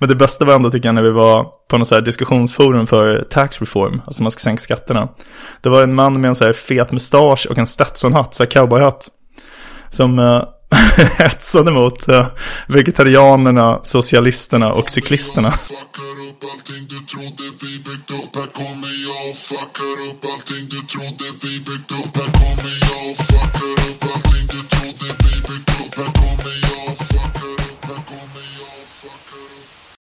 Men 0.00 0.08
det 0.08 0.14
bästa 0.14 0.44
var 0.44 0.54
ändå 0.54 0.70
tycker 0.70 0.88
jag 0.88 0.94
när 0.94 1.02
vi 1.02 1.10
var 1.10 1.46
på 1.68 1.78
något 1.78 1.88
så 1.88 1.94
här 1.94 2.02
diskussionsforum 2.02 2.86
för 2.86 3.26
tax 3.30 3.60
reform, 3.60 4.02
alltså 4.06 4.22
man 4.22 4.32
ska 4.32 4.40
sänka 4.40 4.60
skatterna. 4.60 5.08
Det 5.60 5.68
var 5.68 5.82
en 5.82 5.94
man 5.94 6.20
med 6.20 6.28
en 6.28 6.36
så 6.36 6.44
här 6.44 6.52
fet 6.52 6.92
mustasch 6.92 7.46
och 7.50 7.58
en 7.58 7.66
Stetsonhatt, 7.66 8.34
så 8.34 8.42
här 8.42 8.50
cowboyhatt. 8.50 9.08
Som 9.90 10.18
uh, 10.18 10.42
hetsade 11.18 11.70
mot 11.70 12.08
uh, 12.08 12.26
vegetarianerna, 12.68 13.80
socialisterna 13.82 14.72
och 14.72 14.90
cyklisterna. 14.90 15.52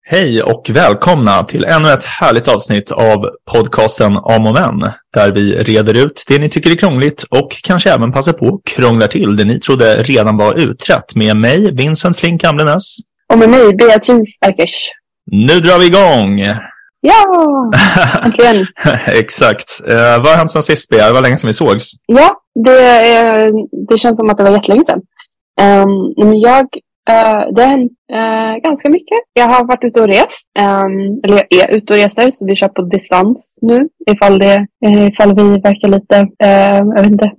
Hej 0.08 0.42
och 0.42 0.70
välkomna 0.70 1.44
till 1.44 1.64
ännu 1.64 1.88
ett 1.88 2.04
härligt 2.04 2.48
avsnitt 2.48 2.90
av 2.90 3.30
podcasten 3.52 4.16
Om 4.16 4.46
och 4.46 4.52
Men, 4.52 4.90
där 5.14 5.32
vi 5.32 5.62
reder 5.62 6.04
ut 6.06 6.24
det 6.28 6.38
ni 6.38 6.48
tycker 6.48 6.70
är 6.70 6.74
krångligt 6.74 7.22
och 7.22 7.50
kanske 7.62 7.90
även 7.90 8.12
passar 8.12 8.32
på 8.32 8.46
att 8.46 8.74
krångla 8.74 9.06
till 9.06 9.36
det 9.36 9.44
ni 9.44 9.60
trodde 9.60 10.02
redan 10.02 10.36
var 10.36 10.54
utrett 10.54 11.14
med 11.14 11.36
mig, 11.36 11.74
Vincent 11.74 12.18
Flink 12.18 12.44
Amlenäs. 12.44 12.96
Och 13.32 13.38
med 13.38 13.48
mig, 13.48 13.74
Beatrice 13.74 14.38
Erkers. 14.40 14.90
Nu 15.32 15.60
drar 15.60 15.78
vi 15.78 15.86
igång! 15.86 16.40
Ja, 17.00 17.24
äntligen. 18.24 18.66
Exakt. 19.06 19.80
Uh, 19.90 19.96
vad 19.96 20.26
har 20.26 20.36
hänt 20.36 20.50
sen 20.50 20.62
sist, 20.62 20.88
Bea? 20.90 21.06
Det 21.06 21.12
var 21.12 21.20
länge 21.20 21.36
sedan 21.36 21.48
vi 21.48 21.54
sågs. 21.54 21.90
Ja, 22.06 22.36
det, 22.64 23.48
uh, 23.48 23.54
det 23.88 23.98
känns 23.98 24.18
som 24.18 24.30
att 24.30 24.38
det 24.38 24.44
var 24.44 24.50
jättelänge 24.50 24.84
sedan. 24.84 25.00
Um, 25.60 26.34
jag 26.34 26.66
Uh, 27.10 27.54
det 27.54 27.62
har 27.62 27.68
hänt 27.68 27.92
uh, 28.12 28.62
ganska 28.62 28.88
mycket. 28.88 29.18
Jag 29.32 29.48
har 29.48 29.64
varit 29.64 29.84
ute 29.84 30.00
och 30.00 30.08
rest. 30.08 30.50
Um, 30.58 31.20
eller 31.24 31.42
jag 31.48 31.70
är 31.70 31.76
ute 31.76 31.92
och 31.92 31.98
reser, 31.98 32.30
så 32.30 32.46
vi 32.46 32.56
kör 32.56 32.68
på 32.68 32.82
distans 32.82 33.58
nu. 33.62 33.88
Ifall, 34.10 34.38
det, 34.38 34.66
uh, 34.86 35.06
ifall 35.08 35.34
vi 35.34 35.42
verkar 35.42 35.88
lite, 35.88 36.26
jag 36.96 37.02
vet 37.02 37.12
inte, 37.12 37.32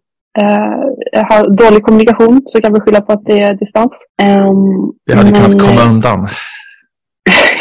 har 1.30 1.58
dålig 1.58 1.84
kommunikation 1.84 2.42
så 2.46 2.62
kan 2.62 2.74
vi 2.74 2.80
skylla 2.80 3.02
på 3.02 3.14
att 3.14 3.26
det 3.26 3.42
är 3.42 3.54
distans. 3.54 4.06
Um, 4.24 4.94
vi 5.06 5.14
hade 5.14 5.32
men... 5.32 5.42
kunnat 5.42 5.62
komma 5.62 5.92
undan. 5.92 6.28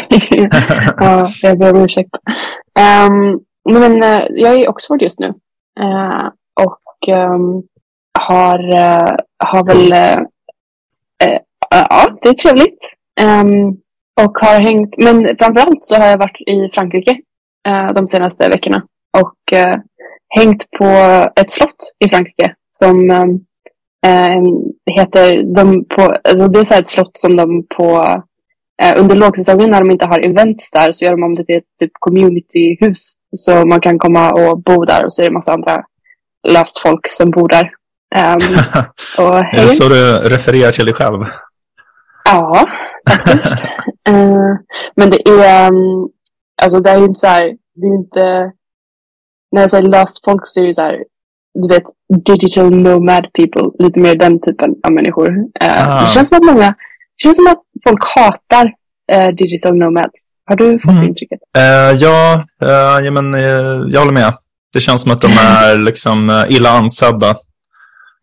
ja, 0.99 1.31
jag 1.41 1.59
ber 1.59 1.75
om 1.75 1.83
ursäkt. 1.83 2.09
Um, 2.79 3.39
men 3.79 4.01
jag 4.29 4.53
är 4.53 4.63
i 4.63 4.67
Oxford 4.67 5.01
just 5.01 5.19
nu. 5.19 5.33
och 6.61 7.15
um, 7.15 7.63
har, 8.19 8.59
har 9.43 9.65
väl 9.65 9.93
ja, 11.69 12.17
det 12.21 12.29
är 12.29 12.33
trevligt. 12.33 12.93
Um, 13.21 13.77
och 14.21 14.37
har 14.37 14.59
hängt, 14.59 14.97
men 14.97 15.37
framförallt 15.39 15.85
så 15.85 15.95
har 15.95 16.07
jag 16.07 16.17
varit 16.17 16.41
i 16.47 16.69
Frankrike 16.73 17.11
uh, 17.69 17.93
de 17.93 18.07
senaste 18.07 18.49
veckorna. 18.49 18.83
Och 19.17 19.59
uh, 19.59 19.75
hängt 20.29 20.71
på 20.77 20.85
ett 21.35 21.51
slott 21.51 21.93
i 22.05 22.09
Frankrike 22.09 22.55
som 22.71 23.11
um, 23.11 23.45
heter, 24.95 25.55
de 25.55 25.85
på, 25.85 26.17
alltså 26.23 26.47
det 26.47 26.59
är 26.59 26.63
så 26.63 26.73
ett 26.73 26.87
slott 26.87 27.17
som 27.17 27.35
de 27.35 27.65
på 27.77 28.21
under 28.97 29.15
lågsäsongen 29.15 29.69
när 29.69 29.79
de 29.79 29.91
inte 29.91 30.05
har 30.05 30.25
events 30.25 30.71
där 30.71 30.91
så 30.91 31.05
gör 31.05 31.11
de 31.11 31.23
om 31.23 31.35
det 31.35 31.45
till 31.45 31.57
ett 31.57 31.77
typ 31.79 31.91
communityhus. 31.99 33.13
Så 33.35 33.65
man 33.65 33.81
kan 33.81 33.99
komma 33.99 34.31
och 34.31 34.63
bo 34.63 34.85
där 34.85 35.05
och 35.05 35.13
så 35.13 35.21
är 35.21 35.25
det 35.25 35.33
massa 35.33 35.53
andra 35.53 35.83
löst 36.47 36.79
folk 36.79 37.13
som 37.13 37.31
bor 37.31 37.47
där. 37.49 37.71
Um, 38.15 38.57
och 39.25 39.37
är 39.37 39.61
det 39.61 39.69
så 39.69 39.89
du 39.89 40.29
refererar 40.29 40.71
till 40.71 40.85
dig 40.85 40.93
själv? 40.93 41.25
Ja, 42.31 42.67
faktiskt. 43.09 43.53
uh, 44.09 44.55
men 44.95 45.09
det 45.09 45.29
är, 45.29 45.71
um, 45.71 46.09
alltså 46.61 46.79
det 46.79 46.89
är 46.89 46.97
ju 46.97 47.05
inte 47.05 47.19
så 47.19 47.27
här, 47.27 47.43
det 47.75 47.87
är 47.87 47.95
inte, 47.95 48.51
när 49.51 49.61
jag 49.61 49.71
säger 49.71 49.89
löst 49.89 50.25
folk 50.25 50.41
så 50.47 50.61
är 50.61 50.65
det 50.65 50.73
så 50.73 50.81
här, 50.81 51.03
du 51.53 51.67
vet, 51.67 51.83
digital 52.25 52.71
nomad 52.71 53.27
people, 53.33 53.85
lite 53.85 53.99
mer 53.99 54.15
den 54.15 54.41
typen 54.41 54.75
av 54.83 54.91
människor. 54.91 55.29
Uh, 55.29 55.99
det 55.99 56.07
känns 56.07 56.29
som 56.29 56.37
att 56.37 56.45
många, 56.45 56.67
det 56.67 57.23
känns 57.23 57.37
som 57.37 57.47
att 57.47 57.61
folk 57.83 58.03
hatar 58.15 58.65
uh, 59.13 59.35
digital 59.35 59.77
nomads. 59.77 60.31
Har 60.45 60.55
du 60.55 60.79
fått 60.79 60.91
mm. 60.91 61.03
intrycket? 61.03 61.39
ja, 61.99 62.45
ja 63.01 63.11
men, 63.11 63.33
jag 63.91 63.99
håller 63.99 64.13
med. 64.13 64.33
Det 64.73 64.79
känns 64.79 65.01
som 65.01 65.11
att 65.11 65.21
de 65.21 65.27
är 65.27 65.77
liksom 65.77 66.45
illa 66.49 66.69
ansedda 66.69 67.35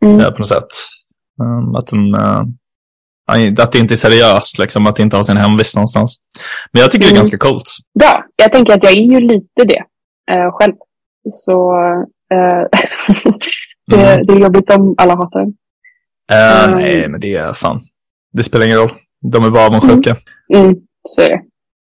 mm. 0.05 0.33
på 0.33 0.39
något 0.39 0.49
sätt. 0.49 0.69
Um, 1.43 1.75
att 1.75 1.87
de, 1.87 2.15
att 3.59 3.73
det 3.73 3.79
inte 3.79 3.95
är 3.95 3.97
seriöst, 3.97 4.59
liksom, 4.59 4.87
att 4.87 4.97
det 4.97 5.03
inte 5.03 5.17
har 5.17 5.23
sin 5.23 5.37
hemvist 5.37 5.77
någonstans. 5.77 6.17
Men 6.73 6.83
jag 6.83 6.91
tycker 6.91 7.05
mm. 7.05 7.15
det 7.15 7.19
är 7.19 7.21
mm. 7.21 7.21
ganska 7.21 7.39
coolt. 7.39 7.71
Bra. 7.99 8.25
Jag 8.37 8.53
tänker 8.53 8.73
att 8.73 8.83
jag 8.83 8.93
är 8.93 8.97
ju 8.97 9.21
lite 9.21 9.65
det 9.65 9.83
uh, 10.35 10.51
själv. 10.53 10.75
Så 11.31 11.73
uh, 11.73 12.05
det, 13.87 14.13
mm. 14.13 14.23
det, 14.27 14.33
är 14.33 14.39
jobbigt 14.39 14.71
om 14.71 14.95
alla 14.99 15.17
hatar 15.17 15.41
den. 15.41 15.49
Uh, 16.33 16.77
nej, 16.81 17.09
men 17.09 17.21
det 17.21 17.35
är 17.35 17.53
fan. 17.53 17.81
Det 18.33 18.43
spelar 18.43 18.67
ingen 18.67 18.79
roll. 18.79 18.93
De 19.33 19.45
är 19.45 19.51
bara 19.51 19.67
avundsjuka. 19.67 20.17
Mm. 20.55 20.65
Mm, 20.65 20.77
så 21.09 21.23
är 21.23 21.29
det. 21.29 21.41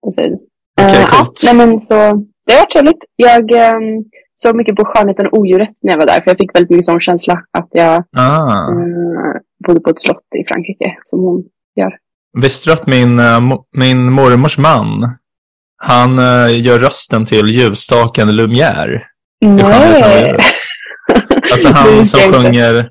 Det 0.05 0.13
säger. 0.13 0.33
Okej, 0.81 1.03
okay, 1.03 1.05
coolt. 1.05 1.41
Ja, 1.43 1.53
nej, 1.53 1.67
men 1.67 1.79
så, 1.79 1.93
det 2.45 2.53
har 2.53 2.59
varit 2.59 2.71
trevligt. 2.71 3.05
Jag 3.15 3.51
um, 3.51 4.05
såg 4.35 4.55
mycket 4.55 4.75
på 4.75 4.85
Skönheten 4.85 5.27
och 5.27 5.37
odjuret 5.37 5.69
när 5.81 5.91
jag 5.91 5.97
var 5.97 6.05
där. 6.05 6.21
För 6.21 6.31
jag 6.31 6.37
fick 6.37 6.55
väldigt 6.55 6.69
mycket 6.69 6.85
sån 6.85 6.99
känsla 6.99 7.43
att 7.51 7.67
jag 7.71 8.03
ah 8.17 8.67
bodde 9.67 9.79
på 9.79 9.89
ett 9.89 10.01
slott 10.01 10.25
i 10.43 10.47
Frankrike 10.47 10.97
som 11.03 11.19
hon 11.19 11.43
gör. 11.75 11.97
Visste 12.41 12.69
du 12.69 12.73
att 12.73 12.87
min, 12.87 13.19
eh, 13.19 13.39
min 13.71 14.11
mormors 14.11 14.57
man, 14.57 15.17
han 15.77 16.19
uh, 16.19 16.59
gör 16.59 16.79
rösten 16.79 17.25
till 17.25 17.47
ljusstaken 17.47 18.29
Lumière? 18.29 19.01
Nej! 19.41 20.37
Alltså 21.51 21.67
han 21.67 22.05
som 22.05 22.19
sjunger 22.19 22.89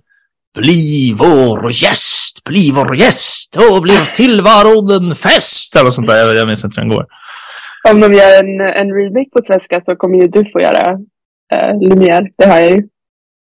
Bli 0.59 1.15
vår 1.19 1.71
gäst, 1.73 2.45
bli 2.45 2.71
vår 2.71 2.97
gäst 2.97 3.57
och 3.57 3.83
blir 3.83 4.17
tillvaron 4.17 4.91
en 4.91 5.15
fest. 5.15 5.77
Eller 5.77 5.91
sånt 5.91 6.07
där, 6.07 6.17
jag, 6.17 6.35
jag 6.35 6.47
minns 6.49 6.65
inte 6.65 6.81
hur 6.81 6.89
den 6.89 6.97
går. 6.97 7.07
Om 7.91 8.01
de 8.01 8.13
gör 8.13 8.39
en, 8.39 8.61
en 8.61 8.95
remake 8.95 9.31
på 9.33 9.43
svenska 9.43 9.83
så 9.85 9.97
kommer 9.97 10.19
ju 10.19 10.29
du 10.29 10.45
få 10.45 10.61
göra 10.61 10.93
uh, 10.93 11.81
Lumière, 11.81 12.27
det 12.39 12.47
har 12.47 12.59
jag 12.59 12.71
ju. 12.71 12.83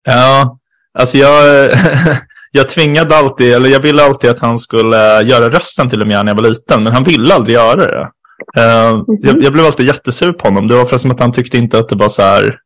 Ja, 0.03 0.59
alltså 0.99 1.17
jag, 1.17 1.71
jag 2.55 2.69
tvingade 2.69 3.17
alltid, 3.17 3.53
eller 3.53 3.69
jag 3.69 3.79
ville 3.79 4.03
alltid 4.03 4.29
att 4.29 4.39
han 4.39 4.59
skulle 4.59 5.21
göra 5.21 5.49
rösten 5.49 5.89
till 5.89 5.99
med 5.99 6.25
när 6.25 6.31
jag 6.31 6.35
var 6.35 6.49
liten, 6.49 6.83
men 6.83 6.93
han 6.93 7.03
ville 7.03 7.33
aldrig 7.33 7.55
göra 7.55 7.75
det. 7.75 8.09
Uh, 8.57 8.87
mm 8.87 9.01
-hmm. 9.01 9.05
jag, 9.19 9.43
jag, 9.43 9.53
blev 9.53 9.65
alltid 9.65 9.85
jättesur 9.85 10.33
på 10.33 10.47
honom. 10.47 10.67
Det 10.67 10.75
var 10.75 10.85
för 10.85 10.97
som 10.97 11.11
att 11.11 11.19
han 11.19 11.31
tyckte 11.31 11.57
inte 11.57 11.79
att 11.79 11.89
det 11.89 11.95
var 11.95 12.09
så 12.09 12.21
här 12.21 12.57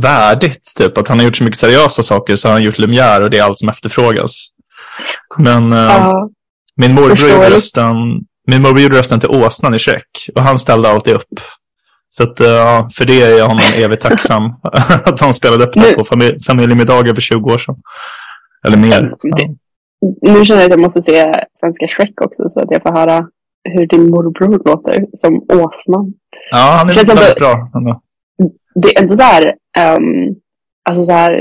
värdigt. 0.00 0.72
Typ 0.76 0.98
att 0.98 1.08
han 1.08 1.18
har 1.18 1.24
gjort 1.26 1.36
så 1.36 1.44
mycket 1.44 1.58
seriösa 1.58 2.02
saker 2.02 2.36
så 2.36 2.48
har 2.48 2.52
han 2.52 2.62
gjort 2.62 2.78
Lumière 2.78 3.22
och 3.22 3.30
det 3.30 3.38
är 3.38 3.42
allt 3.42 3.58
som 3.58 3.68
efterfrågas. 3.68 4.48
Men 5.38 5.72
uh, 5.72 5.78
ja, 5.78 6.28
min 6.76 6.94
morbror 6.94 7.30
gjorde 7.30 7.50
rösten, 7.50 7.96
min 8.46 8.62
morbror 8.62 8.80
gjorde 8.80 8.98
rösten 8.98 9.20
till 9.20 9.30
åsnan 9.30 9.74
i 9.74 9.78
Shrek 9.78 10.30
och 10.34 10.42
han 10.42 10.58
ställde 10.58 10.88
alltid 10.88 11.14
upp. 11.14 11.40
Så 12.08 12.22
att, 12.22 12.40
uh, 12.40 12.88
för 12.88 13.04
det 13.04 13.22
är 13.22 13.38
jag 13.38 13.46
honom 13.46 13.64
evigt 13.74 14.02
tacksam. 14.02 14.42
att 15.04 15.20
han 15.20 15.34
spelade 15.34 15.64
upp 15.64 15.72
det 15.74 15.94
på 15.94 16.04
familj, 16.04 16.44
familjemiddagar 16.44 17.14
för 17.14 17.22
20 17.22 17.52
år 17.52 17.58
sedan. 17.58 17.76
Eller 18.66 18.76
mer. 18.76 19.14
Ja. 19.22 19.36
Nu 20.22 20.44
känner 20.44 20.60
jag 20.60 20.66
att 20.66 20.76
jag 20.76 20.80
måste 20.80 21.02
se 21.02 21.32
svenska 21.52 21.88
Shrek 21.88 22.20
också 22.20 22.48
så 22.48 22.60
att 22.60 22.70
jag 22.70 22.82
får 22.82 22.92
höra 22.92 23.28
hur 23.64 23.86
din 23.86 24.10
morbror 24.10 24.62
låter 24.64 25.06
som 25.12 25.34
åsnan. 25.34 26.14
Ja, 26.50 26.76
han 26.78 26.88
är 26.88 26.94
väldigt 26.94 27.10
ändå, 27.10 27.34
bra. 27.38 27.70
Ändå. 27.74 28.00
Det 28.74 28.88
är 28.88 29.02
inte 29.02 29.16
så 29.16 29.22
här, 29.22 29.54
um, 29.96 30.34
alltså 30.88 31.04
så 31.04 31.12
här 31.12 31.32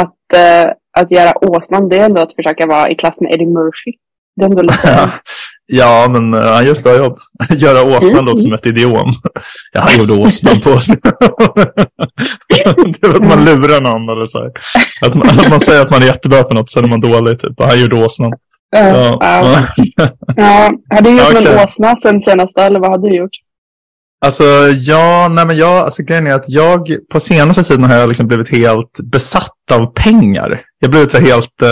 att, 0.00 0.16
uh, 0.34 0.72
att 0.98 1.10
göra 1.10 1.44
åsnan, 1.44 1.88
det 1.88 1.98
är 1.98 2.04
ändå 2.04 2.20
att 2.20 2.34
försöka 2.34 2.66
vara 2.66 2.88
i 2.88 2.94
klass 2.94 3.20
med 3.20 3.34
Eddie 3.34 3.46
Murphy. 3.46 3.92
Det 4.36 4.44
är 4.44 4.50
ändå 4.50 4.62
lite... 4.62 5.10
ja, 5.66 6.08
men 6.08 6.34
uh, 6.34 6.40
han 6.40 6.66
gör 6.66 6.72
ett 6.72 6.84
bra 6.84 6.96
jobb. 6.96 7.18
Göra 7.50 7.82
åsnan 7.82 8.12
mm. 8.12 8.24
låter 8.24 8.42
som 8.42 8.52
ett 8.52 8.66
idiom. 8.66 9.12
ja, 9.72 9.80
han 9.80 9.98
gjorde 9.98 10.12
åsnan 10.12 10.60
på 10.60 10.70
oss. 10.70 10.86
det 12.48 13.06
är 13.06 13.16
att 13.16 13.28
man 13.28 13.44
lurar 13.44 13.80
någon 13.80 14.08
eller 14.08 14.26
så 14.26 14.38
här. 14.38 14.50
Att 15.06 15.14
man, 15.14 15.28
att 15.28 15.50
man 15.50 15.60
säger 15.60 15.82
att 15.82 15.90
man 15.90 16.02
är 16.02 16.06
jättebra 16.06 16.42
på 16.42 16.54
något, 16.54 16.70
sen 16.70 16.84
är 16.84 16.88
man 16.88 17.00
dålig. 17.00 17.40
Typ. 17.40 17.60
Han 17.60 17.80
gjorde 17.80 18.04
åsnan. 18.04 18.32
Ja. 18.70 19.18
Ja. 19.20 19.66
ja. 20.36 20.72
Har 20.90 21.00
du 21.02 21.10
gjort 21.10 21.30
okay. 21.30 21.44
någon 21.44 21.64
åsna 21.64 21.96
sen 22.02 22.22
senaste, 22.22 22.62
eller 22.62 22.80
vad 22.80 22.90
har 22.90 22.98
du 22.98 23.16
gjort? 23.16 23.36
Alltså, 24.24 24.44
ja, 24.76 25.28
nej 25.28 25.46
men 25.46 25.56
jag, 25.56 25.76
alltså 25.84 26.02
grejen 26.02 26.26
är 26.26 26.34
att 26.34 26.48
jag 26.48 26.96
på 27.12 27.20
senaste 27.20 27.64
tiden 27.64 27.84
har 27.84 27.96
jag 27.96 28.08
liksom 28.08 28.26
blivit 28.26 28.48
helt 28.48 29.00
besatt 29.02 29.70
av 29.72 29.86
pengar. 29.86 30.60
Jag 30.78 30.88
har 30.88 30.90
blivit 30.90 31.10
så 31.10 31.18
helt, 31.18 31.62
uh, 31.62 31.68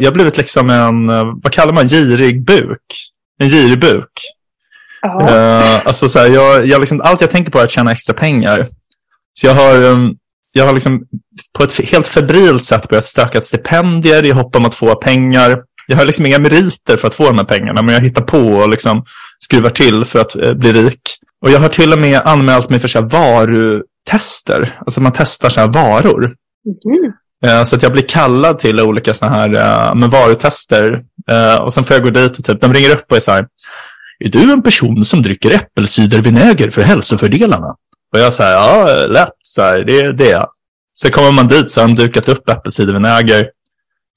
jag 0.00 0.04
har 0.04 0.12
blivit 0.12 0.36
liksom 0.36 0.70
en, 0.70 1.10
uh, 1.10 1.34
vad 1.42 1.52
kallar 1.52 1.72
man, 1.72 1.88
girig 1.88 2.44
buk. 2.44 2.86
En 3.38 3.48
girig 3.48 3.80
buk. 3.80 4.10
Uh, 5.20 5.86
alltså 5.86 6.08
så 6.08 6.18
här, 6.18 6.26
jag, 6.26 6.66
jag 6.66 6.80
liksom, 6.80 7.00
allt 7.04 7.20
jag 7.20 7.30
tänker 7.30 7.52
på 7.52 7.58
är 7.58 7.64
att 7.64 7.70
tjäna 7.70 7.92
extra 7.92 8.14
pengar. 8.14 8.66
Så 9.32 9.46
jag 9.46 9.54
har, 9.54 9.84
um, 9.84 10.16
jag 10.52 10.66
har 10.66 10.72
liksom 10.72 11.06
på 11.58 11.64
ett 11.64 11.80
helt 11.80 12.06
febrilt 12.06 12.64
sätt 12.64 12.88
börjat 12.88 13.04
stöka 13.04 13.40
stipendier 13.40 14.24
i 14.24 14.30
hopp 14.30 14.56
om 14.56 14.64
att 14.64 14.74
få 14.74 14.94
pengar. 14.94 15.62
jag 15.86 15.96
har 15.96 16.04
liksom 16.04 16.26
inga 16.26 16.38
meriter 16.38 16.96
för 16.96 17.08
att 17.08 17.14
få 17.14 17.26
de 17.26 17.38
här 17.38 17.44
pengarna, 17.44 17.82
men 17.82 17.94
jag 17.94 18.02
hittar 18.02 18.22
på 18.22 18.38
och 18.38 18.68
liksom 18.68 19.04
skruvar 19.38 19.70
till 19.70 20.04
för 20.04 20.18
att 20.18 20.36
eh, 20.36 20.54
bli 20.54 20.72
rik. 20.72 21.00
Och 21.40 21.50
jag 21.50 21.60
har 21.60 21.68
till 21.68 21.92
och 21.92 21.98
med 21.98 22.20
anmält 22.24 22.70
mig 22.70 22.78
för 22.78 22.88
så 22.88 23.00
varutester, 23.02 24.78
alltså 24.78 25.00
man 25.00 25.12
testar 25.16 25.48
så 25.48 25.66
varor. 25.66 26.34
Mhm. 26.64 27.12
Eh, 27.46 27.64
så 27.64 27.76
att 27.76 27.82
jag 27.82 27.92
blir 27.92 28.08
kallad 28.08 28.58
till 28.58 28.80
olika 28.80 29.14
såna 29.14 29.30
här 29.30 29.54
eh, 29.54 29.94
med 29.94 30.10
varutester. 30.10 31.02
Eh, 31.30 31.54
och 31.54 31.72
sen 31.72 31.84
får 31.84 31.96
jag 31.96 32.04
gå 32.04 32.10
dit 32.10 32.38
och 32.38 32.44
typ, 32.44 32.60
de 32.60 32.74
ringer 32.74 32.90
upp 32.90 33.04
och 33.10 33.16
är 33.16 33.20
så 33.20 33.32
här. 33.32 33.46
Är 34.24 34.28
du 34.28 34.52
en 34.52 34.62
person 34.62 35.04
som 35.04 35.22
dricker 35.22 35.50
äppelcidervinäger 35.50 36.70
för 36.70 36.82
hälsofördelarna? 36.82 37.74
Och 38.12 38.20
jag 38.20 38.34
säger, 38.34 38.52
ja, 38.52 39.06
lätt, 39.06 39.32
så 39.42 39.62
här, 39.62 39.78
det, 39.78 40.12
det 40.12 40.26
är 40.26 40.32
jag. 40.32 40.48
Så 40.92 41.10
kommer 41.10 41.32
man 41.32 41.48
dit 41.48 41.70
så 41.70 41.80
har 41.80 41.88
de 41.88 41.94
dukat 41.94 42.28
upp 42.28 42.48
äppelcidervinäger. 42.48 43.50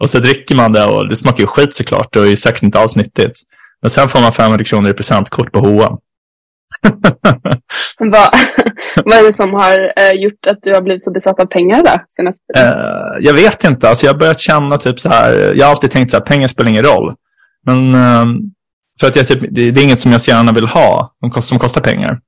Och 0.04 0.10
så 0.10 0.20
dricker 0.20 0.56
man 0.56 0.72
det 0.72 0.86
och 0.86 1.10
det 1.10 1.16
smakar 1.16 1.40
ju 1.40 1.48
skit 1.48 1.74
såklart 1.74 2.16
och 2.16 2.28
är 2.28 2.36
säkert 2.36 2.64
inte 2.64 2.80
alls 2.80 2.96
nyttigt. 2.96 3.42
Men 3.82 3.90
sen 3.90 4.10
får 4.10 4.20
man 4.22 4.34
500 4.34 4.66
kronor 4.66 4.90
i 4.90 4.94
presentkort 4.94 5.52
på 5.52 5.60
H&M. 5.60 5.98
Vad, 8.00 8.30
vad 9.06 9.18
är 9.18 9.24
det 9.24 9.34
som 9.34 9.54
har 9.54 9.94
eh, 10.02 10.12
gjort 10.12 10.48
att 10.48 10.58
du 10.62 10.74
har 10.74 10.82
blivit 10.82 11.06
så 11.06 11.12
besatt 11.12 11.40
av 11.40 11.46
pengar 11.46 11.84
då? 11.84 11.92
Senaste? 12.08 12.44
Eh, 12.58 13.26
jag 13.26 13.34
vet 13.34 13.64
inte, 13.64 13.90
alltså 13.90 14.06
jag 14.06 14.14
har 14.14 14.20
börjat 14.20 14.40
känna 14.40 14.78
typ 14.78 15.00
så 15.00 15.10
här, 15.10 15.54
jag 15.56 15.66
har 15.66 15.72
alltid 15.72 15.92
tänkt 15.92 16.12
så 16.12 16.18
här, 16.18 16.26
pengar 16.26 16.48
spelar 16.48 16.70
ingen 16.70 16.84
roll. 16.84 17.14
Men 17.66 17.94
eh, 17.94 18.26
för 19.00 19.08
att 19.08 19.16
jag 19.16 19.28
typ, 19.28 19.40
det, 19.52 19.72
det 19.72 19.82
är 19.82 19.84
inget 19.84 20.00
som 20.00 20.12
jag 20.12 20.22
så 20.22 20.32
gärna 20.32 20.52
vill 20.52 20.68
ha, 20.68 21.14
som 21.34 21.42
som 21.42 21.60
kostar 21.60 21.82
pengar. 21.82 22.20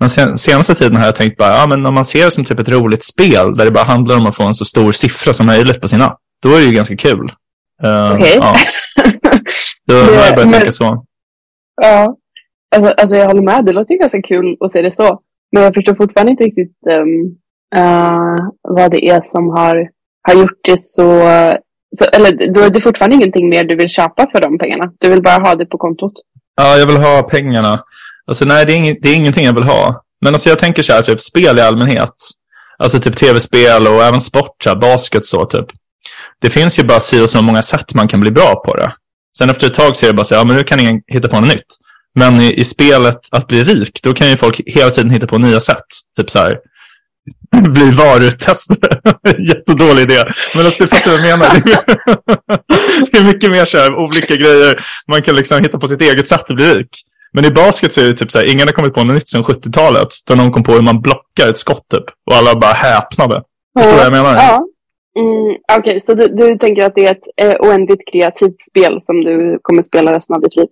Men 0.00 0.08
sen, 0.08 0.38
senaste 0.38 0.74
tiden 0.74 0.96
har 0.96 1.04
jag 1.06 1.16
tänkt 1.16 1.36
bara, 1.36 1.56
ja 1.56 1.66
men 1.66 1.86
om 1.86 1.94
man 1.94 2.04
ser 2.04 2.24
det 2.24 2.30
som 2.30 2.44
typ 2.44 2.58
ett 2.58 2.68
roligt 2.68 3.04
spel, 3.04 3.54
där 3.54 3.64
det 3.64 3.70
bara 3.70 3.84
handlar 3.84 4.16
om 4.16 4.26
att 4.26 4.36
få 4.36 4.42
en 4.42 4.54
så 4.54 4.64
stor 4.64 4.92
siffra 4.92 5.32
som 5.32 5.46
möjligt 5.46 5.80
på 5.80 5.88
sin 5.88 6.02
app, 6.02 6.18
då 6.42 6.54
är 6.54 6.58
det 6.58 6.64
ju 6.66 6.72
ganska 6.72 6.96
kul. 6.96 7.32
Eh, 7.82 8.12
Okej. 8.12 8.38
ja, 8.40 8.56
då 9.88 9.94
har 9.94 10.00
jag 10.02 10.34
börjat 10.34 10.36
men- 10.36 10.52
tänka 10.52 10.70
så. 10.70 11.04
Ja, 11.82 12.16
alltså, 12.74 12.94
alltså 12.96 13.16
jag 13.16 13.26
håller 13.26 13.42
med. 13.42 13.64
Det 13.64 13.72
låter 13.72 13.94
ju 13.94 13.98
ganska 14.00 14.22
kul 14.22 14.56
att 14.60 14.70
se 14.70 14.82
det 14.82 14.92
så. 14.92 15.20
Men 15.52 15.62
jag 15.62 15.74
förstår 15.74 15.94
fortfarande 15.94 16.30
inte 16.30 16.44
riktigt 16.44 16.76
um, 16.96 17.36
uh, 17.80 18.36
vad 18.68 18.90
det 18.90 19.08
är 19.08 19.20
som 19.20 19.48
har, 19.48 19.88
har 20.28 20.34
gjort 20.34 20.60
det 20.64 20.80
så, 20.80 21.22
så... 21.96 22.04
Eller 22.12 22.52
då 22.54 22.60
är 22.60 22.70
det 22.70 22.80
fortfarande 22.80 23.16
ingenting 23.16 23.48
mer 23.48 23.64
du 23.64 23.76
vill 23.76 23.88
köpa 23.88 24.26
för 24.32 24.40
de 24.40 24.58
pengarna. 24.58 24.92
Du 24.98 25.08
vill 25.08 25.22
bara 25.22 25.38
ha 25.48 25.54
det 25.54 25.66
på 25.66 25.78
kontot. 25.78 26.12
Ja, 26.56 26.76
jag 26.76 26.86
vill 26.86 26.96
ha 26.96 27.22
pengarna. 27.22 27.80
Alltså 28.26 28.44
nej, 28.44 28.66
det 28.66 28.72
är, 28.72 28.76
ing- 28.76 28.98
det 29.02 29.08
är 29.08 29.16
ingenting 29.16 29.44
jag 29.44 29.52
vill 29.52 29.64
ha. 29.64 30.02
Men 30.20 30.34
alltså 30.34 30.48
jag 30.48 30.58
tänker 30.58 30.82
så 30.82 30.92
här, 30.92 31.02
typ 31.02 31.20
spel 31.20 31.58
i 31.58 31.60
allmänhet. 31.60 32.14
Alltså 32.78 32.98
typ 32.98 33.16
tv-spel 33.16 33.86
och 33.86 34.04
även 34.04 34.20
sport, 34.20 34.56
så 34.64 34.68
här, 34.70 34.76
basket 34.76 35.24
så 35.24 35.44
typ. 35.44 35.66
Det 36.40 36.50
finns 36.50 36.78
ju 36.78 36.84
bara 36.84 37.00
si 37.00 37.24
och 37.24 37.30
så 37.30 37.42
många 37.42 37.62
sätt 37.62 37.94
man 37.94 38.08
kan 38.08 38.20
bli 38.20 38.30
bra 38.30 38.62
på 38.64 38.76
det. 38.76 38.92
Sen 39.38 39.50
efter 39.50 39.66
ett 39.66 39.74
tag 39.74 39.96
så 39.96 40.06
är 40.06 40.10
det 40.10 40.16
bara 40.16 40.24
så 40.24 40.34
här, 40.34 40.40
ja 40.40 40.44
men 40.44 40.56
nu 40.56 40.62
kan 40.62 40.80
ingen 40.80 41.02
hitta 41.06 41.28
på 41.28 41.40
något 41.40 41.48
nytt. 41.48 41.66
Men 42.14 42.40
i, 42.40 42.60
i 42.60 42.64
spelet 42.64 43.20
att 43.32 43.48
bli 43.48 43.64
rik, 43.64 44.00
då 44.02 44.12
kan 44.12 44.30
ju 44.30 44.36
folk 44.36 44.60
hela 44.66 44.90
tiden 44.90 45.10
hitta 45.10 45.26
på 45.26 45.38
nya 45.38 45.60
sätt. 45.60 45.84
Typ 46.16 46.30
så 46.30 46.38
här, 46.38 46.58
bli 47.70 47.90
varutestare. 47.90 48.98
Jättedålig 49.48 50.02
idé. 50.02 50.24
Men 50.54 50.64
alltså, 50.64 50.82
du 50.82 50.88
fattar 50.88 51.10
vad 51.10 51.20
jag 51.20 51.38
menar. 51.38 51.62
det 53.12 53.18
är 53.18 53.24
mycket 53.24 53.50
mer 53.50 53.64
så 53.64 53.78
här, 53.78 53.94
olika 53.94 54.36
grejer. 54.36 54.84
Man 55.08 55.22
kan 55.22 55.36
liksom 55.36 55.62
hitta 55.62 55.78
på 55.78 55.88
sitt 55.88 56.02
eget 56.02 56.28
sätt 56.28 56.50
att 56.50 56.56
bli 56.56 56.74
rik. 56.74 56.88
Men 57.32 57.44
i 57.44 57.50
basket 57.50 57.92
så 57.92 58.00
är 58.00 58.04
det 58.04 58.14
typ 58.14 58.30
så 58.30 58.38
här, 58.38 58.52
ingen 58.52 58.68
har 58.68 58.72
kommit 58.72 58.94
på 58.94 59.04
något 59.04 59.14
nytt 59.14 59.28
sedan 59.28 59.44
70-talet. 59.44 60.08
Där 60.26 60.36
någon 60.36 60.52
kom 60.52 60.62
på 60.62 60.72
hur 60.72 60.82
man 60.82 61.00
blockar 61.00 61.48
ett 61.48 61.58
skott 61.58 61.88
typ. 61.90 62.04
Och 62.30 62.36
alla 62.36 62.54
bara 62.54 62.72
häpnade. 62.72 63.42
Förstår 63.78 63.90
du 63.90 63.96
vad 63.96 64.06
jag 64.06 64.12
menar? 64.12 64.34
Ja. 64.34 64.66
Mm, 65.18 65.78
Okej, 65.78 66.00
så 66.00 66.14
du, 66.14 66.28
du 66.28 66.58
tänker 66.58 66.82
att 66.82 66.94
det 66.94 67.06
är 67.06 67.10
ett 67.10 67.26
eh, 67.42 67.54
oändligt 67.60 68.12
kreativt 68.12 68.62
spel 68.70 68.96
som 69.00 69.24
du 69.24 69.58
kommer 69.62 69.82
spela 69.82 70.12
resten 70.12 70.36
av 70.36 70.42
ditt 70.42 70.56
liv? 70.56 70.66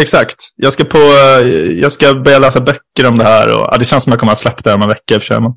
Exakt. 0.00 0.36
Jag 0.56 0.72
ska, 0.72 0.84
på, 0.84 0.98
eh, 0.98 1.46
jag 1.80 1.92
ska 1.92 2.14
börja 2.14 2.38
läsa 2.38 2.60
böcker 2.60 3.08
om 3.08 3.18
det 3.18 3.24
här. 3.24 3.54
Och, 3.56 3.68
ja, 3.72 3.76
det 3.78 3.84
känns 3.84 4.04
som 4.04 4.10
att 4.10 4.14
jag 4.14 4.20
kommer 4.20 4.32
att 4.32 4.38
släppa 4.38 4.60
det 4.64 4.70
här 4.70 4.76
om 4.76 4.82
en 4.82 4.88
vecka 4.88 5.14
i 5.14 5.16
och 5.16 5.22
för 5.22 5.26
sig. 5.26 5.40
Men, 5.40 5.54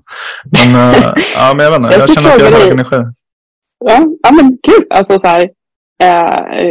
men, 0.51 0.75
eh, 0.75 1.13
ja, 1.37 1.53
men 1.55 1.63
jag 1.63 1.71
vet 1.71 1.79
inte. 1.79 1.91
Jag 1.93 2.01
Jag 2.01 2.09
känner 2.13 2.29
att 2.33 2.39
jag 2.39 2.51
har 2.51 2.59
hög 2.59 2.71
energi. 2.71 2.95
Ja, 3.85 4.05
ja 4.23 4.31
men 4.31 4.57
kul. 4.63 4.87
Alltså 4.89 5.19
så 5.19 5.27
här, 5.27 5.41
eh, 6.03 6.69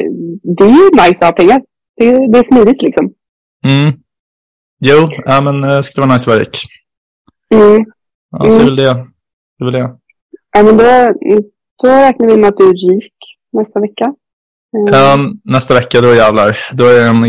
det 0.57 0.65
är 0.65 0.69
ju 0.69 0.91
nice 1.09 1.11
att 1.11 1.21
ha 1.21 1.33
pengar. 1.33 1.63
Det, 1.97 2.33
det 2.33 2.39
är 2.39 2.43
smidigt 2.49 2.83
liksom. 2.83 3.13
Mm. 3.67 3.93
Jo, 4.85 5.11
ja, 5.25 5.41
men 5.41 5.65
eh, 5.65 5.71
det 5.71 5.83
skulle 5.83 6.07
vara 6.07 6.13
nice 6.15 6.23
att 6.31 6.35
vara 6.37 6.39
rik. 6.41 6.59
Mm. 7.55 7.85
Ja, 8.31 8.41
så 8.41 8.47
är 8.47 8.51
Mm. 8.61 8.65
väl 8.67 8.77
det. 8.77 8.95
Det 9.59 9.65
är 9.65 9.65
väl 9.65 9.73
det. 9.73 9.91
Ja, 10.57 10.63
men 10.63 10.77
då, 10.77 10.85
då 11.83 11.89
räknar 11.89 12.27
vi 12.27 12.37
med 12.37 12.49
att 12.49 12.57
du 12.57 12.65
är 12.69 12.93
rik 12.93 13.13
nästa 13.53 13.81
vecka. 13.81 14.15
Ja, 14.73 15.19
nästa 15.45 15.75
vecka, 15.75 16.01
då 16.01 16.15
jävlar. 16.15 16.59
Då 16.73 16.85
är 16.87 16.95
det 16.95 17.05
en 17.07 17.21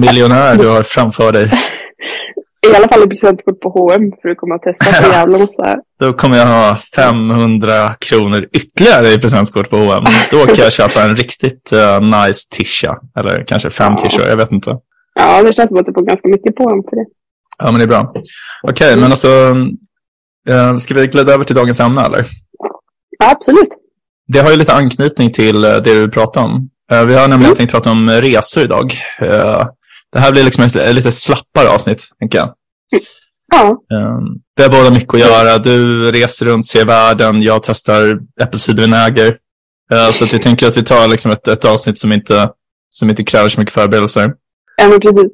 miljonär 0.00 0.56
du 0.56 0.68
har 0.68 0.82
framför 0.82 1.32
dig. 1.32 1.44
I 2.72 2.76
alla 2.76 2.88
fall 2.88 3.02
i 3.02 3.06
presentkort 3.06 3.60
på 3.60 3.68
H&M 3.68 4.02
för 4.22 4.28
att 4.28 4.36
komma 4.36 4.54
och 4.54 4.62
testa 4.62 4.84
så 5.02 5.10
jävla 5.10 5.38
massa. 5.38 5.76
Då 6.00 6.12
kommer 6.12 6.36
jag 6.36 6.46
ha 6.46 6.76
500 6.96 7.94
kronor 7.98 8.46
ytterligare 8.52 9.08
i 9.08 9.18
presentkort 9.18 9.70
på 9.70 9.76
H&M. 9.76 10.04
Då 10.30 10.46
kan 10.46 10.56
jag 10.64 10.72
köpa 10.72 11.02
en 11.02 11.16
riktigt 11.16 11.72
eh, 11.72 12.00
nice 12.00 12.48
tisha. 12.50 12.98
Eller 13.18 13.44
kanske 13.44 13.70
fem 13.70 13.92
Ja. 13.96 14.02
t-shirts, 14.02 14.28
jag 14.28 14.36
vet 14.36 14.52
inte. 14.52 14.76
Ja, 15.14 15.42
det 15.42 15.52
känns 15.52 15.68
som 15.68 15.78
att 15.78 15.86
du 15.86 15.92
får 15.92 16.02
ganska 16.02 16.28
mycket 16.28 16.54
på 16.56 16.62
H&M 16.62 16.82
för 16.90 16.96
det. 16.96 17.04
Ja, 17.58 17.70
men 17.70 17.74
det 17.78 17.84
är 17.84 17.88
bra. 17.88 18.12
Okej, 18.62 18.96
men 18.96 19.10
alltså. 19.10 19.28
eh, 20.48 20.76
ska 20.76 20.94
vi 20.94 21.06
glida 21.06 21.32
över 21.34 21.44
till 21.44 21.56
dagens 21.56 21.80
ämne 21.80 22.02
eller? 22.02 22.24
Ja, 23.18 23.30
absolut. 23.30 23.68
Det 24.32 24.38
har 24.38 24.50
ju 24.50 24.56
lite 24.56 24.72
anknytning 24.74 25.32
till 25.32 25.64
eh, 25.64 25.70
det 25.70 25.94
du 25.94 26.08
pratade 26.10 26.46
om. 26.46 26.68
Eh, 26.90 27.04
Vi 27.06 27.14
har 27.14 27.28
nämligen 27.28 27.44
Mm. 27.52 27.56
tänkt 27.56 27.70
prata 27.70 27.90
om 27.90 28.10
resor 28.10 28.62
idag. 28.64 28.92
Eh, 29.20 29.66
Det 30.12 30.18
här 30.18 30.32
blir 30.32 30.44
liksom 30.44 30.64
ett, 30.64 30.76
ett 30.76 30.94
lite 30.94 31.12
slappare 31.12 31.68
avsnitt, 31.74 32.02
tänker 32.18 32.38
jag. 32.38 32.54
Ja, 33.52 33.68
Eh, 33.92 34.18
Vi 34.56 34.62
har 34.62 34.70
båda 34.70 34.90
mycket 34.90 35.14
att 35.14 35.20
göra. 35.20 35.58
Du 35.58 36.12
reser 36.12 36.46
runt, 36.46 36.66
ser 36.66 36.86
världen. 36.86 37.42
Jag 37.42 37.62
testar 37.62 38.18
äppelcidervinäger. 38.42 39.38
Eh, 39.92 40.10
Så 40.10 40.24
att 40.24 40.34
vi 40.34 40.38
tänker 40.38 40.66
att 40.68 40.76
vi 40.76 40.82
tar 40.82 41.08
liksom 41.08 41.32
ett, 41.32 41.48
ett 41.48 41.64
avsnitt 41.64 41.98
som 41.98 42.12
inte, 42.12 42.50
som 42.90 43.10
inte 43.10 43.22
kräver 43.24 43.48
så 43.48 43.60
mycket 43.60 43.74
förberedelser. 43.74 44.34
ja 44.76 44.88
men 44.88 45.00
precis. 45.00 45.32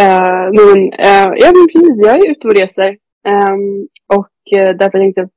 Uh, 0.00 0.46
men, 0.58 0.92
eh, 0.92 1.28
ja, 1.42 1.52
men 1.54 1.66
precis. 1.72 2.00
Jag 2.06 2.14
är 2.16 2.30
ute 2.30 2.48
och 2.48 2.54
reser. 2.54 2.88
Ehm, 3.28 3.86
och 4.18 4.28
uh, 4.58 4.76
därför 4.78 4.98
tänkte 4.98 5.28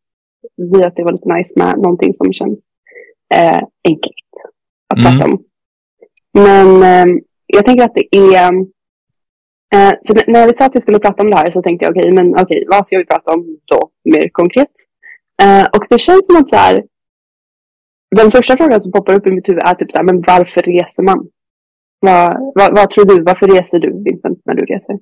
vi 0.74 0.84
att 0.84 0.96
det 0.96 1.04
var 1.04 1.12
lite 1.12 1.34
nice 1.34 1.54
med 1.60 1.78
någonting 1.78 2.14
som 2.14 2.34
känns 2.34 2.60
enkelt 3.88 4.14
att 4.94 5.00
Mm. 5.00 5.12
prata 5.20 5.32
om. 5.32 5.44
Men 6.34 6.84
ehm, 6.84 7.20
jag 7.46 7.66
tänker 7.66 7.84
att 7.86 7.96
det 7.96 8.18
är... 8.18 8.54
eh, 9.76 9.94
för 10.08 10.32
när 10.32 10.48
vi 10.48 10.54
sa 10.54 10.66
att 10.66 10.76
vi 10.76 10.82
skulle 10.82 11.00
prata 11.00 11.24
om 11.24 11.30
det 11.30 11.36
här 11.38 11.52
så 11.52 11.62
tänkte 11.62 11.86
jag 11.86 11.98
okej, 11.98 12.12
men 12.12 12.36
okej, 12.40 12.66
vad 12.70 12.88
ska 12.88 12.98
vi 12.98 13.06
prata 13.06 13.32
om 13.32 13.58
då 13.66 13.90
mer 14.06 14.30
konkret? 14.32 14.68
Eh, 15.42 15.64
och 15.74 15.86
det 15.90 16.00
känns 16.00 16.26
som 16.28 16.36
att 16.36 16.50
så 16.50 16.56
här, 16.56 16.84
den 18.16 18.32
första 18.32 18.58
frågan 18.58 18.82
som 18.82 18.92
poppar 18.92 19.14
upp 19.14 19.28
i 19.28 19.32
mitt 19.32 19.50
huvud 19.50 19.64
är 19.64 19.74
typ 19.76 19.92
så 19.92 19.98
här, 19.98 20.06
men 20.06 20.22
varför 20.22 20.62
reser 20.62 21.04
man? 21.04 21.28
Vad, 22.00 22.34
vad, 22.56 22.76
vad 22.76 22.90
tror 22.90 23.06
du? 23.06 23.24
Varför 23.24 23.48
reser 23.48 23.80
du, 23.80 24.04
Vincent, 24.04 24.42
när 24.46 24.54
du 24.56 24.66
reser? 24.66 24.96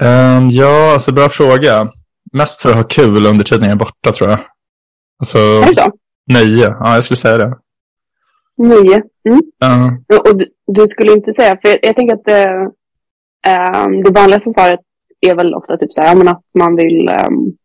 Ehm, 0.00 0.48
Ja, 0.50 0.92
alltså 0.92 1.12
bra 1.12 1.28
fråga. 1.28 1.88
Mest 2.32 2.60
för 2.60 2.70
att 2.70 2.76
ha 2.76 2.82
kul 2.84 3.26
under 3.26 3.44
tiden 3.44 3.62
jag 3.64 3.72
är 3.72 3.76
borta, 3.76 4.12
tror 4.12 4.30
jag. 4.30 4.38
Alltså, 5.20 5.38
Är 5.38 5.66
det 5.66 5.74
så? 5.74 5.90
nöje. 6.32 6.66
Ja, 6.80 6.94
jag 6.94 7.04
skulle 7.04 7.16
säga 7.16 7.38
det. 7.38 7.58
Nio. 8.62 9.02
Mm. 9.28 9.42
Ja. 9.58 9.98
Och, 10.18 10.38
du, 10.38 10.46
du 10.66 10.86
skulle 10.86 11.12
inte 11.12 11.32
säga, 11.32 11.58
för 11.62 11.68
jag, 11.68 11.78
jag 11.82 11.96
tänker 11.96 12.14
att 12.14 12.24
det, 12.24 12.70
ehm, 13.46 14.02
det 14.02 14.10
vanligaste 14.10 14.50
svaret 14.50 14.80
är 15.20 15.34
väl 15.34 15.54
ofta 15.54 15.76
typ 15.76 15.92
så 15.92 16.02
här, 16.02 16.14
men 16.14 16.28
att 16.28 16.44
man 16.54 16.76
vill 16.76 17.10
um, 17.26 17.56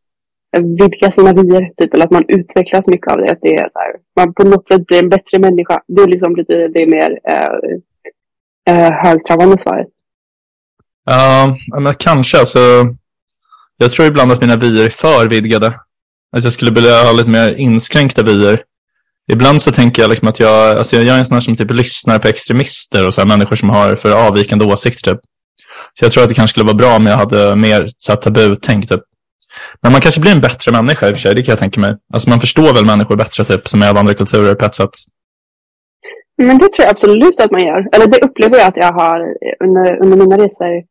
vidga 0.78 1.12
sina 1.12 1.34
vyer, 1.34 1.72
typ, 1.78 1.94
eller 1.94 2.06
att 2.06 2.12
man 2.12 2.26
utvecklas 2.28 2.88
mycket 2.88 3.12
av 3.12 3.18
det. 3.18 3.32
Att 3.32 3.42
det 3.42 3.56
är 3.56 3.70
så 3.70 3.80
här, 3.80 3.92
man 4.16 4.34
på 4.34 4.44
något 4.44 4.68
sätt 4.68 4.86
blir 4.86 5.00
en 5.00 5.10
bättre 5.10 5.40
människa. 5.40 5.82
Det 5.88 6.02
är 6.02 6.08
liksom 6.08 6.36
lite 6.36 6.68
det 6.68 6.88
mer 6.88 7.12
uh, 7.12 7.80
uh, 8.76 8.92
högtravande 8.92 9.58
svaret. 9.58 9.88
Ja, 11.06 11.58
ja, 11.68 11.80
men 11.80 11.94
kanske. 11.94 12.40
Alltså, 12.40 12.60
jag 13.78 13.92
tror 13.92 14.08
ibland 14.08 14.32
att 14.32 14.42
mina 14.42 14.56
vyer 14.56 14.86
är 14.86 14.90
för 14.90 15.30
vidgade. 15.30 15.68
Att 16.32 16.44
jag 16.44 16.54
skulle 16.54 16.72
vilja 16.72 17.04
ha 17.04 17.12
lite 17.12 17.30
mer 17.30 17.54
inskränkta 17.54 18.24
vyer. 18.24 18.64
Ibland 19.32 19.62
så 19.62 19.72
tänker 19.72 20.02
jag 20.02 20.10
liksom 20.10 20.28
att 20.28 20.40
jag, 20.40 20.78
alltså 20.78 20.96
jag 20.96 21.16
är 21.16 21.20
en 21.20 21.26
sån 21.26 21.34
här 21.34 21.42
som 21.42 21.56
typ 21.56 21.72
lyssnar 21.72 22.20
på 22.20 22.28
extremister 22.28 23.08
och 23.08 23.14
så 23.14 23.22
här 23.22 23.28
människor 23.28 23.56
som 23.56 23.70
har 23.70 23.96
för 23.96 24.28
avvikande 24.28 24.66
åsikter. 24.66 25.12
Typ. 25.12 25.22
Så 25.94 26.06
jag 26.06 26.12
tror 26.12 26.24
att 26.24 26.30
det 26.30 26.36
kanske 26.36 26.52
skulle 26.54 26.66
vara 26.66 26.78
bra 26.78 26.96
om 26.96 27.06
jag 27.06 27.18
hade 27.18 27.56
mer 27.56 27.88
så 27.98 28.12
här 28.12 28.20
tabutänk. 28.20 28.90
Typ. 28.90 29.02
Men 29.82 29.92
man 29.92 30.02
kanske 30.02 30.22
blir 30.22 30.32
en 30.32 30.42
bättre 30.42 30.72
människa 30.72 31.08
i 31.08 31.12
och 31.12 31.16
för 31.16 31.22
sig, 31.22 31.36
det 31.36 31.44
kan 31.44 31.52
jag 31.52 31.60
tänka 31.60 31.82
mig. 31.82 31.96
Alltså 32.14 32.30
man 32.30 32.40
förstår 32.40 32.74
väl 32.74 32.86
människor 32.86 33.16
bättre 33.16 33.44
typ, 33.44 33.68
som 33.68 33.82
är 33.82 33.90
av 33.90 33.98
andra 33.98 34.14
kulturer 34.14 34.56
på 34.56 34.66
ett 34.66 34.76
sätt. 34.76 34.90
Men 36.38 36.58
det 36.58 36.72
tror 36.72 36.86
jag 36.86 36.90
absolut 36.90 37.40
att 37.40 37.52
man 37.52 37.62
gör. 37.62 37.90
Eller 37.92 38.08
det 38.08 38.22
upplever 38.22 38.58
jag 38.58 38.68
att 38.68 38.78
jag 38.78 38.94
har 38.94 39.20
under, 39.60 40.04
under 40.04 40.18
mina 40.18 40.38
resor 40.38 40.84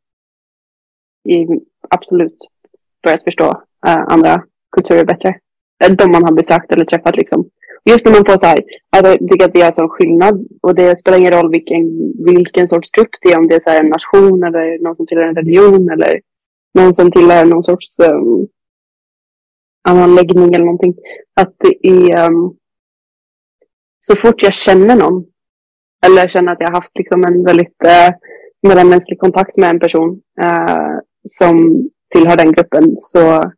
i, 1.28 1.46
absolut 1.90 2.36
börjat 3.02 3.24
förstå 3.24 3.48
uh, 3.86 3.98
andra 4.08 4.42
kulturer 4.76 5.04
bättre. 5.04 5.34
De 5.98 6.10
man 6.10 6.24
har 6.24 6.32
besökt 6.32 6.72
eller 6.72 6.84
träffat 6.84 7.16
liksom 7.16 7.44
just 7.90 8.06
när 8.06 8.12
man 8.12 8.24
får 8.24 8.36
så 8.36 8.46
här, 8.46 8.58
att 8.96 9.06
jag 9.06 9.28
tycker 9.28 9.44
att 9.44 9.52
det 9.52 9.58
gör 9.58 9.72
sån 9.72 9.88
skillnad 9.88 10.46
och 10.62 10.74
det 10.74 10.96
spelar 10.96 11.18
ingen 11.18 11.32
roll 11.32 11.50
vilken, 11.50 11.82
vilken 12.24 12.68
sorts 12.68 12.90
grupp 12.90 13.08
det 13.22 13.32
är, 13.32 13.38
om 13.38 13.48
det 13.48 13.54
är 13.54 13.60
så 13.60 13.70
här 13.70 13.80
en 13.80 13.88
nation 13.88 14.44
eller 14.44 14.82
någon 14.82 14.96
som 14.96 15.06
tillhör 15.06 15.26
en 15.26 15.34
religion 15.34 15.90
eller 15.90 16.20
någon 16.74 16.94
som 16.94 17.10
tillhör 17.10 17.44
någon 17.44 17.62
sorts 17.62 17.98
um, 17.98 18.46
annan 19.88 20.14
läggning 20.14 20.54
eller 20.54 20.64
någonting. 20.64 20.94
Att 21.40 21.54
det 21.58 21.88
är 21.88 22.26
um, 22.26 22.56
så 23.98 24.16
fort 24.16 24.42
jag 24.42 24.54
känner 24.54 24.96
någon 24.96 25.24
eller 26.06 26.28
känner 26.28 26.52
att 26.52 26.60
jag 26.60 26.68
har 26.68 26.74
haft 26.74 26.98
liksom 26.98 27.24
en 27.24 27.44
väldigt 27.44 27.76
uh, 27.84 28.14
mellanmänsklig 28.68 29.18
kontakt 29.18 29.56
med 29.56 29.70
en 29.70 29.80
person 29.80 30.20
uh, 30.42 30.98
som 31.28 31.88
tillhör 32.14 32.36
den 32.36 32.52
gruppen 32.52 32.96
så 33.00 33.52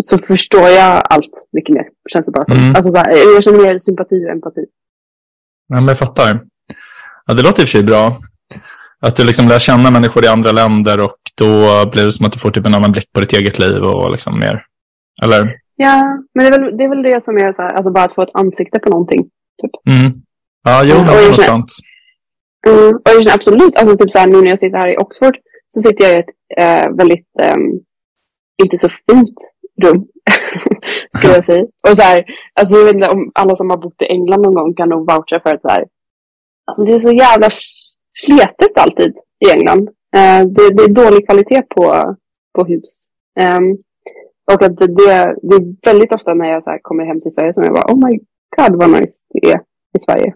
så 0.00 0.18
förstår 0.18 0.68
jag 0.68 1.02
allt 1.10 1.48
mycket 1.52 1.74
mer, 1.74 1.84
känns 2.12 2.26
det 2.26 2.32
bara 2.32 2.44
som. 2.44 2.56
Mm. 2.56 2.76
Alltså 2.76 2.90
så 2.90 2.98
här, 2.98 3.34
jag 3.34 3.44
känner 3.44 3.58
mer 3.58 3.78
sympati 3.78 4.26
och 4.26 4.30
empati. 4.30 4.64
Ja, 5.68 5.76
men 5.76 5.88
jag 5.88 5.98
fattar. 5.98 6.40
Ja, 7.26 7.34
det 7.34 7.42
låter 7.42 7.62
i 7.62 7.64
och 7.64 7.68
för 7.68 7.78
sig 7.78 7.82
bra. 7.82 8.16
Att 9.00 9.16
du 9.16 9.24
liksom 9.24 9.48
lär 9.48 9.58
känna 9.58 9.90
människor 9.90 10.24
i 10.24 10.28
andra 10.28 10.52
länder 10.52 11.04
och 11.04 11.18
då 11.34 11.46
blir 11.92 12.04
det 12.04 12.12
som 12.12 12.26
att 12.26 12.32
du 12.32 12.38
får 12.38 12.50
typ 12.50 12.66
en 12.66 12.74
annan 12.74 12.92
blick 12.92 13.12
på 13.12 13.20
ditt 13.20 13.32
eget 13.32 13.58
liv 13.58 13.82
och 13.82 14.10
liksom 14.10 14.38
mer. 14.38 14.64
Eller? 15.22 15.56
Ja, 15.76 16.18
men 16.34 16.44
det 16.44 16.56
är 16.56 16.60
väl 16.60 16.76
det, 16.76 16.84
är 16.84 16.88
väl 16.88 17.02
det 17.02 17.24
som 17.24 17.36
är 17.36 17.52
så 17.52 17.62
här, 17.62 17.74
alltså 17.74 17.92
bara 17.92 18.04
att 18.04 18.14
få 18.14 18.22
ett 18.22 18.34
ansikte 18.34 18.78
på 18.78 18.90
någonting. 18.90 19.22
Typ. 19.62 19.70
Mm. 19.94 20.12
Ja, 20.64 20.82
jo, 20.84 20.94
det 21.04 21.12
är 21.12 21.32
sant. 21.32 21.72
Mm, 22.66 22.94
och 22.94 23.02
jag 23.04 23.22
känner 23.22 23.34
absolut, 23.34 23.76
alltså 23.76 23.96
typ 23.96 24.12
så 24.12 24.18
här, 24.18 24.26
nu 24.26 24.40
när 24.40 24.50
jag 24.50 24.58
sitter 24.58 24.78
här 24.78 24.92
i 24.92 24.96
Oxford 24.96 25.36
så 25.68 25.80
sitter 25.80 26.04
jag 26.04 26.14
i 26.14 26.18
ett 26.18 26.34
eh, 26.58 26.96
väldigt, 26.96 27.26
eh, 27.40 27.56
inte 28.62 28.78
så 28.78 28.88
fint 28.88 29.38
Dum, 29.80 30.06
skulle 31.08 31.34
jag 31.34 31.44
säga. 31.44 31.62
Och 31.62 31.98
så 31.98 32.02
här, 32.02 32.24
alltså 32.54 32.76
jag 32.76 32.84
vet 32.84 32.94
inte 32.94 33.08
om 33.08 33.30
alla 33.34 33.56
som 33.56 33.70
har 33.70 33.76
bott 33.76 34.02
i 34.02 34.04
England 34.06 34.42
någon 34.42 34.54
gång 34.54 34.74
kan 34.74 34.88
nog 34.88 35.10
voucha 35.10 35.40
för 35.42 35.54
att 35.54 35.62
så 35.62 35.68
här, 35.68 35.84
alltså 36.66 36.84
det 36.84 36.92
är 36.92 37.00
så 37.00 37.12
jävla 37.12 37.48
sletigt 38.18 38.78
alltid 38.78 39.14
i 39.46 39.50
England. 39.50 39.88
Uh, 40.16 40.42
det, 40.54 40.74
det, 40.74 40.82
är 40.82 40.88
dålig 40.88 41.26
kvalitet 41.26 41.62
på, 41.62 42.16
på 42.58 42.64
hus. 42.64 43.06
Um, 43.40 43.78
och 44.52 44.62
att 44.62 44.76
det, 44.76 44.86
det, 44.86 45.10
är 45.10 45.34
väldigt 45.86 46.12
ofta 46.12 46.34
när 46.34 46.48
jag 46.48 46.64
så 46.64 46.78
kommer 46.82 47.04
hem 47.04 47.20
till 47.20 47.32
Sverige 47.32 47.52
som 47.52 47.64
jag 47.64 47.74
bara, 47.74 47.92
oh 47.92 48.08
my 48.08 48.18
god 48.56 48.76
vad 48.80 48.90
nice 48.90 49.24
det 49.28 49.52
är 49.52 49.60
i 49.96 50.00
Sverige. 50.00 50.34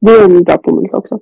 Det 0.00 0.12
är 0.12 0.24
en 0.24 0.44
bra 0.44 0.58
påminnelse 0.58 0.96
också. 0.96 1.18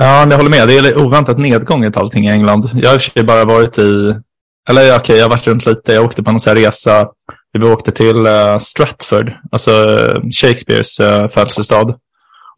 Ja, 0.00 0.26
jag 0.30 0.36
håller 0.36 0.50
med. 0.50 0.68
Det 0.68 0.78
är 0.78 1.06
oväntat 1.06 1.38
nedgånget 1.38 1.96
allting 1.96 2.24
i 2.24 2.30
England. 2.30 2.64
Jag 2.74 2.90
har 2.90 3.18
i 3.18 3.24
bara 3.24 3.44
varit 3.44 3.78
i 3.78 4.14
eller 4.68 4.82
okej, 4.82 4.96
okay, 4.96 5.16
jag 5.16 5.24
har 5.24 5.30
varit 5.30 5.46
runt 5.46 5.66
lite. 5.66 5.92
Jag 5.92 6.04
åkte 6.04 6.22
på 6.22 6.30
en 6.30 6.40
sån 6.40 6.56
här 6.56 6.64
resa. 6.64 7.08
Vi 7.52 7.64
åkte 7.64 7.92
till 7.92 8.26
uh, 8.26 8.58
Stratford, 8.58 9.32
alltså 9.52 9.70
uh, 9.70 10.30
Shakespeares 10.30 11.00
uh, 11.00 11.28
födelsestad. 11.28 11.94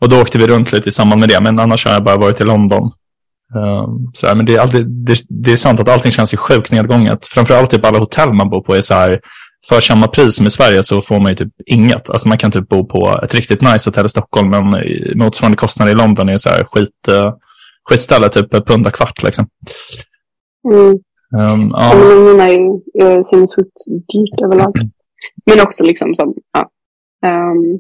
Och 0.01 0.09
då 0.09 0.21
åkte 0.21 0.39
vi 0.39 0.47
runt 0.47 0.73
lite 0.73 0.89
i 0.89 0.93
samband 0.93 1.21
med 1.21 1.29
det. 1.29 1.41
Men 1.41 1.59
annars 1.59 1.85
har 1.85 1.93
jag 1.93 2.05
bara 2.05 2.17
varit 2.17 2.41
i 2.41 2.45
London. 2.45 2.91
Um, 3.55 4.11
sådär. 4.15 4.35
Men 4.35 4.47
det 4.47 4.55
är, 4.55 4.61
alltid, 4.61 4.87
det, 4.87 5.17
det, 5.29 5.53
är 5.53 5.57
sant 5.57 5.81
att 5.81 5.89
allting 5.89 6.13
känns 6.13 6.35
ju 6.35 6.37
sjukt 6.37 6.73
nedgånget. 6.73 7.27
Framförallt 7.27 7.71
typ 7.71 7.85
alla 7.85 7.99
hotell 7.99 8.33
man 8.33 8.51
bor 8.51 8.61
på 8.61 8.75
är 8.75 8.81
så 8.81 8.95
här. 8.95 9.21
För 9.69 9.81
samma 9.81 10.09
pris 10.09 10.37
som 10.37 10.47
i 10.47 10.51
Sverige 10.51 10.85
så 10.85 11.03
får 11.03 11.21
man 11.21 11.33
ju 11.33 11.37
typ 11.37 11.53
inget. 11.67 12.11
Alltså 12.11 12.29
man 12.29 12.39
kan 12.39 12.51
typ 12.51 12.69
bo 12.69 12.87
på 12.87 13.21
ett 13.23 13.35
riktigt 13.35 13.63
nice 13.63 13.91
hotell 13.91 14.07
i 14.07 14.09
Stockholm. 14.09 14.51
Men 14.51 14.85
motsvarande 15.15 15.57
kostnader 15.57 15.93
i 15.93 15.95
London 15.95 16.29
är 16.29 16.37
så 16.37 16.49
här 16.49 16.65
skit, 16.65 17.09
uh, 17.09 17.33
skitställe, 17.89 18.29
typ 18.29 18.67
punda 18.67 18.91
kvart 18.91 19.23
liksom. 19.23 19.47
Mm. 20.73 20.99
Um, 21.35 21.71
ja. 21.75 21.93
Är 22.43 23.17
ju 23.17 23.25
sinnessjukt 23.25 23.79
dyrt 23.87 24.41
överlag. 24.45 24.73
Men 25.47 25.61
också 25.61 25.85
liksom 25.85 26.15
som, 26.15 26.35
ja. 26.53 26.71
Um, 27.27 27.79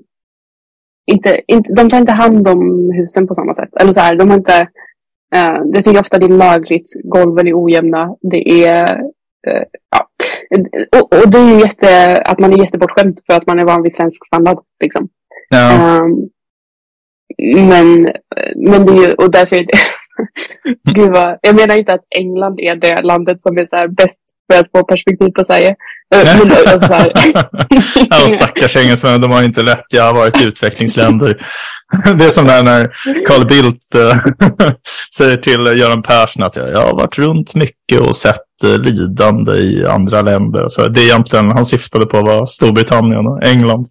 inte, 1.12 1.40
inte, 1.46 1.73
de 1.73 1.90
tar 1.90 1.99
inte 1.99 2.12
hand 2.12 2.49
om 2.49 2.92
husen 2.94 3.26
på 3.26 3.34
samma 3.34 3.54
sätt. 3.54 3.76
Eller 3.80 3.92
så 3.92 4.00
här, 4.00 4.16
de 4.16 4.30
har 4.30 4.37
inte, 4.37 4.68
uh, 5.37 5.64
jag 5.73 5.84
tycker 5.84 6.00
ofta 6.00 6.18
det 6.18 6.26
är 6.26 6.28
lagligt, 6.28 6.90
golven 7.04 7.49
är 7.49 7.64
ojämna, 7.64 8.16
det 8.20 8.64
är, 8.64 9.00
uh, 9.50 9.62
ja. 9.90 10.08
Och, 10.96 11.12
och, 11.12 11.30
det 11.30 11.38
är 11.38 11.54
ju 11.54 11.61
jätte, 11.61 12.23
att 12.23 12.38
man 12.38 12.52
är 12.52 12.64
jättebortskämd 12.64 13.20
för 13.26 13.34
att 13.34 13.46
man 13.46 13.58
är 13.58 13.66
van 13.66 13.82
vid 13.82 13.94
svensk 13.94 14.26
standard. 14.26 14.58
Liksom. 14.84 15.08
Ja. 15.49 15.99
Um, 16.00 16.30
men, 17.68 18.08
men 18.56 18.87
det 18.87 18.92
är 18.92 19.06
ju, 19.06 19.12
och 19.12 19.30
därför 19.30 19.56
är 19.56 19.61
det, 19.61 19.73
Gud 20.94 21.12
vad, 21.12 21.38
jag 21.42 21.54
menar 21.54 21.75
inte 21.75 21.94
att 21.94 22.06
England 22.18 22.61
är 22.61 22.76
det 22.76 23.02
landet 23.02 23.42
som 23.42 23.59
är 23.59 23.64
så 23.64 23.76
här 23.76 23.88
bäst 23.88 24.21
för 24.52 24.61
att 24.61 24.71
få 24.76 24.85
perspektiv 24.85 25.28
på 25.28 25.44
Sverige. 25.44 25.76
Eh, 26.14 26.40
alltså 26.73 26.87
så 26.87 26.94
här. 26.94 27.12
ja, 28.11 28.28
stackars 28.28 28.76
engelsmän, 28.76 29.21
de 29.21 29.30
har 29.30 29.42
inte 29.42 29.62
lätt. 29.62 29.85
Jag 29.92 30.02
har 30.02 30.14
varit 30.14 30.40
i 30.40 30.44
utvecklingsländer. 30.44 31.47
Det 32.18 32.25
är 32.25 32.30
som 32.30 32.47
när, 32.47 32.62
när 32.62 32.92
Carl 33.26 33.47
Bildt 33.47 33.94
äh, 33.94 34.16
säger 35.16 35.37
till 35.37 35.78
Göran 35.78 36.02
Persson 36.02 36.42
att 36.42 36.56
jag, 36.56 36.76
har 36.76 36.94
varit 36.94 37.18
runt 37.18 37.54
mycket 37.54 38.00
och 38.00 38.16
sett 38.16 38.62
äh, 38.64 38.78
lidande 38.78 39.52
i 39.52 39.87
andra 39.87 40.23
länder. 40.23 40.68
Så 40.68 40.88
det 40.88 41.00
är 41.00 41.04
egentligen, 41.04 41.50
han 41.50 41.64
syftade 41.64 42.06
på 42.06 42.23
var 42.23 42.47
Storbritannien 42.47 43.26
och 43.26 43.44
England. 43.44 43.87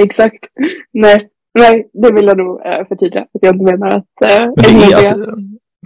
Exakt. 0.00 0.44
Nej, 0.92 1.28
Nej, 1.56 1.90
det 2.02 2.12
vill 2.12 2.26
jag 2.26 2.38
nog 2.38 2.60
eh, 2.66 2.88
förtydliga. 2.88 3.22
Att 3.22 3.40
jag 3.40 3.54
inte 3.54 3.64
menar 3.64 3.88
att... 3.88 4.30
Eh, 4.30 4.46
Men 4.56 4.80
det 4.80 4.92
är, 4.92 4.96
alltså, 4.96 5.14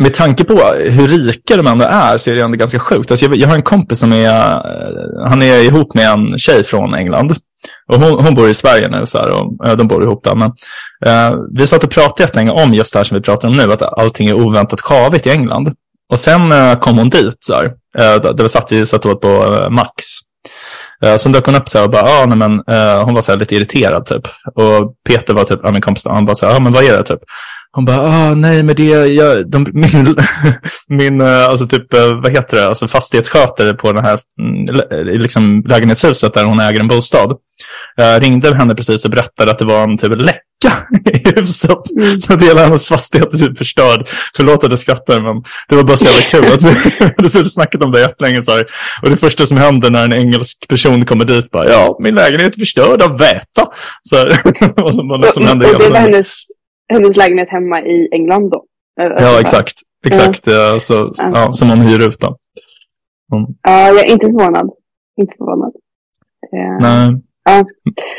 med 0.00 0.14
tanke 0.14 0.44
på 0.44 0.54
hur 0.78 1.08
rika 1.08 1.56
de 1.56 1.66
ändå 1.66 1.84
är 1.84 2.16
så 2.16 2.30
är 2.30 2.34
det 2.34 2.40
ändå 2.40 2.56
ganska 2.58 2.78
sjukt. 2.78 3.10
Alltså 3.10 3.26
jag, 3.26 3.36
jag 3.36 3.48
har 3.48 3.54
en 3.54 3.62
kompis 3.62 3.98
som 3.98 4.12
är, 4.12 4.26
eh, 4.26 5.28
han 5.28 5.42
är 5.42 5.64
ihop 5.64 5.94
med 5.94 6.10
en 6.10 6.38
tjej 6.38 6.64
från 6.64 6.94
England. 6.94 7.32
Och 7.92 8.00
hon, 8.00 8.24
hon 8.24 8.34
bor 8.34 8.48
i 8.48 8.54
Sverige 8.54 8.88
nu, 8.88 9.06
så 9.06 9.18
här, 9.18 9.30
och 9.30 9.56
ja, 9.58 9.74
de 9.74 9.88
bor 9.88 10.02
ihop 10.02 10.24
där. 10.24 10.34
Men, 10.34 10.52
eh, 11.06 11.38
vi 11.54 11.66
satt 11.66 11.84
och 11.84 11.90
pratade 11.90 12.22
jättelänge 12.22 12.50
om 12.50 12.74
just 12.74 12.92
det 12.92 12.98
här 12.98 13.04
som 13.04 13.14
vi 13.14 13.22
pratar 13.22 13.48
om 13.48 13.56
nu, 13.56 13.72
att 13.72 13.82
allting 13.82 14.28
är 14.28 14.34
oväntat 14.34 14.82
kavigt 14.82 15.26
i 15.26 15.30
England. 15.30 15.74
Och 16.12 16.20
sen 16.20 16.52
eh, 16.52 16.74
kom 16.78 16.98
hon 16.98 17.08
dit, 17.08 17.36
så 17.40 17.54
här, 17.54 17.64
eh, 17.98 18.22
där 18.22 18.42
vi 18.42 18.48
satt, 18.48 18.72
vi 18.72 18.86
satt 18.86 19.06
åt 19.06 19.20
på 19.20 19.28
eh, 19.28 19.70
Max. 19.70 20.04
Uh, 21.04 21.16
sen 21.16 21.32
dök 21.32 21.46
hon 21.46 21.54
upp 21.54 21.68
så 21.68 21.78
här 21.78 21.84
och 21.84 21.90
bara, 21.90 22.02
ah, 22.02 22.26
nej, 22.26 22.38
men, 22.38 22.52
uh, 22.52 23.04
hon 23.04 23.14
var 23.14 23.22
så 23.22 23.32
här 23.32 23.38
lite 23.38 23.54
irriterad 23.54 24.06
typ. 24.06 24.22
Och 24.54 24.94
Peter 25.08 25.34
var 25.34 25.44
typ, 25.44 25.60
ja, 25.62 25.70
min 25.70 25.82
kompis, 25.82 26.06
han 26.06 26.26
bara 26.26 26.34
så 26.34 26.46
här, 26.46 26.56
ah, 26.56 26.60
men 26.60 26.72
vad 26.72 26.84
är 26.84 26.96
det 26.96 27.02
typ? 27.02 27.20
Hon 27.72 27.84
bara, 27.84 28.00
ah, 28.00 28.34
nej 28.34 28.62
men 28.62 28.76
det, 28.76 28.84
jag, 28.88 29.50
de, 29.50 29.66
min, 29.72 30.16
min 30.88 31.20
uh, 31.20 31.48
alltså 31.48 31.66
typ, 31.66 31.94
vad 31.94 32.32
heter 32.32 32.56
det, 32.56 32.68
alltså 32.68 32.88
fastighetsskötare 32.88 33.74
på 33.74 33.92
det 33.92 34.00
här 34.00 34.18
mm, 34.40 35.20
liksom, 35.20 35.64
lägenhetshuset 35.66 36.34
där 36.34 36.44
hon 36.44 36.60
äger 36.60 36.80
en 36.80 36.88
bostad. 36.88 37.36
ringde 38.20 38.56
henne 38.56 38.74
precis 38.74 39.04
och 39.04 39.10
berättade 39.10 39.50
att 39.50 39.58
det 39.58 39.64
var 39.64 39.82
en 39.82 39.98
typ 39.98 40.16
läck 40.16 40.40
i 41.12 41.30
huset. 41.40 41.90
Mm. 41.96 42.20
Så 42.20 42.32
att 42.32 42.42
hela 42.42 42.64
hennes 42.64 42.86
fastighet 42.86 43.34
är 43.34 43.38
typ 43.38 43.58
förstörd. 43.58 44.08
Förlåt 44.36 44.64
att 44.64 44.70
jag 44.70 44.78
skrattar, 44.78 45.20
men 45.20 45.42
det 45.68 45.76
var 45.76 45.82
bara 45.82 45.96
så 45.96 46.04
jävla 46.04 46.22
kul. 46.22 46.52
att 46.52 46.62
vi 46.62 47.38
hade 47.38 47.50
snackat 47.50 47.82
om 47.82 47.92
det 47.92 48.00
jättelänge. 48.00 48.42
Så 48.42 48.52
här. 48.52 48.66
Och 49.02 49.10
det 49.10 49.16
första 49.16 49.46
som 49.46 49.56
händer 49.56 49.90
när 49.90 50.04
en 50.04 50.12
engelsk 50.12 50.68
person 50.68 51.04
kommer 51.04 51.24
dit, 51.24 51.50
bara, 51.50 51.68
ja, 51.68 51.96
min 52.00 52.14
lägenhet 52.14 52.54
är 52.54 52.58
förstörd 52.58 53.02
av 53.02 53.18
väta. 53.18 53.68
Så 54.02 54.16
här. 54.16 54.42
och 54.84 54.94
som 54.94 55.10
och, 55.10 55.18
och 55.20 55.58
det 55.58 55.88
var 55.88 55.96
hennes, 55.96 56.34
hennes 56.90 57.16
lägenhet 57.16 57.48
hemma 57.50 57.80
i 57.80 58.08
England 58.12 58.50
då? 58.50 58.64
Ja, 58.96 59.40
exakt. 59.40 59.74
Exakt, 60.06 60.46
ja. 60.46 60.78
Så, 60.78 61.12
ja, 61.16 61.52
som 61.52 61.70
hon 61.70 61.80
hyr 61.80 62.08
ut. 62.08 62.20
Då. 62.20 62.36
Mm. 63.32 63.46
Ja, 63.62 63.86
jag 63.86 63.98
är 63.98 64.12
inte 64.12 64.26
förvånad. 64.26 64.70
Inte 65.20 65.34
förvånad. 65.38 65.72
Nej. 66.80 67.20
Ja. 67.44 67.64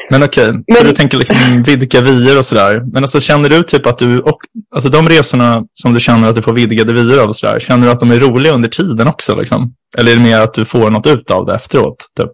Men 0.10 0.24
okej, 0.24 0.50
okay. 0.50 0.76
så 0.76 0.84
du 0.84 0.92
tänker 0.92 1.18
liksom 1.18 1.64
vidga 1.66 2.02
vyer 2.02 2.38
och 2.38 2.46
sådär. 2.46 2.84
Men 2.94 3.04
alltså 3.04 3.20
känner 3.20 3.50
du 3.50 3.64
typ 3.64 3.86
att 3.88 3.98
du, 3.98 4.20
och, 4.20 4.38
alltså 4.76 4.90
de 4.90 5.10
resorna 5.10 5.66
som 5.74 5.94
du 5.94 6.00
känner 6.00 6.30
att 6.30 6.36
du 6.36 6.42
får 6.42 6.54
vidgade 6.54 6.94
vyer 6.94 7.22
av 7.22 7.28
och 7.28 7.36
sådär, 7.36 7.60
känner 7.60 7.86
du 7.86 7.92
att 7.92 8.00
de 8.00 8.12
är 8.12 8.20
roliga 8.20 8.54
under 8.54 8.70
tiden 8.70 9.08
också 9.08 9.36
liksom? 9.36 9.74
Eller 9.98 10.12
är 10.12 10.16
det 10.16 10.22
mer 10.22 10.40
att 10.40 10.54
du 10.54 10.66
får 10.66 10.90
något 10.90 11.08
ut 11.08 11.32
av 11.32 11.46
det 11.46 11.56
efteråt? 11.56 12.08
Typ? 12.18 12.32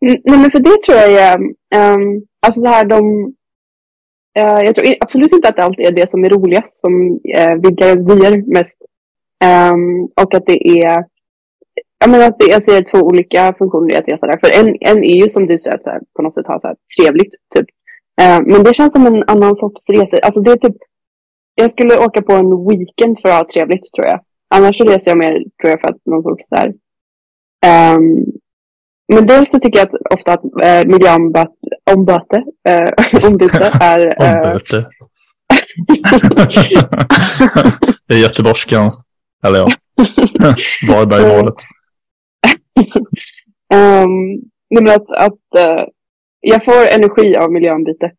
Nej, 0.00 0.38
men 0.38 0.50
för 0.50 0.58
det 0.58 0.82
tror 0.86 0.98
jag 0.98 1.12
är, 1.12 1.38
um, 1.94 2.22
alltså 2.46 2.60
så 2.60 2.66
här 2.66 2.84
de, 2.84 3.02
Eh, 4.36 4.64
jag 4.64 4.74
tror 4.74 4.86
absolut 5.00 5.32
inte 5.32 5.48
att 5.48 5.56
det 5.56 5.64
alltid 5.64 5.86
är 5.86 5.92
det 5.92 6.10
som 6.10 6.24
är 6.24 6.30
roligast 6.30 6.80
som 6.80 7.20
eh, 7.34 7.54
vidgar 7.54 7.96
vyer 7.96 8.52
mest. 8.52 8.78
Um, 9.44 10.04
och 10.04 10.34
att 10.34 10.46
det 10.46 10.68
är 10.68 11.04
jag 11.98 12.10
menar 12.10 12.26
att 12.26 12.36
jag 12.38 12.52
alltså, 12.52 12.70
ser 12.70 12.82
två 12.82 12.98
olika 12.98 13.54
funktioner 13.58 13.92
i 13.92 13.96
att 13.96 14.08
resa 14.08 14.26
där. 14.26 14.38
För 14.38 14.60
en, 14.60 14.76
en 14.80 15.04
är 15.04 15.22
ju 15.22 15.28
som 15.28 15.46
du 15.46 15.58
säger, 15.58 15.76
att 15.76 15.84
så 15.84 15.90
här, 15.90 16.00
på 16.16 16.22
något 16.22 16.34
sätt 16.34 16.46
ha 16.46 16.58
så 16.58 16.68
här, 16.68 16.76
trevligt. 16.98 17.34
Typ. 17.54 17.66
Eh, 18.20 18.40
men 18.46 18.64
det 18.64 18.74
känns 18.74 18.92
som 18.92 19.06
en 19.06 19.24
annan 19.26 19.56
sorts 19.56 19.88
resa. 19.88 20.16
Alltså 20.22 20.40
det 20.40 20.52
är 20.52 20.56
typ, 20.56 20.76
jag 21.54 21.72
skulle 21.72 21.98
åka 21.98 22.22
på 22.22 22.32
en 22.32 22.68
weekend 22.68 23.18
för 23.18 23.28
att 23.28 23.38
ha 23.38 23.48
trevligt 23.48 23.92
tror 23.94 24.06
jag. 24.06 24.20
Annars 24.54 24.78
så 24.78 24.84
reser 24.84 25.10
jag 25.10 25.18
mer 25.18 25.32
tror 25.32 25.70
jag 25.70 25.80
för 25.80 25.88
att 25.88 26.06
någon 26.06 26.22
sorts 26.22 26.48
där. 26.48 26.68
Um, 26.68 26.74
ehm, 27.66 28.24
men 29.14 29.26
dels 29.26 29.50
så 29.50 29.58
tycker 29.58 29.78
jag 29.78 29.88
att 29.88 30.12
ofta 30.14 30.32
att 30.32 30.44
eh, 30.44 30.86
miljöombyte 30.86 32.44
eh, 32.68 32.90
ombyte 33.26 33.70
är... 33.80 34.00
Eh, 34.22 34.58
det 38.08 38.14
är 38.14 38.18
göteborgskan. 38.18 38.92
Eller 39.44 39.58
ja, 39.58 39.68
Varbergmålet 40.88 41.54
um, 43.74 44.42
men 44.70 44.88
att, 44.88 45.10
att 45.10 45.32
uh, 45.58 45.84
jag 46.40 46.64
får 46.64 46.86
energi 46.86 47.36
av 47.36 47.52
miljöombyte. 47.52 48.12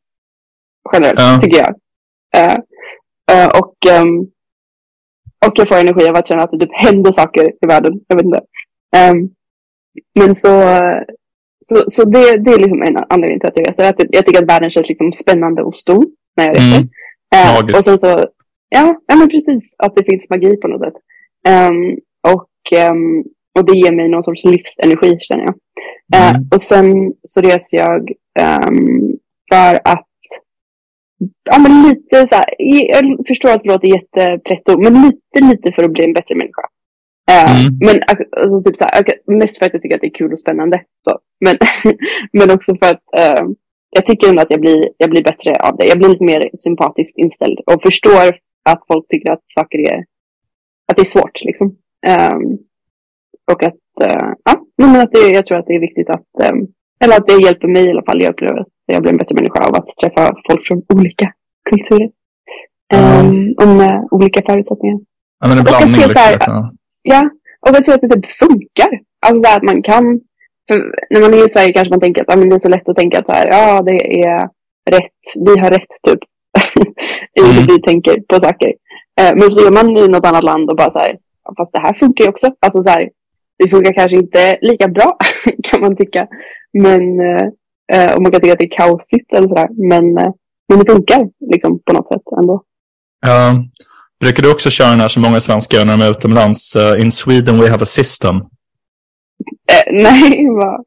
Generellt, 0.94 1.20
Ja. 1.20 1.40
tycker 1.42 1.58
jag. 1.58 1.76
Eh, 2.36 2.58
eh, 3.32 3.48
och, 3.48 3.76
ehm, 3.92 4.20
och 5.46 5.54
jag 5.56 5.68
får 5.68 5.76
energi 5.76 6.08
av 6.10 6.16
att 6.16 6.28
känna 6.28 6.44
att 6.44 6.52
det 6.52 6.60
typ 6.60 6.76
händer 6.76 7.12
saker 7.12 7.52
i 7.64 7.68
världen. 7.68 7.94
Jag 8.08 8.16
vet 8.16 8.26
inte. 8.26 8.42
Ehm, 8.96 9.30
men 10.20 10.36
så, 10.36 10.82
så, 11.66 11.84
så 11.88 12.06
det, 12.06 12.38
det 12.38 12.52
är 12.52 12.60
liksom 12.60 12.82
en 12.82 12.98
anledning 13.10 13.40
till 13.40 13.50
att 13.50 13.58
jag 13.58 13.70
reser. 13.70 13.90
Att 13.90 13.96
jag, 14.10 14.26
tycker 14.26 14.44
att 14.44 14.50
världen 14.52 14.72
känns 14.72 14.90
liksom 14.90 15.12
spännande 15.12 15.62
och 15.64 15.76
stor 15.76 16.06
när 16.38 16.46
jag 16.46 16.56
reser. 16.56 16.78
Mm. 16.78 16.88
Magiskt. 17.56 17.80
och 17.80 17.86
sen 17.86 18.00
så, 18.00 18.08
ja, 18.70 18.96
ja 19.08 19.16
men 19.16 19.30
precis, 19.30 19.76
att 19.78 19.96
det 19.96 20.04
finns 20.04 20.30
magi 20.30 20.58
på 20.58 20.68
något 20.68 20.82
sätt. 20.84 20.94
Ehm, 21.48 21.98
och, 22.34 22.80
ehm, 22.80 23.24
och 23.60 23.66
det 23.66 23.78
ger 23.78 23.92
mig 23.92 24.10
någon 24.10 24.24
sorts 24.24 24.46
livsenergi 24.46 25.18
känner 25.20 25.44
jag. 25.44 25.56
Eh, 26.16 26.30
Mm. 26.30 26.48
och 26.54 26.62
sen 26.62 27.14
så 27.24 27.42
reser 27.42 27.78
jag 27.78 28.12
ehm, 28.40 29.12
för 29.52 29.76
att, 29.76 30.08
ja 31.50 31.60
men 31.60 31.84
lite 31.90 32.28
så 32.28 32.36
här, 32.36 32.46
jag 32.58 33.28
förstår 33.28 33.50
att 33.50 33.64
det 33.64 33.70
låter 33.70 33.88
jättepretto, 33.88 34.78
men 34.78 34.94
lite, 34.94 35.46
lite 35.52 35.72
för 35.72 35.84
att 35.84 35.92
bli 35.92 36.04
en 36.06 36.14
bättre 36.14 36.36
människa. 36.36 36.62
Eh, 37.32 37.62
Mm. 37.62 37.78
Men 37.86 38.00
alltså, 38.42 38.62
typ 38.64 38.78
så 38.78 38.86
här, 38.86 39.04
mest 39.38 39.58
för 39.60 39.66
att 39.66 39.74
jag 39.74 39.82
tycker 39.82 39.96
att 39.96 40.02
det 40.02 40.08
är 40.08 40.14
kul 40.22 40.32
och 40.32 40.40
spännande. 40.40 40.82
Så. 41.10 41.20
Men, 41.46 41.56
men 42.34 42.52
också 42.56 42.76
för 42.82 42.90
att 42.92 43.04
eh, 43.18 43.44
jag 43.90 44.06
tycker 44.06 44.30
ändå 44.30 44.42
att 44.42 44.52
jag 44.52 44.62
blir, 44.62 44.90
jag 44.98 45.10
blir 45.10 45.24
bättre 45.24 45.56
av 45.60 45.78
det. 45.78 45.86
Jag 45.86 45.98
blir 45.98 46.10
lite 46.10 46.24
mer 46.24 46.50
sympatiskt 46.58 47.18
inställd 47.18 47.60
och 47.66 47.82
förstår 47.84 48.28
att 48.70 48.82
folk 48.88 49.08
tycker 49.10 49.32
att 49.32 49.44
saker 49.48 49.80
är, 49.80 49.98
att 50.88 50.96
det 50.96 51.02
är 51.02 51.06
svårt 51.06 51.44
liksom. 51.44 51.76
Ehm, 52.08 52.44
och 53.52 53.64
att, 53.64 53.82
eh, 54.02 54.30
ja, 54.44 54.62
men 54.78 55.02
att 55.02 55.12
det, 55.12 55.20
jag 55.30 55.46
tror 55.46 55.58
att 55.58 55.66
det 55.68 55.74
är 55.76 55.80
viktigt 55.80 56.10
att, 56.10 56.44
ehm, 56.44 56.68
eller 57.04 57.16
att 57.18 57.28
det 57.28 57.44
hjälper 57.46 57.68
mig 57.68 57.86
i 57.86 57.90
alla 57.90 58.04
fall. 58.04 58.22
Jag 58.22 58.32
upplever 58.32 58.60
att 58.60 58.68
jag 58.86 59.02
blir 59.02 59.12
en 59.12 59.18
bättre 59.18 59.36
människa 59.36 59.60
av 59.68 59.76
att 59.76 59.88
träffa 60.02 60.34
folk 60.50 60.64
från 60.68 60.82
olika 60.94 61.32
kulturer. 61.70 62.10
Um, 62.96 63.56
och 63.62 63.68
med 63.68 64.08
olika 64.12 64.42
förutsättningar. 64.50 65.00
Ja, 65.40 65.48
men 65.48 65.52
en 65.52 65.64
Och 65.64 65.70
att 65.70 65.78
blandning. 65.78 65.94
se 66.02 66.10
så 66.10 66.20
här- 66.20 66.32
liksom, 66.34 66.77
ja. 67.08 67.30
Och 67.62 67.78
att 67.78 67.86
se 67.86 67.94
att 67.94 68.02
det 68.02 68.10
typ 68.10 68.26
funkar. 68.26 68.90
Alltså 69.26 69.40
så 69.42 69.48
här 69.48 69.58
att 69.58 69.64
man 69.64 69.82
kan, 69.84 70.04
för 70.68 70.78
när 71.10 71.22
man 71.22 71.34
är 71.34 71.46
i 71.46 71.50
Sverige 71.50 71.74
kanske 71.74 71.94
man 71.94 72.00
tänker 72.00 72.22
att 72.22 72.28
ja, 72.30 72.36
men 72.38 72.50
det 72.50 72.56
är 72.56 72.60
så 72.60 72.70
lätt 72.70 72.90
att 72.90 72.96
tänka 72.96 73.20
att 73.20 73.28
så 73.28 73.34
här, 73.34 73.48
ja 73.48 73.82
det 73.82 74.22
är 74.26 74.40
rätt, 74.92 75.46
vi 75.46 75.60
har 75.60 75.70
rätt 75.72 75.94
typ. 76.08 76.20
I 77.40 77.42
hur 77.42 77.52
Mm. 77.52 77.68
vi 77.68 77.82
tänker 77.82 78.22
på 78.28 78.40
saker. 78.40 78.74
Eh, 79.20 79.36
men 79.36 79.52
så 79.52 79.68
är 79.68 79.72
man 79.72 79.98
i 79.98 80.08
något 80.08 80.26
annat 80.26 80.44
land 80.44 80.70
och 80.70 80.76
bara 80.78 80.92
så 80.92 81.00
här, 81.00 81.18
ja, 81.44 81.54
fast 81.58 81.74
det 81.74 81.80
här 81.80 81.94
funkar 81.94 82.24
ju 82.24 82.30
också. 82.30 82.52
Alltså 82.60 82.84
så 82.84 82.90
här, 82.90 83.10
det 83.60 83.70
funkar 83.70 83.94
kanske 83.94 84.18
inte 84.18 84.58
lika 84.62 84.88
bra 84.88 85.18
kan 85.64 85.82
man 85.82 85.96
tycka. 85.96 86.28
Men, 86.74 87.20
eh, 87.20 87.46
eh, 87.94 88.16
och 88.16 88.22
man 88.22 88.32
kan 88.32 88.42
tycka 88.42 88.54
att 88.54 88.60
det 88.60 88.66
är 88.66 88.78
kaosigt 88.78 89.34
eller 89.34 89.48
sådär. 89.48 89.68
Men, 89.90 90.18
eh, 90.18 90.32
men 90.70 90.80
det 90.80 90.92
funkar 90.92 91.28
liksom 91.52 91.80
på 91.86 91.94
något 91.94 92.08
sätt 92.08 92.22
ändå. 92.42 92.64
Ja. 93.26 93.54
Brukar 94.20 94.44
du 94.44 94.52
också 94.52 94.70
köra 94.70 94.90
den 94.90 95.00
här 95.00 95.08
som 95.08 95.22
många 95.22 95.40
svenskar 95.40 95.78
gör 95.78 95.86
när 95.86 95.98
de 95.98 96.04
är 96.04 96.12
utomlands? 96.12 96.76
eh, 96.76 97.02
in 97.02 97.12
Sweden 97.12 97.62
we 97.62 97.70
have 97.70 97.84
a 97.84 97.86
system. 97.86 98.36
Eh, 98.36 98.44
nej, 99.92 100.48
vad... 100.50 100.84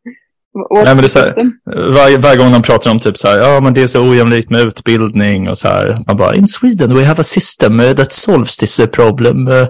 Nej, 0.84 0.84
men 0.84 0.96
det 0.96 1.02
är 1.02 1.08
så 1.08 1.18
här-? 1.18 1.50
Varje, 1.94 2.18
varje 2.18 2.36
gång 2.36 2.52
de 2.52 2.62
pratar 2.62 2.90
om 2.90 2.98
typ 2.98 3.18
så 3.18 3.28
här, 3.28 3.38
ja 3.38 3.60
men 3.60 3.74
det 3.74 3.82
är 3.82 3.86
så 3.86 4.10
ojämlikt 4.10 4.50
med 4.50 4.60
utbildning 4.60 5.48
och 5.48 5.58
så 5.58 5.68
här. 5.68 5.98
Man 6.06 6.16
bara, 6.16 6.34
in 6.34 6.48
Sweden 6.48 6.94
we 6.94 7.04
have 7.04 7.20
a 7.20 7.24
system 7.24 7.80
uh, 7.80 7.92
that 7.92 8.12
solves 8.12 8.56
this 8.56 8.80
uh, 8.80 8.86
problem. 8.86 9.48
Uh, 9.48 9.66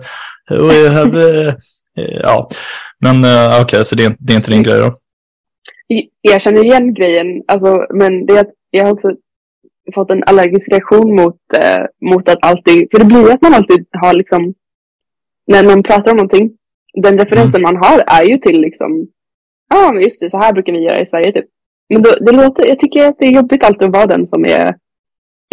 we 0.50 0.88
have, 0.88 1.18
uh, 1.18 1.48
uh, 1.48 2.20
ja. 2.22 2.48
Men 3.00 3.24
uh, 3.24 3.60
okej, 3.62 3.84
så 3.84 3.94
det 3.94 4.04
är, 4.04 4.16
det 4.18 4.32
är 4.32 4.36
inte 4.36 4.50
din 4.50 4.62
grej 4.62 4.78
då? 4.78 4.96
jag 6.20 6.42
känner 6.42 6.64
igen 6.64 6.94
grejen, 6.94 7.26
alltså, 7.48 7.86
men 7.94 8.26
det 8.26 8.46
jag 8.70 8.84
har 8.84 8.92
också 8.92 9.08
fått 9.94 10.10
en 10.10 10.24
allergisk 10.24 10.72
reaktion 10.72 11.16
mot, 11.16 11.36
eh, 11.62 11.84
mot 12.10 12.28
att 12.28 12.38
alltid, 12.42 12.88
för 12.90 12.98
det 12.98 13.04
blir 13.04 13.32
att 13.32 13.42
man 13.42 13.54
alltid 13.54 13.86
har 14.00 14.12
liksom, 14.12 14.54
när 15.46 15.64
man 15.64 15.82
pratar 15.82 16.10
om 16.10 16.16
någonting, 16.16 16.50
den 17.02 17.18
referensen 17.18 17.62
man 17.62 17.76
har 17.76 18.04
är 18.06 18.24
ju 18.24 18.36
till 18.36 18.60
liksom, 18.60 19.06
ja 19.70 19.88
ah, 19.88 19.92
men 19.92 20.02
just 20.02 20.20
det, 20.20 20.30
så 20.30 20.38
här 20.38 20.52
brukar 20.52 20.72
vi 20.72 20.78
göra 20.84 21.00
i 21.00 21.06
Sverige 21.06 21.32
typ. 21.32 21.44
Men 21.88 22.02
då, 22.02 22.10
det 22.20 22.32
låter, 22.32 22.66
jag 22.66 22.78
tycker 22.78 23.06
att 23.06 23.16
det 23.18 23.26
är 23.26 23.30
jobbigt 23.30 23.64
alltid 23.64 23.88
att 23.88 23.94
vara 23.94 24.06
den 24.06 24.26
som 24.26 24.44
är, 24.44 24.74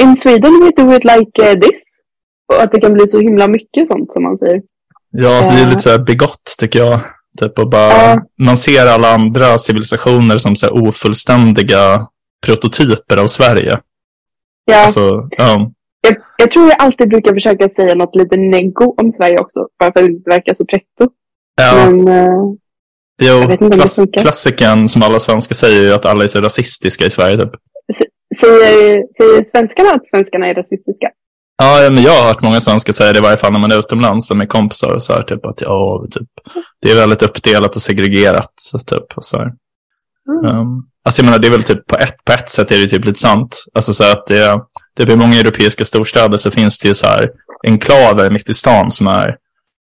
in 0.02 0.16
Sweden 0.16 0.52
we 0.62 0.72
do 0.84 0.94
it 0.96 1.04
like 1.04 1.50
eh, 1.52 1.60
this. 1.60 1.84
Och 2.54 2.62
att 2.64 2.72
det 2.72 2.82
kan 2.82 2.94
bli 2.94 3.08
så 3.08 3.20
himla 3.20 3.48
mycket 3.48 3.88
sånt 3.88 4.12
som 4.12 4.24
man 4.24 4.38
säger. 4.38 4.62
Ja, 5.12 5.38
alltså 5.38 5.54
det 5.54 5.60
är 5.60 5.64
Ja. 5.64 5.70
lite 5.70 5.82
så 5.82 5.90
här 5.90 6.00
bigott 6.00 6.56
tycker 6.60 6.80
jag. 6.80 7.00
Typ 7.40 7.60
och 7.60 7.70
bara, 7.70 7.92
Ja. 7.92 8.22
Man 8.40 8.58
ser 8.58 8.88
alla 8.88 9.14
andra 9.14 9.58
civilisationer 9.58 10.38
som 10.38 10.56
så 10.56 10.70
ofullständiga 10.70 12.08
prototyper 12.46 13.18
av 13.18 13.28
Sverige. 13.28 13.80
Ja. 14.72 14.84
Alltså, 14.84 15.28
ja. 15.38 15.72
Jag, 16.02 16.16
jag 16.38 16.52
tror 16.52 16.68
jag 16.68 16.82
alltid 16.82 17.10
brukar 17.10 17.34
försöka 17.34 17.70
säga 17.70 17.96
något 17.96 18.16
lite 18.16 18.38
neggo 18.38 18.96
om 19.02 19.12
Sverige 19.12 19.40
också. 19.40 19.68
Bara 19.80 19.94
för 19.94 20.00
att 20.00 20.06
det 20.06 20.12
inte 20.12 20.30
verkar 20.30 20.54
så 20.54 20.66
pretto. 20.66 21.08
ja. 21.56 21.90
Men 21.90 22.08
eh, 22.08 22.54
Jo, 23.22 23.70
klass, 23.72 24.00
klassikern 24.14 24.90
som 24.90 25.04
alla 25.04 25.20
svenskar 25.20 25.56
säger 25.56 25.92
är 25.92 25.96
att 25.96 26.06
alla 26.06 26.24
är 26.24 26.28
så 26.28 26.42
rasistiska 26.42 27.06
i 27.06 27.10
Sverige. 27.10 27.38
Typ. 27.38 27.52
säger, 28.40 29.14
säger 29.18 29.44
svenskarna 29.44 29.90
att 29.90 30.10
svenskarna 30.10 30.48
är 30.48 30.56
rasistiska? 30.56 31.10
Ja, 31.58 31.90
men 31.92 32.04
jag 32.04 32.12
har 32.12 32.28
hört 32.28 32.42
många 32.42 32.60
svenskar 32.60 32.94
säga 32.94 33.14
det 33.14 33.20
i 33.20 33.22
varje 33.22 33.38
fall 33.38 33.52
när 33.52 33.60
man 33.60 33.72
är 33.72 33.80
utomlands 33.80 34.32
med 34.32 34.50
kompisar 34.50 34.94
och 34.94 35.02
så 35.02 35.14
här, 35.14 35.24
typ 35.24 35.46
att 35.46 35.62
ja, 35.62 36.06
typ, 36.12 36.28
det 36.82 36.92
är 36.92 36.96
väldigt 36.96 37.22
uppdelat 37.22 37.76
och 37.76 37.82
segregerat. 37.82 38.54
Så, 38.56 38.80
typ, 38.80 39.18
och 39.18 39.26
så 39.26 39.38
här. 39.38 39.54
Um, 40.46 40.88
alltså 41.08 41.22
jag 41.22 41.26
menar, 41.26 41.40
det 41.40 41.48
är 41.48 41.52
väl 41.52 41.64
typ 41.64 41.88
på 41.88 41.98
ett, 41.98 42.26
på 42.26 42.32
ett 42.34 42.50
sätt 42.50 42.72
är 42.72 42.78
det 42.78 42.88
typ 42.88 43.06
lite 43.06 43.20
sant. 43.20 43.64
Alltså 43.74 43.94
så 43.94 44.04
att 44.04 44.28
det 44.28 44.62
typ 44.98 45.10
i 45.10 45.16
många 45.16 45.40
europeiska 45.40 45.86
storstäder 45.86 46.38
så 46.38 46.52
finns 46.52 46.80
det 46.80 46.88
ju 46.88 46.94
så 46.94 47.08
här 47.08 47.30
enklaver 47.68 48.30
mitt 48.30 48.50
i 48.50 48.54
stan 48.54 48.92
som 48.92 49.08
är 49.08 49.36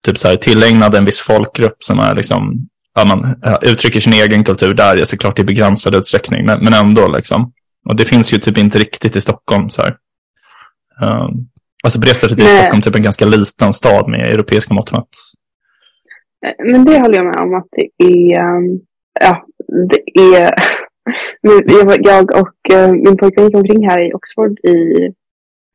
typ 0.07 0.19
så 0.19 0.29
här 0.29 0.37
tillägnade 0.37 0.99
en 0.99 1.05
viss 1.05 1.21
folkgrupp 1.21 1.77
som 1.79 1.99
är 1.99 2.15
liksom, 2.15 2.69
ja, 2.95 3.05
man 3.05 3.37
uttrycker 3.63 4.01
sin 4.01 4.13
egen 4.13 4.45
kultur 4.45 4.75
där, 4.75 4.97
ja, 4.97 5.05
såklart 5.05 5.39
i 5.39 5.45
begränsad 5.45 5.95
utsträckning, 5.95 6.47
men, 6.47 6.65
men 6.65 6.75
ändå 6.75 7.09
liksom. 7.09 7.53
Och 7.89 7.97
det 7.97 8.05
finns 8.05 8.35
ju 8.35 8.39
typ 8.39 8.59
inte 8.59 8.79
riktigt 8.79 9.17
i 9.17 9.21
Stockholm 9.21 9.71
så 9.71 9.83
här. 9.83 9.97
Um, 11.03 11.49
alltså 11.85 12.01
på 12.01 12.07
det 12.07 12.15
sättet 12.15 12.41
är. 12.41 12.47
Stockholm 12.47 12.83
typ 12.83 12.95
en 12.95 13.03
ganska 13.03 13.25
liten 13.25 13.73
stad 13.73 14.09
med 14.09 14.21
europeiska 14.21 14.75
mått 14.75 14.93
mätt. 14.93 15.09
Eh, 16.47 16.73
Men 16.73 16.85
det 16.85 17.01
håller 17.01 17.17
jag 17.17 17.27
med 17.27 17.37
om 17.37 17.55
att 17.55 17.69
det 17.73 18.05
är, 18.05 18.41
ehm, 18.41 18.81
ja, 19.21 19.47
det 19.91 20.37
är, 20.37 20.55
jag, 22.03 22.31
och 22.41 22.75
eh, 22.75 22.93
min 22.93 23.17
pojkvän 23.17 23.45
gick 23.45 23.57
omkring 23.57 23.89
här 23.91 24.03
i 24.09 24.15
Oxford 24.15 24.59
i 24.59 25.09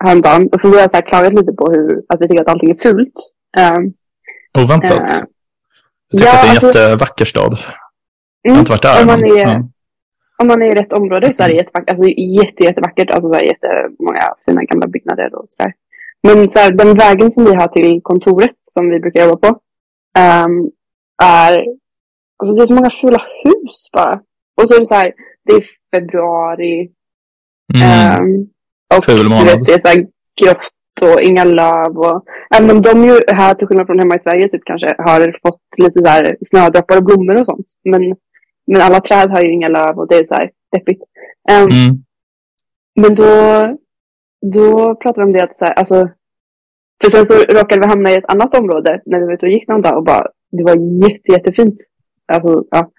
häromdagen 0.03 0.49
och 0.51 0.61
så 0.61 0.69
vi 0.69 0.81
har 0.81 0.87
så 0.87 0.97
här 0.97 1.07
klagat 1.07 1.33
lite 1.33 1.53
på 1.53 1.71
hur, 1.71 2.03
att 2.09 2.21
vi 2.21 2.27
tycker 2.27 2.41
att 2.41 2.47
allting 2.47 2.69
är 2.69 2.75
fult. 2.75 3.13
Ehm, 3.57 3.93
Oväntat. 4.57 4.91
Eh, 4.91 5.15
jag 6.11 6.21
tycker 6.21 6.25
ja, 6.25 6.31
att 6.31 6.41
det 6.41 6.47
är 6.47 6.49
en 6.49 6.49
alltså- 6.49 6.67
jättevacker 6.67 7.25
stad. 7.25 7.57
Jag 8.41 8.51
har 8.51 8.55
mm, 8.55 8.59
inte 8.59 8.71
varit 8.71 8.81
där. 8.81 9.01
om 9.01 9.07
man 9.07 9.21
men, 9.21 9.37
är- 9.37 9.41
ja. 9.41 9.63
om 10.37 10.47
man 10.47 10.61
är 10.61 10.65
i 10.65 10.75
rätt 10.75 10.93
område 10.93 11.33
så 11.33 11.43
är 11.43 11.47
det 11.47 11.55
jättevackert, 11.55 11.89
alltså 11.89 12.05
jätte, 12.17 12.63
jättevackert, 12.63 13.11
alltså 13.11 13.29
så 13.29 13.33
här 13.33 13.43
jättemånga 13.43 14.33
fina 14.45 14.63
gamla 14.63 14.87
byggnader 14.87 15.35
och 15.35 15.45
sådär. 15.49 15.73
Men 16.23 16.49
så 16.49 16.59
här, 16.59 16.71
den 16.71 16.97
vägen 16.97 17.31
som 17.31 17.45
vi 17.45 17.55
har 17.55 17.67
till 17.67 18.01
kontoret 18.03 18.55
som 18.63 18.89
vi 18.89 18.99
brukar 18.99 19.27
jobba 19.27 19.49
på 19.49 19.59
ehm, 20.17 20.69
är, 21.23 21.65
alltså 22.37 22.55
det 22.55 22.61
är 22.61 22.65
så 22.65 22.73
många 22.73 22.89
fula 22.89 23.23
hus 23.43 23.89
bara. 23.93 24.21
Och 24.61 24.69
så 24.69 24.75
är 24.75 24.79
det 24.79 24.85
så 24.85 24.95
här, 24.95 25.13
det 25.45 25.53
är 25.53 25.63
februari 25.95 26.91
Mm. 27.75 28.11
ehm, 28.11 28.47
och 28.97 29.05
Ful 29.05 29.23
du 29.23 29.29
månad. 29.29 29.45
vet, 29.45 29.65
det 29.65 29.73
är 29.73 29.79
så 29.79 29.87
här 29.87 30.07
grått 30.41 31.13
och 31.13 31.21
inga 31.21 31.43
löv 31.43 31.97
och 31.97 32.25
även 32.55 32.71
om 32.71 32.81
de 32.81 33.03
ju 33.05 33.19
här 33.27 33.53
till 33.53 33.67
skillnad 33.67 33.85
från 33.87 33.99
hemma 33.99 34.15
i 34.15 34.21
Sverige 34.21 34.49
typ 34.49 34.65
kanske 34.65 34.95
har 34.97 35.35
fått 35.47 35.61
lite 35.77 35.99
där 36.01 36.37
snödroppar 36.45 36.97
och 36.97 37.03
blommor 37.03 37.39
och 37.39 37.45
sånt. 37.45 37.67
Men, 37.83 38.15
men 38.67 38.81
alla 38.81 38.99
träd 38.99 39.29
har 39.29 39.41
ju 39.41 39.51
inga 39.53 39.67
löv 39.67 39.99
och 39.99 40.07
det 40.07 40.15
är 40.15 40.25
så 40.25 40.35
här 40.35 40.51
deppigt. 40.71 41.03
Ehm, 41.49 41.63
Mm. 41.67 42.03
Men 42.99 43.15
då, 43.15 43.31
då 44.53 44.95
pratade 44.95 45.25
vi 45.25 45.31
om 45.31 45.33
det 45.37 45.43
att 45.43 45.57
så 45.57 45.65
här, 45.65 45.73
alltså, 45.73 46.09
för 47.03 47.09
sen 47.09 47.25
så 47.25 47.33
råkade 47.35 47.81
vi 47.81 47.87
hamna 47.87 48.11
i 48.11 48.15
ett 48.15 48.29
annat 48.29 48.53
område 48.53 49.01
när 49.05 49.19
vi 49.19 49.25
var 49.25 49.33
ute 49.33 49.45
och 49.45 49.51
gick 49.51 49.67
någon 49.67 49.81
dag 49.81 49.97
och 49.97 50.03
bara, 50.03 50.27
det 50.51 50.63
var 50.63 50.75
jätte, 51.09 51.31
jättefint. 51.31 51.75
Alltså, 52.33 52.63
ja. 52.71 52.91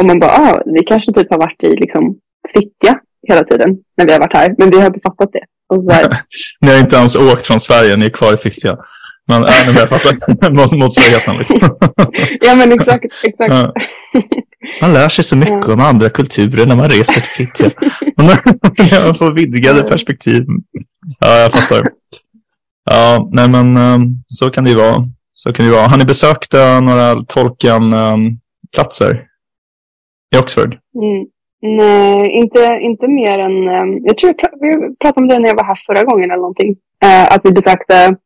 Och 0.00 0.06
man 0.06 0.20
bara, 0.20 0.30
ah, 0.30 0.62
vi 0.66 0.82
kanske 0.84 1.12
typ 1.12 1.30
har 1.30 1.38
varit 1.38 1.62
i 1.62 1.76
liksom 1.76 2.16
Fittja 2.54 2.98
hela 3.28 3.44
tiden 3.44 3.76
när 3.96 4.06
vi 4.06 4.12
har 4.12 4.20
varit 4.20 4.36
här, 4.36 4.54
men 4.58 4.70
vi 4.70 4.78
har 4.80 4.86
inte 4.86 5.00
fattat 5.00 5.28
det. 5.32 5.44
Och 5.74 5.84
så 5.84 5.90
här, 5.90 6.08
Ni 6.60 6.70
har 6.70 6.78
inte 6.78 6.96
ens 6.96 7.16
åkt 7.16 7.46
från 7.46 7.60
Sverige, 7.60 7.96
ni 7.96 8.06
är 8.06 8.10
kvar 8.10 8.34
i 8.34 8.36
Fittja. 8.36 8.76
Men 9.28 9.44
äh, 9.44 9.66
börjar 9.66 9.80
jag 9.80 9.88
fatta 9.88 10.50
mot- 10.50 10.72
motsvarigheten. 10.72 11.36
Liksom. 11.36 11.60
ja 12.40 12.54
men 12.54 12.72
exakt, 12.72 13.04
exakt. 13.24 13.50
Ja. 13.52 13.72
Man 14.80 14.92
lär 14.92 15.08
sig 15.08 15.24
så 15.24 15.36
mycket 15.36 15.64
Ja. 15.66 15.72
om 15.72 15.80
andra 15.80 16.10
kulturer 16.10 16.66
när 16.66 16.76
man 16.76 16.88
reser 16.90 17.20
till 17.20 17.30
Fittja. 17.30 17.70
Man 19.04 19.14
får 19.14 19.32
vidgade 19.32 19.82
perspektiv. 19.82 20.44
Ja, 21.18 21.38
jag 21.38 21.52
fattar. 21.52 21.88
Ja, 22.90 23.28
nej 23.32 23.48
men 23.48 23.76
um, 23.76 24.22
så 24.26 24.50
kan 24.50 24.64
det 24.64 24.70
ju 24.70 24.76
vara. 24.76 25.08
Så 25.32 25.52
kan 25.52 25.66
det 25.66 25.72
vara. 25.72 25.86
Har 25.86 25.96
ni 25.96 26.04
besökt 26.04 26.54
uh, 26.54 26.80
några 26.80 27.14
Tolkien-platser 27.24 29.24
i 30.36 30.38
Oxford? 30.38 30.72
Mm. 30.94 31.26
Nej, 31.62 32.30
inte, 32.30 32.78
inte 32.82 33.08
mer 33.08 33.38
än... 33.38 33.68
eh, 33.68 33.98
Jag 34.04 34.16
tror 34.16 34.34
vi 34.60 34.96
pratade 34.96 35.20
om 35.24 35.28
det 35.28 35.38
när 35.38 35.48
jag 35.48 35.56
var 35.56 35.64
här 35.64 35.74
förra 35.86 36.04
gången 36.04 36.30
eller 36.30 36.40
någonting. 36.40 36.76
Eh, 37.04 37.34
att 37.34 37.40
vi 37.44 37.52
besökte, 37.52 38.16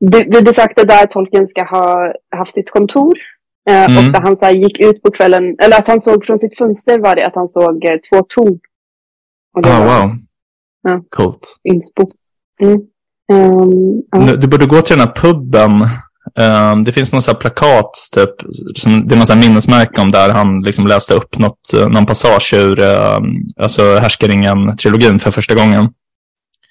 vi, 0.00 0.42
besökte 0.42 0.84
där 0.84 1.06
tolken 1.06 1.46
ska 1.48 1.62
ha 1.62 2.12
haft 2.36 2.54
sitt 2.54 2.70
kontor. 2.70 3.14
Eh, 3.70 3.84
Mm. 3.90 4.06
Och 4.06 4.12
där 4.12 4.20
han 4.20 4.36
så 4.36 4.50
gick 4.50 4.80
ut 4.80 5.02
på 5.02 5.10
kvällen, 5.10 5.56
eller 5.62 5.78
att 5.78 5.88
han 5.88 6.00
såg 6.00 6.24
från 6.24 6.38
sitt 6.38 6.58
fönster 6.58 6.98
var 6.98 7.14
det 7.16 7.26
att 7.26 7.34
han 7.34 7.48
såg 7.48 7.82
två 8.10 8.22
torn. 8.28 8.58
Och 9.56 9.62
var 9.66 9.80
wow. 9.84 10.10
Ja. 10.82 11.02
Coolt. 11.16 11.56
inspo. 11.64 12.06
Mm. 12.62 12.80
Ehm, 13.32 14.02
ja. 14.10 14.36
Du 14.36 14.48
borde 14.48 14.66
gå 14.66 14.82
till 14.82 14.96
den 14.98 15.06
här 15.06 15.14
puben. 15.14 15.72
Ehm, 16.36 16.84
det 16.84 16.92
finns 16.92 17.12
någon 17.12 17.22
här 17.26 17.34
plakat, 17.34 17.90
typ, 18.14 18.30
som, 18.76 19.08
det 19.08 19.14
är 19.14 19.16
någon 19.16 19.26
här 19.28 19.36
minnesmärke 19.48 20.00
om 20.00 20.10
där 20.10 20.30
han 20.30 20.60
liksom 20.60 20.86
läste 20.86 21.14
upp 21.14 21.38
något, 21.38 21.72
eh, 21.74 21.88
någon 21.88 22.06
passage 22.06 22.52
ur 22.56 22.80
um, 22.80 23.24
alltså 23.60 23.82
Härskaringen-trilogin 23.98 25.18
för 25.18 25.30
första 25.30 25.54
gången. 25.54 25.88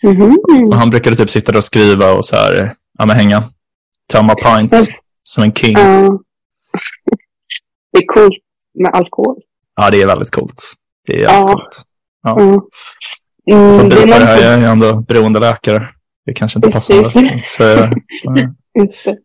Mhm. 0.03 0.37
Och 0.67 0.75
han 0.75 0.89
brukade 0.89 1.15
typ 1.15 1.29
sitta 1.29 1.51
där 1.51 1.57
och 1.57 1.63
skriva 1.63 2.11
och 2.11 2.25
så 2.25 2.35
här, 2.35 2.73
ja 2.99 3.05
men 3.05 3.15
hänga. 3.15 3.49
Tamma 4.09 4.35
pints 4.35 4.73
Men- 4.73 4.85
som 5.23 5.43
en 5.43 5.53
king. 5.53 5.77
Ja. 5.77 6.09
det 7.93 7.99
är 8.03 8.05
coolt 8.07 8.37
med 8.79 8.91
alkohol. 8.93 9.35
Ja, 9.75 9.89
det 9.89 10.01
är 10.01 10.07
väldigt 10.07 10.31
coolt. 10.31 10.73
Det 11.07 11.13
är 11.15 11.19
jävligt 11.19 11.45
coolt. 11.53 11.81
Ja. 12.23 12.39
Jag 13.43 13.75
Mm, 13.75 13.89
det 13.89 13.95
är 13.95 14.05
bipa 14.05 14.19
det 14.19 14.25
här, 14.25 14.35
någon 14.35 14.43
jag 14.43 14.53
är 14.63 14.67
ändå 14.67 15.01
beroendeläkare. 15.01 15.89
Det 16.25 16.33
kanske 16.33 16.57
inte 16.59 16.69
passar. 16.69 17.03
Så, 17.03 17.09
så, 17.43 17.89
Just 18.79 19.05
det. 19.05 19.17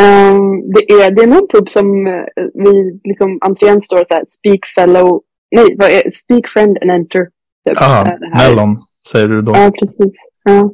Ehm, 0.00 0.72
det, 0.74 0.92
är, 0.92 1.10
det 1.10 1.22
är 1.22 1.26
någon 1.26 1.48
pub 1.48 1.68
som 1.68 2.06
eh, 2.06 2.44
vi, 2.54 3.00
liksom, 3.04 3.38
entrén 3.40 3.80
står 3.80 4.04
så 4.04 4.14
här, 4.14 4.24
speak 4.28 4.66
fellow, 4.74 5.20
nej, 5.56 5.76
vad 5.78 5.90
är, 5.90 6.10
speak 6.10 6.48
friend 6.48 6.78
and 6.82 6.90
enter. 6.90 7.26
Typ, 7.68 7.80
ah, 7.80 8.06
Eh. 8.06 8.36
Mellon 8.36 8.76
säger 9.08 9.28
du 9.28 9.42
då. 9.42 9.52
Ja, 9.56 9.70
precis. 9.80 10.12
Ja. 10.44 10.70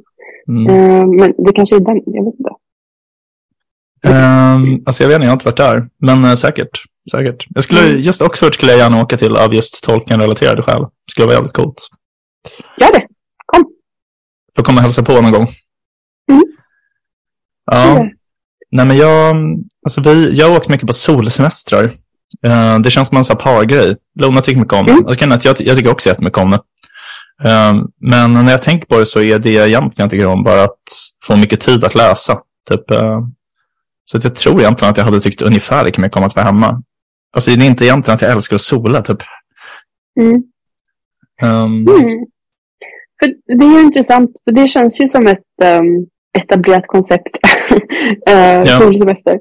Mm. 0.48 0.74
Ehm, 0.74 1.16
men 1.16 1.34
det 1.38 1.52
kanske 1.54 1.76
är 1.76 1.80
den, 1.80 2.02
jag 2.06 2.24
vet 2.24 2.34
inte. 2.38 2.50
Um, 4.04 4.82
alltså 4.86 5.02
jag 5.02 5.08
vet 5.08 5.14
inte, 5.14 5.24
jag 5.24 5.30
har 5.30 5.32
inte 5.32 5.44
varit 5.44 5.56
där. 5.56 5.88
Men 5.98 6.24
eh, 6.24 6.34
säkert. 6.34 6.78
säkert. 7.10 7.46
Jag 7.54 7.64
skulle, 7.64 7.80
Mm. 7.80 8.00
Just 8.00 8.22
Oxford 8.22 8.54
skulle 8.54 8.72
jag 8.72 8.78
gärna 8.78 9.02
åka 9.02 9.16
till 9.16 9.36
av 9.36 9.54
just 9.54 9.84
Tolkien-relaterade 9.84 10.62
skäl. 10.62 10.80
Det 10.82 11.10
skulle 11.10 11.26
vara 11.26 11.34
jävligt 11.34 11.52
coolt. 11.52 11.88
Gör 12.80 12.92
det. 12.92 13.06
Får 14.56 14.62
komma 14.62 14.76
och 14.78 14.82
hälsa 14.82 15.02
på 15.02 15.20
någon 15.20 15.32
gång. 15.32 15.46
Mm. 16.32 16.42
Ja. 17.74 18.08
Nej 18.70 18.86
men 18.86 18.96
jag, 18.96 19.36
alltså 19.84 20.00
vi, 20.00 20.32
jag 20.32 20.48
har 20.48 20.56
åkt 20.56 20.68
mycket 20.68 20.86
på 20.86 20.92
solsemestrar. 20.92 21.84
Eh, 22.46 22.78
det 22.78 22.90
känns 22.90 23.08
som 23.08 23.16
en 23.16 23.36
pargrej. 23.36 23.96
Lona 24.20 24.40
tycker 24.40 24.60
mycket 24.60 24.72
om 24.72 24.86
det. 24.86 24.92
Mm. 24.92 25.06
Alltså, 25.06 25.48
jag, 25.48 25.60
jag 25.60 25.76
tycker 25.76 25.90
också 25.90 26.08
jättemycket 26.08 26.38
om 26.38 26.50
det. 26.50 26.60
Eh, 27.44 27.74
men 28.00 28.32
när 28.32 28.50
jag 28.50 28.62
tänker 28.62 28.86
på 28.86 28.98
det 28.98 29.06
så 29.06 29.20
är 29.20 29.38
det 29.38 29.52
jag 29.52 29.68
egentligen 29.68 30.10
tycker 30.10 30.26
om 30.26 30.44
bara 30.44 30.64
att 30.64 30.82
få 31.24 31.36
mycket 31.36 31.60
tid 31.60 31.84
att 31.84 31.94
läsa. 31.94 32.40
Typ, 32.68 32.90
eh, 32.90 33.20
så 34.04 34.18
att 34.18 34.24
jag 34.24 34.34
tror 34.34 34.60
egentligen 34.60 34.90
att 34.90 34.96
jag 34.96 35.04
hade 35.04 35.20
tyckt 35.20 35.42
ungefär 35.42 35.84
lika 35.84 36.00
mycket 36.00 36.16
om 36.16 36.24
att 36.24 36.36
vara 36.36 36.46
hemma. 36.46 36.82
Alltså 37.34 37.50
det 37.50 37.64
är 37.64 37.66
inte 37.66 37.84
egentligen 37.84 38.14
att 38.14 38.22
jag 38.22 38.30
älskar 38.30 38.56
att 38.56 38.62
sola 38.62 39.02
typ. 39.02 39.18
Mm. 40.20 40.42
Um, 41.42 41.88
Mm. 41.88 42.26
För 43.18 43.56
det 43.58 43.64
är 43.64 43.80
intressant, 43.80 44.30
för 44.44 44.52
det 44.52 44.68
känns 44.68 45.00
ju 45.00 45.08
som 45.08 45.26
ett 45.26 45.38
um, 45.64 46.06
etablerat 46.38 46.86
koncept. 46.86 47.38
uh, 48.30 48.34
Ja. 48.64 48.66
Solsemester. 48.66 49.40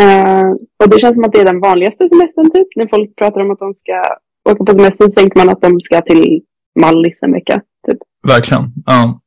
Eh, 0.00 0.50
och 0.84 0.90
det 0.90 1.00
känns 1.00 1.16
som 1.16 1.24
att 1.24 1.32
det 1.32 1.40
är 1.40 1.44
den 1.44 1.60
vanligaste 1.60 2.08
semestern 2.08 2.50
typ. 2.50 2.68
När 2.76 2.86
folk 2.86 3.16
pratar 3.16 3.40
om 3.40 3.50
att 3.50 3.58
de 3.58 3.74
ska 3.74 4.02
åka 4.50 4.64
på 4.64 4.74
semester 4.74 5.08
så 5.08 5.20
tänker 5.20 5.38
man 5.38 5.48
att 5.48 5.60
de 5.60 5.80
ska 5.80 6.00
till 6.00 6.40
Mallis 6.80 7.22
en 7.22 7.32
vecka. 7.32 7.60
Typ. 7.86 7.98
Verkligen. 8.28 8.64
Ja. 8.86 9.20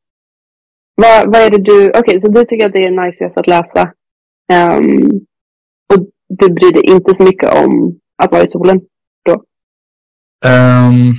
Vad, 0.95 1.25
vad 1.25 1.41
är 1.41 1.49
det 1.49 1.57
du, 1.57 1.91
okej 1.95 2.19
så 2.19 2.27
du 2.27 2.45
tycker 2.45 2.65
att 2.65 2.73
det 2.73 2.83
är 2.83 2.91
najsigast 2.91 3.37
att 3.37 3.47
läsa. 3.47 3.91
Ehm, 4.51 5.09
och 5.93 6.05
du 6.29 6.53
bryr 6.53 6.73
dig 6.73 6.83
inte 6.83 7.15
så 7.15 7.23
mycket 7.23 7.53
om 7.65 7.99
att 8.23 8.31
vara 8.31 8.43
i 8.43 8.47
solen. 8.47 8.81
Ehm, 10.45 11.13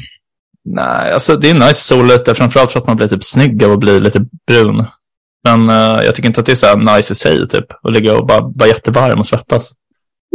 nej, 0.64 1.12
alltså 1.12 1.37
det 1.37 1.50
är 1.50 1.54
nice 1.54 1.74
sol 1.74 2.11
ute, 2.11 2.35
framförallt 2.35 2.70
för 2.70 2.78
att 2.78 2.87
man 2.87 2.96
blir 2.96 3.09
typ 3.09 3.24
snygg 3.24 3.64
av 3.64 3.72
att 3.72 3.78
bli 3.78 4.00
lite 4.00 4.26
brun. 4.46 4.85
Men 5.44 5.68
eh, 5.70 6.05
jag 6.05 6.14
tycker 6.14 6.29
inte 6.29 6.40
att 6.40 6.46
det 6.46 6.53
är 6.53 6.57
så 6.57 6.66
här 6.66 6.96
nice 6.96 7.12
i 7.12 7.16
sig, 7.16 7.48
typ. 7.48 7.66
Att 7.83 7.92
ligga 7.92 8.18
och 8.18 8.26
bara 8.26 8.40
vara 8.40 8.68
jättevarm 8.68 9.18
och 9.18 9.26
svettas. 9.26 9.72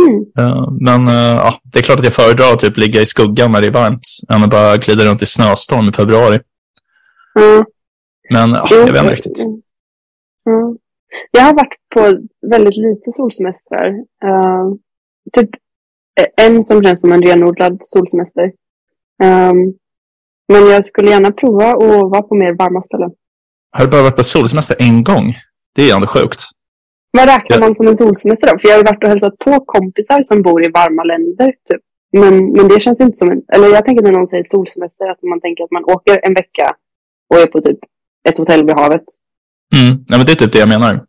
Mm. 0.01 0.25
Eh, 0.37 0.71
men 0.81 1.07
eh, 1.07 1.13
ja, 1.35 1.59
det 1.63 1.79
är 1.79 1.83
klart 1.83 1.99
att 1.99 2.03
jag 2.05 2.13
föredrar 2.13 2.53
att 2.53 2.59
typ 2.59 2.77
ligga 2.77 3.01
i 3.01 3.05
skuggan 3.05 3.51
när 3.51 3.61
det 3.61 3.67
är 3.67 3.71
varmt, 3.71 4.01
än 4.29 4.43
att 4.43 4.49
bara 4.49 4.77
glida 4.77 5.05
runt 5.05 5.21
i 5.21 5.25
snöstorm 5.25 5.89
i 5.89 5.91
februari. 5.91 6.39
Ja. 7.33 7.65
Men 8.31 8.49
Jo, 8.71 8.77
jag 8.77 8.93
vet 8.93 9.01
inte 9.01 9.11
riktigt. 9.11 9.45
mm. 9.45 9.61
Ja. 10.43 10.75
Jag 11.31 11.41
har 11.41 11.53
varit 11.53 11.75
på 11.93 12.27
väldigt 12.51 12.77
lite 12.77 13.11
solsemestrar. 13.11 13.93
Typ 15.33 15.49
en 16.37 16.63
som 16.63 16.83
känns 16.83 17.01
som 17.01 17.11
en 17.11 17.21
renodlad 17.21 17.77
solsemester. 17.79 18.51
Ehm, 19.23 19.73
men 20.47 20.67
jag 20.67 20.85
skulle 20.85 21.09
gärna 21.09 21.31
prova 21.31 21.65
att 21.71 22.09
vara 22.11 22.21
på 22.21 22.35
mer 22.35 22.53
varma 22.53 22.83
ställen. 22.83 23.11
Har 23.77 23.85
du 23.85 23.91
bara 23.91 24.01
varit 24.01 24.15
på 24.15 24.23
solsemester 24.23 24.75
en 24.79 25.03
gång? 25.03 25.33
Det 25.75 25.89
är 25.89 25.95
ändå 25.95 26.07
sjukt. 26.07 26.41
Vad 27.11 27.25
räknar 27.25 27.57
Ja. 27.57 27.59
man 27.59 27.75
som 27.75 27.87
en 27.87 27.97
solsemester 27.97 28.47
då? 28.53 28.59
För 28.59 28.67
jag 28.69 28.75
har 28.77 28.83
varit 28.83 29.03
och 29.03 29.09
hälsat 29.09 29.37
på 29.37 29.59
kompisar 29.65 30.23
som 30.23 30.41
bor 30.41 30.65
i 30.65 30.67
varma 30.67 31.03
länder. 31.03 31.45
Typ. 31.69 31.81
Men, 32.21 32.51
men 32.51 32.67
det 32.67 32.79
känns 32.81 32.99
inte 32.99 33.17
som 33.17 33.31
en... 33.31 33.41
Eller 33.53 33.67
jag 33.67 33.85
tänker 33.85 34.03
när 34.03 34.11
någon 34.11 34.27
säger 34.27 34.43
solsemester 34.43 35.05
att 35.11 35.23
man 35.23 35.41
tänker 35.41 35.63
att 35.63 35.71
man 35.71 35.83
åker 35.83 36.19
en 36.27 36.33
vecka 36.33 36.71
och 37.33 37.39
är 37.39 37.45
på 37.45 37.61
typ 37.61 37.79
ett 38.29 38.37
hotell 38.37 38.65
vid 38.65 38.75
havet. 38.75 39.03
Mm. 39.75 39.87
Nej, 40.09 40.17
men 40.19 40.25
det 40.25 40.31
är 40.31 40.35
typ 40.35 40.51
det 40.51 40.59
jag 40.59 40.69
menar. 40.69 41.03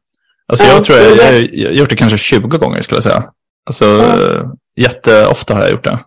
Alltså 0.48 0.66
Ja, 0.66 0.72
jag 0.72 0.84
tror 0.84 0.98
jag, 0.98 1.16
jag, 1.16 1.54
jag 1.54 1.68
har 1.68 1.74
gjort 1.74 1.90
det 1.90 1.96
kanske 1.96 2.18
20 2.18 2.58
gånger 2.58 2.82
skulle 2.82 2.96
jag 2.96 3.02
säga. 3.02 3.24
Alltså 3.66 3.84
Ja. 3.84 4.34
eh, 4.34 4.42
jätteofta 4.76 5.54
har 5.54 5.60
jag 5.62 5.70
gjort 5.70 5.84
det. 5.84 5.98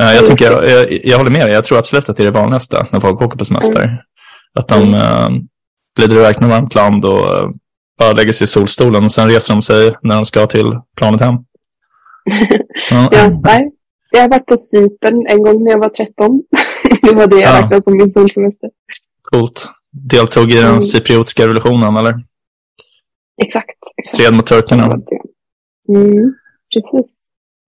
Eh, 0.00 0.06
jag, 0.06 0.12
Mm. 0.16 0.26
tänker, 0.26 0.52
jag, 0.68 0.92
jag, 1.04 1.18
håller 1.18 1.30
med 1.30 1.46
dig, 1.46 1.54
jag 1.54 1.64
tror 1.64 1.78
absolut 1.78 2.08
att 2.08 2.16
det 2.16 2.22
är 2.22 2.24
det 2.24 2.30
vanligaste 2.40 2.86
när 2.92 3.00
folk 3.00 3.22
åker 3.22 3.38
på 3.38 3.44
semester. 3.44 4.02
Att 4.58 4.68
de 4.68 4.82
Mm. 4.94 5.32
Eh, 5.98 6.04
iväg 6.04 6.34
till 6.36 6.44
ett 6.44 6.50
varmt 6.50 6.74
land 6.74 7.04
och 7.04 7.36
eh, 7.38 7.48
bara 7.98 8.12
lägger 8.12 8.32
sig 8.32 8.44
i 8.44 8.48
solstolen 8.48 9.04
och 9.04 9.12
sen 9.12 9.28
reser 9.28 9.54
de 9.54 9.62
sig 9.62 9.96
när 10.02 10.14
de 10.14 10.24
ska 10.24 10.46
till 10.46 10.80
planet 10.96 11.20
hem. 11.20 11.34
Ja. 12.90 13.08
Jag 14.14 14.20
har 14.22 14.28
varit 14.28 14.46
på 14.46 14.56
Cypern 14.56 15.26
en 15.28 15.42
gång 15.42 15.64
när 15.64 15.70
jag 15.70 15.78
var 15.78 15.88
13. 15.88 16.42
det 17.02 17.14
var 17.14 17.26
det 17.26 17.36
jag 17.40 17.54
Ja. 17.54 17.62
räknade 17.62 17.82
som 17.82 17.96
min 17.96 18.12
solsemester. 18.12 18.70
Coolt. 19.22 19.68
Deltog 19.90 20.50
i 20.50 20.56
den 20.56 20.66
Mm. 20.68 20.82
cypriotiska 20.82 21.42
revolutionen 21.42 21.96
eller? 21.96 22.10
Exakt. 23.42 23.70
exakt. 23.96 24.14
Stred 24.14 24.34
mot 24.34 24.46
turkarna. 24.46 24.84
Mm, 25.88 26.34
precis. 26.74 27.12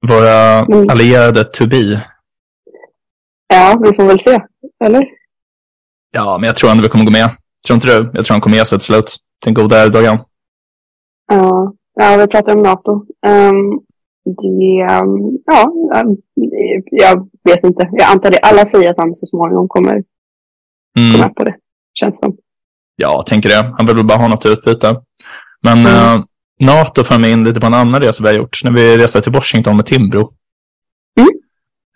Våra 0.08 0.58
Mm. 0.58 0.88
allierade 0.88 1.44
to 1.44 1.66
be. 1.66 2.00
Ja, 3.48 3.80
vi 3.84 3.96
får 3.96 4.04
väl 4.04 4.18
se. 4.20 4.38
Eller? 4.84 5.04
Ja, 6.12 6.38
men 6.40 6.46
jag 6.46 6.56
tror 6.56 6.70
ändå 6.70 6.82
vi 6.82 6.88
kommer 6.88 7.04
gå 7.04 7.10
med. 7.10 7.30
Tror 7.66 7.74
inte 7.74 7.86
du? 7.86 8.10
Jag 8.14 8.24
tror 8.24 8.34
han 8.34 8.40
kommer 8.40 8.56
ge 8.56 8.64
sig 8.64 8.78
till 8.78 8.86
slut. 8.86 9.16
Till 9.42 9.48
en 9.50 9.54
goda 9.54 9.84
Erdogan. 9.84 10.18
Ja, 11.32 11.72
ja 11.94 12.16
vi 12.16 12.26
pratar 12.26 12.56
om 12.56 12.62
NATO. 12.62 12.92
Um, 13.26 13.80
det, 14.24 14.94
um, 15.02 15.38
ja, 15.46 15.72
um, 16.04 16.16
jag 16.90 17.28
vet 17.44 17.64
inte. 17.64 17.88
Jag 17.92 18.10
antar 18.12 18.30
det. 18.30 18.38
Alla 18.38 18.66
säger 18.66 18.90
att 18.90 18.98
han 18.98 19.14
så 19.14 19.26
småningom 19.26 19.68
kommer 19.68 20.02
Mm. 20.98 21.20
med 21.20 21.34
på 21.34 21.44
det. 21.44 21.54
Känns 21.94 22.20
som. 22.20 22.36
Ja, 22.96 23.22
tänker 23.26 23.48
det. 23.48 23.74
Han 23.76 23.86
vill 23.86 23.96
väl 23.96 24.04
bara 24.04 24.18
ha 24.18 24.28
något 24.28 24.46
utbyte. 24.46 24.96
Men 25.62 25.78
Mm. 25.78 25.86
eh, 26.18 26.24
NATO 26.60 27.04
för 27.04 27.18
mig 27.18 27.30
in 27.32 27.44
lite 27.44 27.60
på 27.60 27.66
en 27.66 27.74
annan 27.74 28.02
resa 28.02 28.22
vi 28.22 28.28
har 28.28 28.36
gjort. 28.36 28.64
När 28.64 28.72
vi 28.72 28.98
reste 28.98 29.20
till 29.20 29.32
Washington 29.32 29.76
med 29.76 29.86
Timbro. 29.86 30.32
Mm. 31.20 31.28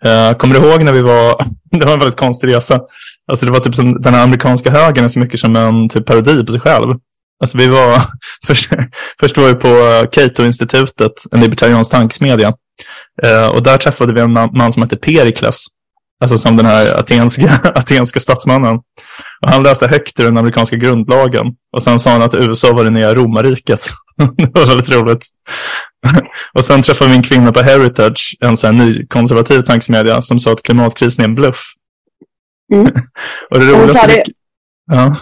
Eh, 0.03 0.37
kommer 0.37 0.55
du 0.55 0.61
ihåg 0.67 0.83
när 0.83 0.93
vi 0.93 1.01
var... 1.01 1.35
det 1.79 1.85
var 1.85 1.93
en 1.93 1.99
väldigt 1.99 2.19
konstig 2.19 2.47
resa. 2.55 2.81
Alltså 3.29 3.45
det 3.45 3.51
var 3.51 3.59
typ 3.59 3.75
som 3.75 4.01
den 4.01 4.13
här 4.13 4.23
amerikanska 4.23 4.71
högern 4.71 5.05
är 5.05 5.09
så 5.09 5.19
mycket 5.19 5.39
som 5.39 5.55
en 5.55 5.89
typ 5.89 6.05
parodi 6.05 6.45
på 6.45 6.51
sig 6.51 6.61
själv. 6.61 6.95
Alltså 7.41 7.57
vi 7.57 7.67
var... 7.67 8.01
först, 8.47 8.69
först 9.19 9.37
var 9.37 9.47
vi 9.47 9.53
på 9.53 9.67
eh, 9.67 10.09
Cato-institutet, 10.11 11.11
en 11.31 11.41
libertariansk 11.41 11.91
tankesmedja. 11.91 12.53
Eh, 13.23 13.47
och 13.47 13.63
där 13.63 13.77
träffade 13.77 14.13
vi 14.13 14.21
en 14.21 14.33
man 14.33 14.49
man 14.53 14.73
som 14.73 14.81
hette 14.81 14.97
Perikles. 14.97 15.65
Alltså 16.21 16.37
som 16.37 16.57
den 16.57 16.65
här 16.65 16.99
atenska, 16.99 17.49
atenska 17.75 18.19
statsmannen. 18.19 18.75
Och 19.41 19.49
han 19.49 19.63
läste 19.63 19.87
högt 19.87 20.19
ur 20.19 20.23
den 20.23 20.37
amerikanska 20.37 20.75
grundlagen. 20.75 21.47
Och 21.75 21.83
sen 21.83 21.99
sa 21.99 22.11
han 22.11 22.21
att 22.21 22.35
USA 22.35 22.73
var 22.73 22.83
det 22.83 22.89
nya 22.89 23.15
romarriket. 23.15 23.89
det 24.37 24.59
var 24.59 24.65
väldigt 24.65 24.89
roligt. 24.89 25.25
och 26.53 26.65
sen 26.65 26.81
träffade 26.81 27.09
vi 27.09 27.15
en 27.15 27.23
kvinna 27.23 27.51
på 27.51 27.61
Heritage, 27.61 28.37
en 28.39 28.57
sån 28.57 28.75
här 28.75 28.85
ny 28.85 29.07
konservativ 29.07 29.61
tankesmedja, 29.61 30.21
som 30.21 30.39
sa 30.39 30.51
att 30.51 30.63
klimatkrisen 30.63 31.23
är 31.25 31.29
en 31.29 31.35
bluff. 31.35 31.61
Mm. 32.71 32.85
och 33.51 33.59
det 33.59 33.65
roligaste... 33.65 34.07
det- 34.07 34.23
Ja. 34.91 35.15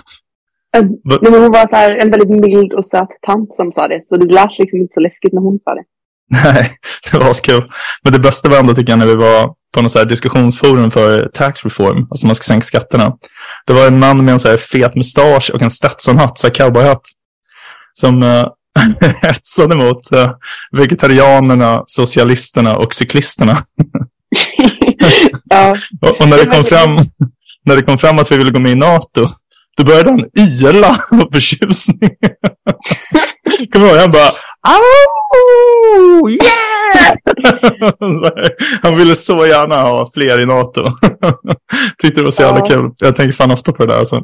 Men 1.21 1.33
hon 1.33 1.51
var 1.51 1.67
så 1.67 1.75
här, 1.75 1.95
en 1.95 2.11
väldigt 2.11 2.29
mild 2.29 2.73
och 2.73 2.85
söt 2.85 3.09
tant 3.27 3.55
som 3.55 3.71
sa 3.71 3.87
det. 3.87 4.05
Så 4.05 4.17
det 4.17 4.33
lät 4.33 4.59
liksom 4.59 4.79
inte 4.79 4.93
så 4.93 4.99
läskigt 4.99 5.33
när 5.33 5.41
hon 5.41 5.59
sa 5.59 5.75
det. 5.75 5.83
Nej, 6.43 6.71
det 7.11 7.17
var 7.17 7.43
kul. 7.43 7.71
Men 8.03 8.13
det 8.13 8.19
bästa 8.19 8.49
var 8.49 8.57
ändå 8.57 8.73
tycker 8.73 8.91
jag 8.91 8.99
när 8.99 9.05
vi 9.05 9.15
var 9.15 9.53
på 9.73 9.81
något 9.81 9.91
så 9.91 9.99
här 9.99 10.05
diskussionsforum 10.05 10.91
för 10.91 11.29
tax 11.33 11.63
reform, 11.63 12.07
alltså 12.09 12.25
man 12.25 12.35
ska 12.35 12.43
sänka 12.43 12.63
skatterna. 12.63 13.17
Det 13.65 13.73
var 13.73 13.87
en 13.87 13.99
man 13.99 14.25
med 14.25 14.31
en 14.33 14.39
så 14.39 14.49
här 14.49 14.57
fet 14.57 14.95
mustasch 14.95 15.51
och 15.53 15.61
en 15.61 15.71
Stetsonhatt, 15.71 16.39
så 16.39 16.47
här 16.47 16.53
cowboyhatt, 16.53 17.01
som 17.93 18.23
uh, 18.23 18.47
hetsade 19.21 19.75
mot 19.75 20.13
uh, 20.13 20.31
vegetarianerna, 20.71 21.83
socialisterna 21.85 22.77
och 22.77 22.93
cyklisterna. 22.95 23.57
ja. 25.49 25.75
och, 26.01 26.21
och, 26.21 26.29
när 26.29 26.37
det 26.37 26.45
kom 26.45 26.63
fram 26.63 26.97
när 27.67 27.75
det 27.75 27.81
kom 27.81 27.97
fram 27.97 28.19
att 28.19 28.31
vi 28.31 28.37
ville 28.37 28.51
gå 28.51 28.59
med 28.59 28.71
i 28.71 28.75
NATO, 28.75 29.27
då 29.77 29.83
började 29.83 30.09
han 30.09 30.25
yla 30.39 30.89
av 31.11 31.31
förtjusning. 31.33 32.09
Kommer 33.73 33.87
ihåg? 33.87 33.97
Han 33.97 34.11
bara 34.11 34.31
Oh, 34.67 36.31
yeah! 36.31 37.15
han 38.81 38.97
ville 38.97 39.15
så 39.15 39.45
gärna 39.45 39.81
ha 39.81 40.09
fler 40.13 40.41
i 40.41 40.45
NATO. 40.45 40.81
Tyckte 42.01 42.21
det 42.21 42.23
var 42.23 42.31
så 42.31 42.43
jävla 42.43 42.59
ja. 42.59 42.65
kul. 42.65 42.91
Jag 42.97 43.15
tänker 43.15 43.33
fan 43.33 43.51
ofta 43.51 43.71
på 43.73 43.85
det 43.85 43.93
där. 43.93 43.99
Alltså. 43.99 44.21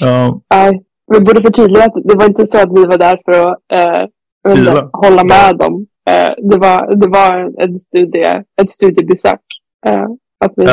ja. 0.00 0.40
Nej, 0.54 0.82
vi 1.12 1.20
borde 1.20 1.42
förtydliga 1.42 1.84
att 1.84 1.94
det 2.04 2.14
var 2.14 2.26
inte 2.26 2.46
så 2.46 2.58
att 2.58 2.78
vi 2.78 2.84
var 2.86 2.98
där 2.98 3.18
för 3.24 3.52
att 3.52 3.58
eh, 3.74 4.88
hålla 4.92 5.24
med 5.24 5.56
dem. 5.56 5.86
Eh, 6.10 6.30
det, 6.50 6.58
var, 6.58 6.96
det 6.96 7.08
var 7.08 7.62
en 7.64 7.78
studie, 7.78 8.42
ett 8.62 8.70
studiebesök. 8.70 9.40
Eh, 9.86 10.06
att 10.44 10.52
vi. 10.56 10.64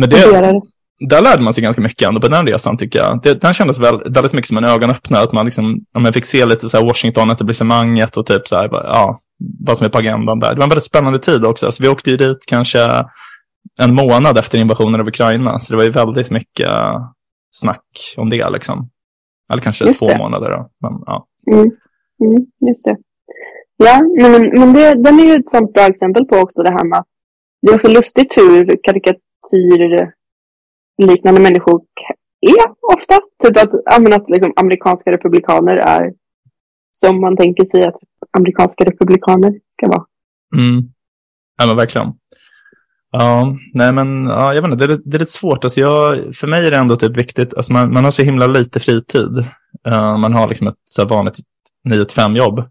Men 0.00 0.10
det, 0.10 0.60
där 1.08 1.22
lärde 1.22 1.42
man 1.42 1.54
sig 1.54 1.62
ganska 1.62 1.82
mycket 1.82 2.08
ändå 2.08 2.20
på 2.20 2.28
den 2.28 2.46
resan 2.46 2.76
tycker 2.76 2.98
jag. 2.98 3.22
Det, 3.22 3.34
den 3.34 3.54
kändes 3.54 3.80
väl, 3.80 4.12
väldigt 4.12 4.32
mycket 4.32 4.48
som 4.48 4.56
en 4.56 4.64
ögonöppnare. 4.64 5.22
Att 5.22 5.32
man 5.32 5.44
liksom, 5.44 5.84
om 5.94 6.04
jag 6.04 6.14
fick 6.14 6.24
se 6.24 6.46
lite 6.46 6.68
så 6.68 6.76
här 6.76 6.84
Washington-etablissemanget 6.84 8.16
och 8.16 8.26
typ 8.26 8.48
så 8.48 8.56
här, 8.56 8.68
ja, 8.72 9.20
vad 9.66 9.78
som 9.78 9.84
är 9.84 9.90
på 9.90 9.98
agendan 9.98 10.38
där. 10.38 10.50
Det 10.50 10.56
var 10.56 10.62
en 10.62 10.68
väldigt 10.68 10.84
spännande 10.84 11.18
tid 11.18 11.44
också. 11.44 11.72
Så 11.72 11.82
vi 11.82 11.88
åkte 11.88 12.10
ju 12.10 12.16
dit 12.16 12.38
kanske 12.46 13.04
en 13.78 13.94
månad 13.94 14.38
efter 14.38 14.58
invasionen 14.58 15.00
av 15.00 15.08
Ukraina. 15.08 15.58
Så 15.58 15.72
det 15.72 15.76
var 15.76 15.84
ju 15.84 15.90
väldigt 15.90 16.30
mycket 16.30 16.70
snack 17.50 17.84
om 18.16 18.30
det 18.30 18.50
liksom. 18.50 18.90
Eller 19.52 19.62
kanske 19.62 19.84
just 19.84 19.98
två 19.98 20.08
det. 20.08 20.18
månader 20.18 20.50
då. 20.50 20.70
Men, 20.80 21.02
ja. 21.06 21.26
Mm. 21.52 21.70
Mm, 22.24 22.46
just 22.68 22.84
det. 22.84 22.96
Ja, 23.76 24.00
men, 24.20 24.60
men 24.60 24.72
det, 24.72 24.94
den 24.94 25.20
är 25.20 25.24
ju 25.24 25.34
ett 25.34 25.50
sånt 25.50 25.72
bra 25.72 25.86
exempel 25.86 26.24
på 26.24 26.36
också 26.36 26.62
det 26.62 26.70
här 26.70 26.84
med 26.84 26.98
att 26.98 27.06
det 27.62 27.72
är 27.72 27.74
också 27.74 27.88
lustigt 27.88 28.36
hur 28.36 28.76
karikatyr 28.82 29.20
liknande 30.98 31.40
människor 31.40 31.80
är 32.40 32.94
ofta. 32.94 33.14
Typ 33.42 33.56
att, 33.56 33.74
att 34.14 34.30
liksom, 34.30 34.52
amerikanska 34.56 35.12
republikaner 35.12 35.76
är 35.76 36.12
som 36.92 37.20
man 37.20 37.36
tänker 37.36 37.64
sig 37.64 37.84
att 37.84 37.96
amerikanska 38.38 38.84
republikaner 38.84 39.52
ska 39.70 39.88
vara. 39.88 40.04
Mm. 40.56 40.82
Ja, 41.58 41.66
men 41.66 41.76
verkligen. 41.76 42.12
Ja, 43.12 43.56
nej 43.74 43.92
men 43.92 44.26
ja, 44.26 44.54
jag 44.54 44.62
vet 44.62 44.72
inte, 44.72 44.86
det 44.86 44.92
är, 44.94 45.00
det 45.04 45.16
är 45.16 45.18
lite 45.18 45.32
svårt. 45.32 45.64
Alltså 45.64 45.80
jag, 45.80 46.34
för 46.34 46.46
mig 46.46 46.66
är 46.66 46.70
det 46.70 46.76
ändå 46.76 46.96
typ 46.96 47.16
viktigt, 47.16 47.54
alltså 47.54 47.72
man, 47.72 47.92
man 47.92 48.04
har 48.04 48.10
så 48.10 48.22
himla 48.22 48.46
lite 48.46 48.80
fritid. 48.80 49.38
Uh, 49.88 50.18
man 50.18 50.34
har 50.34 50.48
liksom 50.48 50.66
ett 50.66 50.80
så 50.84 51.04
vanligt 51.04 51.38
9-5 51.88 52.36
jobb. 52.36 52.64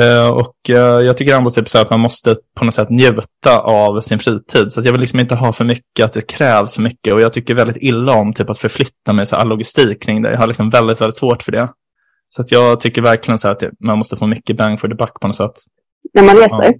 Uh, 0.00 0.30
och 0.30 0.54
uh, 0.70 0.76
jag 0.76 1.16
tycker 1.16 1.36
ändå 1.36 1.50
typ 1.50 1.68
så 1.68 1.78
att 1.78 1.90
man 1.90 2.00
måste 2.00 2.36
på 2.54 2.64
något 2.64 2.74
sätt 2.74 2.90
njuta 2.90 3.58
av 3.64 4.00
sin 4.00 4.18
fritid. 4.18 4.72
Så 4.72 4.80
jag 4.84 4.92
vill 4.92 5.00
liksom 5.00 5.20
inte 5.20 5.34
ha 5.34 5.52
för 5.52 5.64
mycket, 5.64 6.04
att 6.04 6.12
det 6.12 6.26
krävs 6.26 6.78
mycket. 6.78 7.14
Och 7.14 7.20
jag 7.20 7.32
tycker 7.32 7.54
väldigt 7.54 7.76
illa 7.80 8.12
om 8.12 8.32
typ 8.32 8.50
att 8.50 8.58
förflytta 8.58 9.12
mig, 9.12 9.26
så 9.26 9.36
all 9.36 9.48
logistik 9.48 10.02
kring 10.02 10.22
det. 10.22 10.30
Jag 10.30 10.38
har 10.38 10.46
liksom 10.46 10.70
väldigt, 10.70 11.00
väldigt 11.00 11.16
svårt 11.16 11.42
för 11.42 11.52
det. 11.52 11.68
Så 12.28 12.42
att 12.42 12.52
jag 12.52 12.80
tycker 12.80 13.02
verkligen 13.02 13.38
så 13.38 13.48
att 13.48 13.62
man 13.80 13.98
måste 13.98 14.16
få 14.16 14.26
mycket 14.26 14.56
bang 14.56 14.80
for 14.80 14.88
the 14.88 14.94
buck 14.94 15.20
på 15.20 15.26
något 15.26 15.36
sätt. 15.36 15.52
När 16.14 16.22
man 16.22 16.36
reser? 16.36 16.64
Ja. 16.64 16.72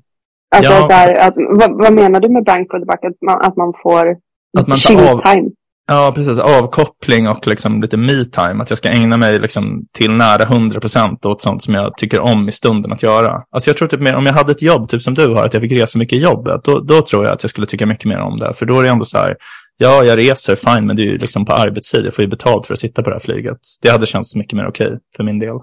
Alltså 0.57 0.72
ja, 0.72 0.87
så 0.87 0.92
här, 0.92 1.14
att, 1.14 1.35
vad, 1.37 1.70
vad, 1.83 1.92
menar 1.92 2.20
du 2.20 2.29
med 2.29 2.44
bang 2.44 2.66
for 2.70 2.79
the 2.79 2.85
buck? 2.85 3.05
Att 3.05 3.22
man, 3.26 3.40
att 3.40 3.57
man 3.57 3.72
får 3.83 4.16
att 4.59 4.66
man 4.66 4.76
chill 4.76 4.98
av, 4.98 5.22
time? 5.35 5.50
Ja, 5.88 6.12
precis. 6.14 6.38
Avkoppling 6.38 7.29
och 7.29 7.46
liksom 7.46 7.83
lite 7.83 7.96
me-time. 7.96 8.62
Att 8.62 8.70
jag 8.70 8.79
ska 8.79 8.88
ägna 8.88 9.16
mig 9.16 9.38
liksom 9.38 9.87
till 9.92 10.11
nära 10.11 10.42
100 10.42 10.81
procent 10.81 11.27
åt 11.27 11.42
sånt 11.42 11.62
som 11.62 11.75
jag 11.75 11.96
tycker 11.96 12.20
om 12.20 12.49
i 12.49 12.53
stunden 12.53 12.92
att 12.92 13.03
göra. 13.03 13.42
Alltså 13.51 13.70
jag 13.70 13.77
tror 13.77 13.88
typ 13.88 14.01
mer, 14.01 14.14
om 14.14 14.27
jag 14.27 14.33
hade 14.33 14.53
ett 14.53 14.62
jobb, 14.62 14.88
typ 14.88 15.03
som 15.03 15.14
du 15.14 15.35
har, 15.35 15.44
att 15.44 15.55
jag 15.55 15.62
fick 15.62 15.72
resa 15.72 15.99
mycket 15.99 16.18
i 16.18 16.22
jobbet, 16.22 16.64
då, 16.64 16.81
då 16.81 17.03
tror 17.03 17.25
jag 17.25 17.33
att 17.33 17.42
jag 17.42 17.51
skulle 17.51 17.66
tycka 17.66 17.87
mycket 17.87 18.05
mer 18.05 18.18
om 18.18 18.37
det. 18.37 18.53
För 18.55 18.66
då 18.66 18.79
är 18.79 18.83
det 18.83 18.88
ändå 18.88 19.05
så 19.05 19.18
här, 19.18 19.37
ja, 19.77 20.05
jag 20.05 20.18
reser, 20.18 20.57
fine, 20.57 20.87
men 20.87 20.96
det 20.96 21.03
är 21.03 21.07
ju 21.07 21.18
liksom 21.18 21.44
på 21.44 21.53
arbetstid. 21.53 22.07
Jag 22.07 22.14
får 22.14 22.22
ju 22.22 22.29
betalt 22.29 22.66
för 22.66 22.75
att 22.75 22.79
sitta 22.79 23.03
på 23.03 23.11
det 23.11 23.16
här 23.16 23.20
flyget. 23.20 23.59
Det 23.83 23.88
hade 23.88 24.07
känts 24.07 24.37
mycket 24.37 24.53
mer 24.53 24.66
okej 24.66 24.87
okay 24.87 24.99
för 25.16 25.25
min 25.25 25.38
del. 25.38 25.57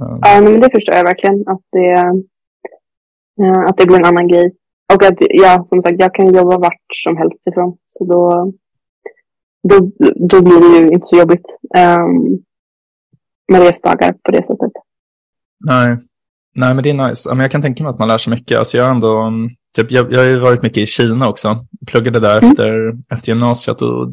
Um. 0.00 0.20
Ja, 0.22 0.40
men 0.40 0.60
det 0.60 0.70
förstår 0.74 0.94
jag 0.94 1.04
verkligen. 1.04 1.34
Att 1.34 1.62
det, 1.72 1.90
eh, 3.42 3.60
att 3.68 3.76
det 3.76 3.86
blir 3.86 3.96
en 3.96 4.04
annan 4.04 4.28
grej. 4.28 4.52
Och 4.94 5.02
att, 5.02 5.16
ja, 5.18 5.62
som 5.66 5.82
sagt, 5.82 5.96
jag 5.98 6.14
kan 6.14 6.34
jobba 6.34 6.58
vart 6.58 6.86
som 7.04 7.16
helst 7.16 7.46
ifrån. 7.50 7.76
Så 7.86 8.04
då, 8.04 8.52
då, 9.68 9.90
då 10.28 10.42
blir 10.42 10.60
det 10.60 10.78
ju 10.78 10.88
inte 10.88 11.06
så 11.06 11.16
jobbigt 11.16 11.46
um, 11.78 12.42
med 13.52 13.62
resdagar 13.62 14.12
på 14.12 14.32
det 14.32 14.42
sättet. 14.42 14.72
Nej. 15.66 15.98
Nej, 16.54 16.74
men 16.74 16.84
det 16.84 16.90
är 16.90 17.08
nice. 17.08 17.30
jag 17.38 17.50
kan 17.50 17.62
tänka 17.62 17.84
mig 17.84 17.90
att 17.90 17.98
man 17.98 18.08
lär 18.08 18.18
sig 18.18 18.30
mycket. 18.30 18.58
Alltså 18.58 18.76
jag, 18.76 18.90
ändå, 18.90 19.32
typ, 19.76 19.90
jag, 19.90 20.12
jag 20.12 20.18
har 20.18 20.26
ju 20.26 20.38
varit 20.38 20.62
mycket 20.62 20.78
i 20.78 20.86
Kina 20.86 21.28
också. 21.28 21.66
Pluggade 21.86 22.20
där 22.20 22.38
mm. 22.38 22.50
efter, 22.50 22.92
efter 23.10 23.28
gymnasiet. 23.28 23.82
Och 23.82 24.08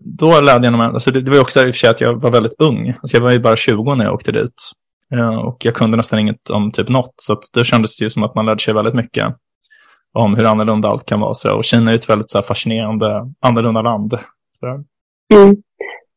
då 0.00 0.40
lärde 0.40 0.66
jag 0.66 0.78
mig, 0.78 0.86
alltså 0.86 1.10
det, 1.10 1.20
det 1.20 1.30
var 1.30 1.36
ju 1.36 1.42
också 1.42 1.60
i 1.60 1.70
och 1.70 1.74
för 1.74 1.78
sig 1.78 1.90
att 1.90 2.00
jag 2.00 2.20
var 2.20 2.30
väldigt 2.30 2.54
ung. 2.58 2.88
Alltså 2.88 3.16
jag 3.16 3.22
var 3.22 3.32
ju 3.32 3.40
bara 3.40 3.56
20 3.56 3.94
när 3.94 4.04
jag 4.04 4.14
åkte 4.14 4.32
dit. 4.32 4.72
Uh, 5.14 5.36
och 5.36 5.56
jag 5.64 5.74
kunde 5.74 5.96
nästan 5.96 6.18
inget 6.18 6.50
om 6.50 6.72
typ 6.72 6.88
något. 6.88 7.14
Så 7.16 7.32
att 7.32 7.42
då 7.54 7.64
kändes 7.64 7.98
det 7.98 8.04
ju 8.04 8.10
som 8.10 8.22
att 8.22 8.34
man 8.34 8.46
lärde 8.46 8.62
sig 8.62 8.74
väldigt 8.74 8.94
mycket 8.94 9.34
om 10.12 10.34
hur 10.34 10.44
annorlunda 10.44 10.88
allt 10.88 11.06
kan 11.06 11.20
vara. 11.20 11.34
Så, 11.34 11.56
och 11.56 11.64
Kina 11.64 11.90
är 11.90 11.94
ett 11.94 12.10
väldigt 12.10 12.30
så 12.30 12.38
här, 12.38 12.42
fascinerande, 12.42 13.22
annorlunda 13.40 13.82
land. 13.82 14.18
Mm. 15.34 15.56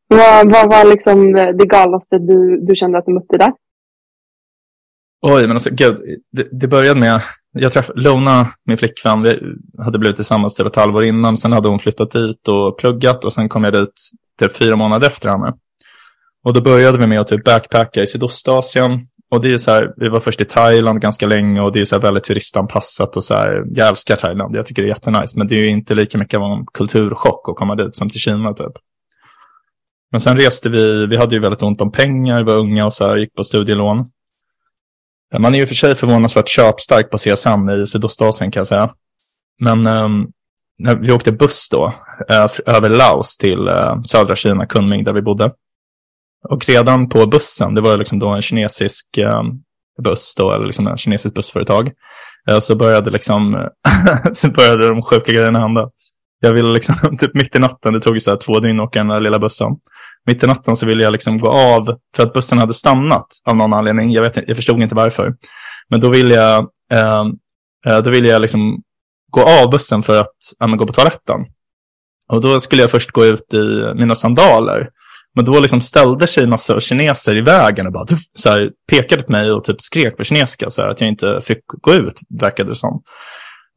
Vad, 0.08 0.52
vad 0.52 0.70
var 0.70 0.84
liksom 0.84 1.32
det 1.32 1.66
galnaste 1.66 2.18
du, 2.18 2.60
du 2.66 2.76
kände 2.76 2.98
att 2.98 3.06
du 3.06 3.12
mötte 3.12 3.36
där? 3.38 3.52
Oj, 5.22 5.42
men 5.42 5.50
alltså 5.50 5.70
gud, 5.72 5.96
det, 6.32 6.48
det 6.52 6.68
började 6.68 7.00
med, 7.00 7.20
jag 7.52 7.72
träffade 7.72 8.00
Lona, 8.00 8.46
min 8.64 8.76
flickvän, 8.76 9.22
vi 9.22 9.38
hade 9.78 9.98
blivit 9.98 10.16
tillsammans 10.16 10.54
typ 10.54 10.66
ett 10.66 10.76
halvår 10.76 11.04
innan, 11.04 11.36
sen 11.36 11.52
hade 11.52 11.68
hon 11.68 11.78
flyttat 11.78 12.10
dit 12.10 12.48
och 12.48 12.78
pluggat 12.78 13.24
och 13.24 13.32
sen 13.32 13.48
kom 13.48 13.64
jag 13.64 13.72
dit 13.72 13.94
typ 14.38 14.56
fyra 14.56 14.76
månader 14.76 15.08
efter 15.08 15.28
henne. 15.28 15.54
Och 16.44 16.52
då 16.54 16.60
började 16.62 16.98
vi 16.98 17.06
med 17.06 17.20
att 17.20 17.28
typ 17.28 17.44
backpacka 17.44 18.02
i 18.02 18.06
Sydostasien 18.06 18.90
och 19.30 19.40
det 19.40 19.52
är 19.52 19.58
så 19.58 19.70
här, 19.70 19.94
vi 19.96 20.08
var 20.08 20.20
först 20.20 20.40
i 20.40 20.44
Thailand 20.44 21.00
ganska 21.00 21.26
länge 21.26 21.60
och 21.60 21.72
det 21.72 21.80
är 21.80 21.84
så 21.84 21.94
här 21.94 22.02
väldigt 22.02 22.24
turistanpassat 22.24 23.16
och 23.16 23.24
så 23.24 23.34
här, 23.34 23.64
jag 23.74 23.88
älskar 23.88 24.16
Thailand, 24.16 24.56
jag 24.56 24.66
tycker 24.66 24.82
det 24.82 24.86
är 24.86 24.94
jättenice, 24.94 25.38
men 25.38 25.46
det 25.46 25.54
är 25.54 25.62
ju 25.62 25.68
inte 25.68 25.94
lika 25.94 26.18
mycket 26.18 26.40
av 26.40 26.42
en 26.42 26.66
kulturchock 26.66 27.48
att 27.48 27.56
komma 27.56 27.74
dit 27.74 27.96
som 27.96 28.10
till 28.10 28.20
Kina 28.20 28.54
typ. 28.54 28.72
Men 30.12 30.20
sen 30.20 30.36
reste 30.36 30.68
vi, 30.68 31.06
vi 31.06 31.16
hade 31.16 31.34
ju 31.34 31.40
väldigt 31.40 31.62
ont 31.62 31.80
om 31.80 31.92
pengar, 31.92 32.42
var 32.42 32.56
unga 32.56 32.86
och 32.86 32.92
så 32.92 33.06
här, 33.06 33.16
gick 33.16 33.34
på 33.34 33.44
studielån. 33.44 34.10
Man 35.38 35.54
är 35.54 35.58
ju 35.58 35.66
för 35.66 35.74
sig 35.74 35.94
förvånansvärt 35.94 36.48
köpstark 36.48 37.10
på 37.10 37.18
CSN 37.18 37.70
i 37.82 37.86
Sydostasien 37.86 38.50
kan 38.50 38.60
jag 38.60 38.66
säga. 38.66 38.94
Men 39.60 39.86
um, 39.86 40.32
vi 41.00 41.12
åkte 41.12 41.32
buss 41.32 41.68
då, 41.70 41.94
eh, 42.28 42.46
över 42.66 42.88
Laos 42.88 43.36
till 43.36 43.68
uh, 43.68 44.02
södra 44.02 44.36
Kina, 44.36 44.66
Kunming, 44.66 45.04
där 45.04 45.12
vi 45.12 45.22
bodde. 45.22 45.52
Och 46.48 46.66
redan 46.66 47.08
på 47.08 47.26
bussen, 47.26 47.74
det 47.74 47.80
var 47.80 47.96
liksom 47.96 48.18
då 48.18 48.28
en 48.28 48.42
kinesisk 48.42 49.18
eh, 49.18 49.42
buss, 50.02 50.34
då, 50.36 50.52
eller 50.52 50.66
liksom 50.66 50.86
en 50.86 50.96
kinesisk 50.96 51.34
bussföretag, 51.34 51.90
eh, 52.48 52.58
så 52.58 52.76
började, 52.76 53.10
liksom, 53.10 53.68
så 54.32 54.48
började 54.48 54.88
de 54.88 55.02
sjuka 55.02 55.32
grejerna 55.32 55.58
hända. 55.58 55.90
Jag 56.40 56.52
ville 56.52 56.68
liksom, 56.68 57.16
typ 57.18 57.34
mitt 57.34 57.56
i 57.56 57.58
natten, 57.58 57.92
det 57.92 58.00
tog 58.00 58.22
så 58.22 58.30
här 58.30 58.38
två 58.38 58.60
dygn 58.60 58.80
att 58.80 58.88
åka 58.88 58.98
den 58.98 59.08
där 59.08 59.20
lilla 59.20 59.38
bussen. 59.38 59.68
Mitt 60.26 60.44
i 60.44 60.46
natten 60.46 60.76
så 60.76 60.86
ville 60.86 61.02
jag 61.02 61.12
liksom 61.12 61.38
gå 61.38 61.48
av 61.48 61.98
för 62.16 62.22
att 62.22 62.32
bussen 62.32 62.58
hade 62.58 62.74
stannat 62.74 63.26
av 63.44 63.56
någon 63.56 63.72
anledning. 63.72 64.12
Jag, 64.12 64.22
vet, 64.22 64.48
jag 64.48 64.56
förstod 64.56 64.82
inte 64.82 64.94
varför. 64.94 65.34
Men 65.88 66.00
då 66.00 66.08
ville 66.08 66.34
jag, 66.34 66.68
ehm, 66.92 67.26
eh, 67.86 67.98
då 67.98 68.10
ville 68.10 68.28
jag 68.28 68.42
liksom 68.42 68.82
gå 69.30 69.42
av 69.42 69.70
bussen 69.70 70.02
för 70.02 70.16
att 70.16 70.36
äh, 70.64 70.74
gå 70.76 70.86
på 70.86 70.92
toaletten. 70.92 71.40
Och 72.28 72.40
då 72.40 72.60
skulle 72.60 72.82
jag 72.82 72.90
först 72.90 73.10
gå 73.10 73.24
ut 73.24 73.54
i 73.54 73.92
mina 73.94 74.14
sandaler. 74.14 74.88
Men 75.34 75.44
då 75.44 75.60
liksom 75.60 75.80
ställde 75.80 76.26
sig 76.26 76.46
massor 76.46 76.74
massa 76.74 76.86
kineser 76.86 77.36
i 77.36 77.40
vägen 77.40 77.86
och 77.86 77.92
bara 77.92 78.06
så 78.38 78.50
här, 78.50 78.70
pekade 78.90 79.22
på 79.22 79.32
mig 79.32 79.52
och 79.52 79.64
typ 79.64 79.80
skrek 79.80 80.16
på 80.16 80.24
kinesiska 80.24 80.70
så 80.70 80.82
här, 80.82 80.88
att 80.88 81.00
jag 81.00 81.08
inte 81.08 81.40
fick 81.44 81.66
gå 81.66 81.94
ut, 81.94 82.20
verkade 82.40 82.70
det 82.70 82.76
som. 82.76 83.02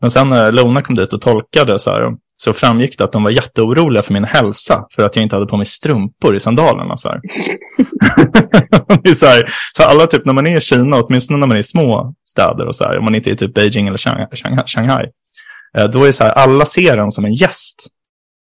Men 0.02 0.12
sen 0.12 0.30
när 0.30 0.52
Lona 0.52 0.82
kom 0.82 0.96
dit 0.96 1.14
och 1.14 1.22
tolkade 1.22 1.80
så 1.80 1.92
här, 1.92 2.12
så 2.38 2.54
framgick 2.54 2.98
det 2.98 3.04
att 3.04 3.12
de 3.12 3.24
var 3.24 3.32
jätteoroliga 3.32 4.04
för 4.04 4.14
min 4.14 4.24
hälsa 4.24 4.86
för 4.96 5.04
att 5.04 5.16
jag 5.16 5.24
inte 5.24 5.36
hade 5.36 5.48
på 5.48 5.58
mig 5.58 5.66
strumpor 5.66 6.36
i 6.36 6.40
sandalerna. 6.40 6.98
Så 6.98 7.10
här. 7.10 7.22
det 9.04 9.10
är 9.10 9.14
så 9.14 9.26
här, 9.26 9.50
för 9.78 9.84
alla 9.84 10.08
typ 10.08 10.26
när 10.26 10.34
man 10.34 10.48
är 10.48 10.58
i 10.58 10.62
Kina, 10.62 11.02
åtminstone 11.02 11.40
när 11.40 11.48
man 11.48 11.58
är 11.58 11.62
i 11.62 11.64
små 11.64 12.14
städer 12.26 12.68
och 12.68 12.76
så 12.76 12.84
här, 12.84 12.98
om 12.98 13.04
man 13.04 13.16
inte 13.16 13.30
är 13.30 13.34
i 13.34 13.38
typ 13.38 13.54
Beijing 13.54 13.88
eller 13.88 13.98
Shanghai, 14.68 15.06
eh, 15.78 15.86
då 15.86 16.04
är 16.04 16.08
det 16.08 16.14
så 16.14 16.24
här, 16.24 16.32
alla 16.32 16.66
ser 16.66 16.98
en 16.98 17.12
som 17.12 17.26
en 17.26 17.34
gäst. 17.34 17.88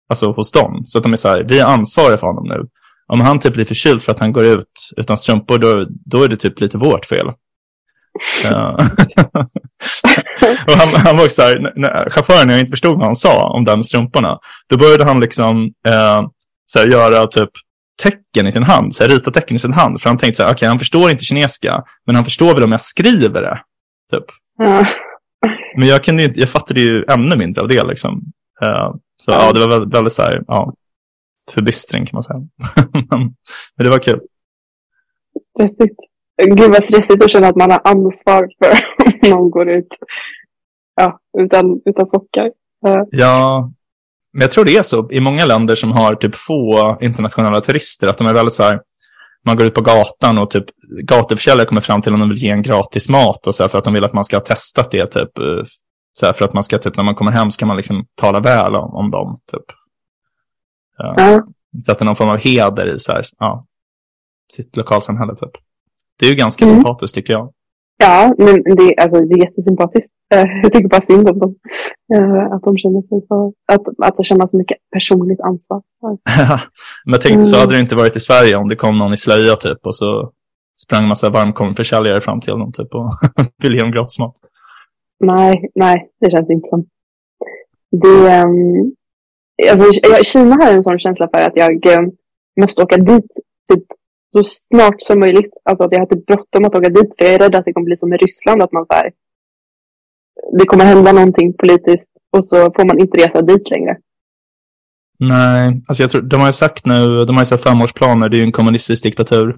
Alltså 0.10 0.32
hos 0.32 0.52
dem. 0.52 0.84
Så 0.86 0.98
att 0.98 1.04
de 1.04 1.14
är 1.14 1.18
så 1.18 1.30
här, 1.30 1.46
vi 1.48 1.60
är 1.60 1.66
ansvariga 1.66 2.18
för 2.18 2.28
honom 2.28 2.48
nu 2.48 2.68
om 3.08 3.22
han 3.22 3.40
typ 3.40 3.54
blir 3.54 3.66
förkyld 3.66 4.02
för 4.02 4.12
att 4.12 4.20
han 4.20 4.34
går 4.34 4.46
ut 4.46 4.90
utan 4.98 5.18
strumpor, 5.18 5.58
då, 5.58 5.88
då 6.06 6.24
är 6.24 6.28
det 6.28 6.36
typ 6.36 6.60
lite 6.60 6.78
vårt 6.78 7.06
fel. 7.06 7.28
Och 10.68 10.74
han, 10.74 10.88
han 10.88 11.18
var 11.18 11.24
också 11.24 11.36
så 11.36 11.42
här, 11.42 11.72
när, 11.76 12.10
chauffören, 12.10 12.50
jag 12.50 12.60
inte 12.60 12.70
förstod 12.70 12.98
vad 12.98 13.06
han 13.06 13.16
sa 13.16 13.50
om 13.50 13.64
den 13.64 13.84
strumporna, 13.84 14.40
då 14.70 14.78
började 14.78 15.04
han 15.04 15.20
liksom 15.20 15.64
uh, 15.66 16.28
så 16.66 16.80
här, 16.80 16.88
göra 16.88 17.28
typ 17.28 17.50
tecken 18.04 18.48
i 18.48 18.52
sin 18.52 18.64
hand, 18.64 18.96
så 18.96 19.04
här, 19.04 19.10
rita 19.10 19.32
tecken 19.32 19.56
i 19.56 19.60
sin 19.60 19.74
hand. 19.74 20.02
För 20.02 20.10
han 20.10 20.18
tänkte 20.18 20.38
så 20.38 20.44
här, 20.44 20.50
okej, 20.50 20.56
okay, 20.56 20.68
han 20.68 20.80
förstår 20.80 21.12
inte 21.12 21.26
kinesiska, 21.26 21.84
men 22.06 22.16
han 22.16 22.26
förstår 22.26 22.54
väl 22.54 22.64
om 22.64 22.72
jag 22.72 22.82
skriver 22.82 23.42
det. 23.42 23.60
Typ. 24.12 24.26
Ja. 24.58 24.86
Men 25.78 25.88
jag, 25.88 26.04
kunde 26.04 26.24
inte, 26.24 26.40
jag 26.40 26.50
fattade 26.50 26.82
ju 26.82 27.04
ännu 27.10 27.36
mindre 27.36 27.62
av 27.62 27.68
det 27.68 27.84
liksom. 27.84 28.22
Uh, 28.64 28.94
så 29.18 29.32
ja. 29.32 29.46
ja, 29.46 29.54
det 29.54 29.60
var 29.60 29.68
väldigt, 29.68 29.94
väldigt 29.94 30.14
så 30.14 30.22
här, 30.22 30.42
ja, 30.48 30.74
förbistring 31.52 32.06
kan 32.06 32.16
man 32.16 32.24
säga. 32.24 32.40
men, 33.10 33.20
men 33.76 33.84
det 33.86 33.90
var 33.90 34.00
kul. 34.00 34.20
Stressigt. 35.56 35.96
Gud 36.44 36.72
vad 36.72 36.84
stressigt 36.84 37.24
att 37.24 37.32
känna 37.32 37.48
att 37.48 37.56
man 37.56 37.72
har 37.72 37.82
ansvar 37.84 38.48
för 38.60 38.78
om 39.06 39.30
någon 39.30 39.52
går 39.52 39.70
ut 39.70 39.98
ja, 40.96 41.20
utan, 41.40 41.82
utan 41.86 42.10
sockar. 42.10 42.46
Uh. 42.88 43.04
Ja, 43.12 43.72
men 44.34 44.42
jag 44.42 44.52
tror 44.52 44.66
det 44.66 44.78
är 44.78 44.84
så 44.84 45.12
i 45.12 45.20
många 45.20 45.46
länder 45.46 45.76
som 45.76 45.92
har 45.92 46.16
typ 46.16 46.36
få 46.36 46.98
internationella 47.02 47.62
turister, 47.62 48.08
att 48.08 48.18
de 48.18 48.28
är 48.28 48.34
väldigt 48.34 48.54
så 48.54 48.64
här, 48.64 48.80
man 49.46 49.58
går 49.58 49.66
ut 49.66 49.74
på 49.74 49.82
gatan 49.82 50.38
och 50.38 50.50
typ 50.50 50.66
gatuförsäljare 51.04 51.68
kommer 51.68 51.82
fram 51.82 52.02
till 52.02 52.14
om 52.14 52.20
de 52.20 52.30
vill 52.30 52.44
ge 52.44 52.50
en 52.50 52.62
gratis 52.62 53.10
mat 53.10 53.48
och 53.48 53.56
så 53.56 53.64
här, 53.64 53.68
för 53.68 53.78
att 53.78 53.84
de 53.84 53.94
vill 53.94 54.04
att 54.04 54.14
man 54.14 54.24
ska 54.24 54.36
ha 54.36 54.44
testat 54.44 54.92
det 54.92 55.06
typ. 55.06 55.38
Eh, 55.38 55.64
så 56.14 56.26
här, 56.26 56.34
för 56.34 56.46
att 56.46 56.54
man 56.54 56.64
ska 56.64 56.78
typ 56.78 56.98
när 56.98 57.04
man 57.04 57.16
kommer 57.16 57.32
hem 57.32 57.52
ska 57.52 57.66
man 57.66 57.78
liksom 57.78 58.06
tala 58.16 58.40
väl 58.40 58.76
om, 58.76 58.96
om 58.96 59.12
dem 59.12 59.40
typ. 59.52 59.66
Ja. 61.04 61.44
Är 62.00 62.06
någon 62.06 62.16
form 62.16 62.30
av 62.30 62.38
heder 62.38 62.96
i 62.96 63.00
så 63.00 63.12
här, 63.12 63.24
ja, 63.40 63.66
sitt 64.54 64.78
lokalsamhälle 64.78 65.36
typ. 65.36 65.52
Det 66.20 66.26
är 66.26 66.30
ju 66.30 66.36
ganska 66.36 66.66
mm. 66.66 66.76
sympatiskt 66.76 67.16
tycker 67.16 67.34
jag. 67.34 67.54
Ja, 67.98 68.34
men 68.38 68.64
det, 68.64 68.96
alltså, 68.98 69.22
det 69.22 69.34
är 69.34 69.46
jättesympatiskt. 69.46 70.14
Jag 70.64 70.74
tycker 70.74 70.88
bara 70.88 71.02
synd 71.02 71.30
om 71.30 71.40
dem. 71.40 71.56
Uh, 72.16 72.54
att 72.54 72.62
de 72.62 72.78
känner 72.78 73.02
sig 73.02 73.28
så, 73.28 73.54
att, 73.68 73.82
att 74.04 74.18
de 74.18 74.24
känner 74.24 74.48
så 74.48 74.58
mycket 74.58 74.78
personligt 74.92 75.42
ansvar. 75.42 75.82
men 77.06 77.20
tänk 77.22 77.34
mm. 77.34 77.46
så 77.46 77.60
hade 77.60 77.74
det 77.74 77.80
inte 77.80 77.96
varit 77.96 78.16
i 78.16 78.20
Sverige 78.20 78.56
om 78.56 78.68
det 78.68 78.76
kom 78.76 78.98
någon 78.98 79.14
i 79.14 79.18
slöja 79.18 79.56
typ 79.56 79.86
och 79.86 79.96
så 79.96 80.32
sprang 80.84 81.08
massa 81.08 81.30
varmkorvförsäljare 81.30 82.22
fram 82.22 82.42
till 82.42 82.54
dem 82.54 82.72
typ 82.72 82.96
och 82.96 83.14
ville 83.64 83.76
ge 83.76 83.82
dem 83.82 83.92
gratis 83.92 84.20
mat. 84.20 84.34
Nej, 85.20 85.72
nej, 85.76 86.10
det 86.22 86.32
känns 86.32 86.50
inte 86.50 86.70
som. 86.70 86.86
Det, 87.92 88.44
um, 88.44 88.96
alltså, 89.72 90.10
jag, 90.10 90.26
Kina 90.26 90.56
har 90.56 90.74
en 90.74 90.84
sån 90.84 91.00
känsla 91.00 91.30
för 91.34 91.42
att 91.42 91.56
jag 91.56 91.86
eh, 91.86 92.02
måste 92.62 92.82
åka 92.82 92.98
dit 92.98 93.32
typ 93.72 93.84
så 94.36 94.44
snart 94.44 95.02
som 95.02 95.20
möjligt. 95.20 95.54
Alltså 95.66 95.84
att 95.84 95.92
jag 95.92 96.00
har 96.00 96.06
typ 96.06 96.26
bråttom 96.26 96.66
att 96.66 96.76
åka 96.76 96.90
dit 96.90 97.14
för 97.18 97.26
jag 97.26 97.34
är 97.34 97.40
rädd 97.40 97.56
att 97.56 97.66
det 97.66 97.74
kommer 97.74 97.86
bli 97.86 97.98
som 97.98 98.14
i 98.14 98.18
Ryssland 98.18 98.62
att 98.62 98.72
man 98.72 98.86
så 98.86 98.94
här, 98.94 99.12
det 100.60 100.66
kommer 100.66 100.86
hända 100.86 101.12
någonting 101.12 101.54
politiskt 101.54 102.12
och 102.32 102.46
så 102.46 102.58
får 102.58 102.86
man 102.86 103.00
inte 103.00 103.18
resa 103.18 103.42
dit 103.42 103.70
längre. 103.70 103.98
Nej, 105.20 105.82
alltså 105.88 106.04
jag 106.04 106.12
tror, 106.12 106.22
de 106.22 106.40
har 106.40 106.48
ju 106.48 106.54
sagt 106.54 106.86
nu, 106.86 107.20
de 107.20 107.36
har 107.36 107.42
ju 107.42 107.46
sagt 107.46 107.64
femårsplaner, 107.64 108.30
det 108.30 108.36
är 108.36 108.40
ju 108.40 108.44
en 108.44 108.52
kommunistisk 108.52 109.04
diktatur. 109.04 109.58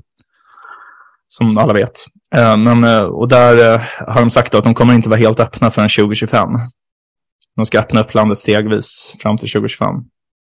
Som 1.27 1.57
alla 1.57 1.73
vet. 1.73 2.05
Eh, 2.35 2.57
men, 2.57 2.83
eh, 2.83 3.03
och 3.03 3.27
där 3.27 3.73
eh, 3.73 3.81
har 4.07 4.19
de 4.19 4.29
sagt 4.29 4.55
att 4.55 4.63
de 4.63 4.73
kommer 4.73 4.93
inte 4.93 5.09
vara 5.09 5.19
helt 5.19 5.39
öppna 5.39 5.71
förrän 5.71 5.89
2025. 5.89 6.49
De 7.55 7.65
ska 7.65 7.79
öppna 7.79 8.01
upp 8.01 8.13
landet 8.13 8.37
stegvis 8.37 9.15
fram 9.19 9.37
till 9.37 9.51
2025. 9.51 9.87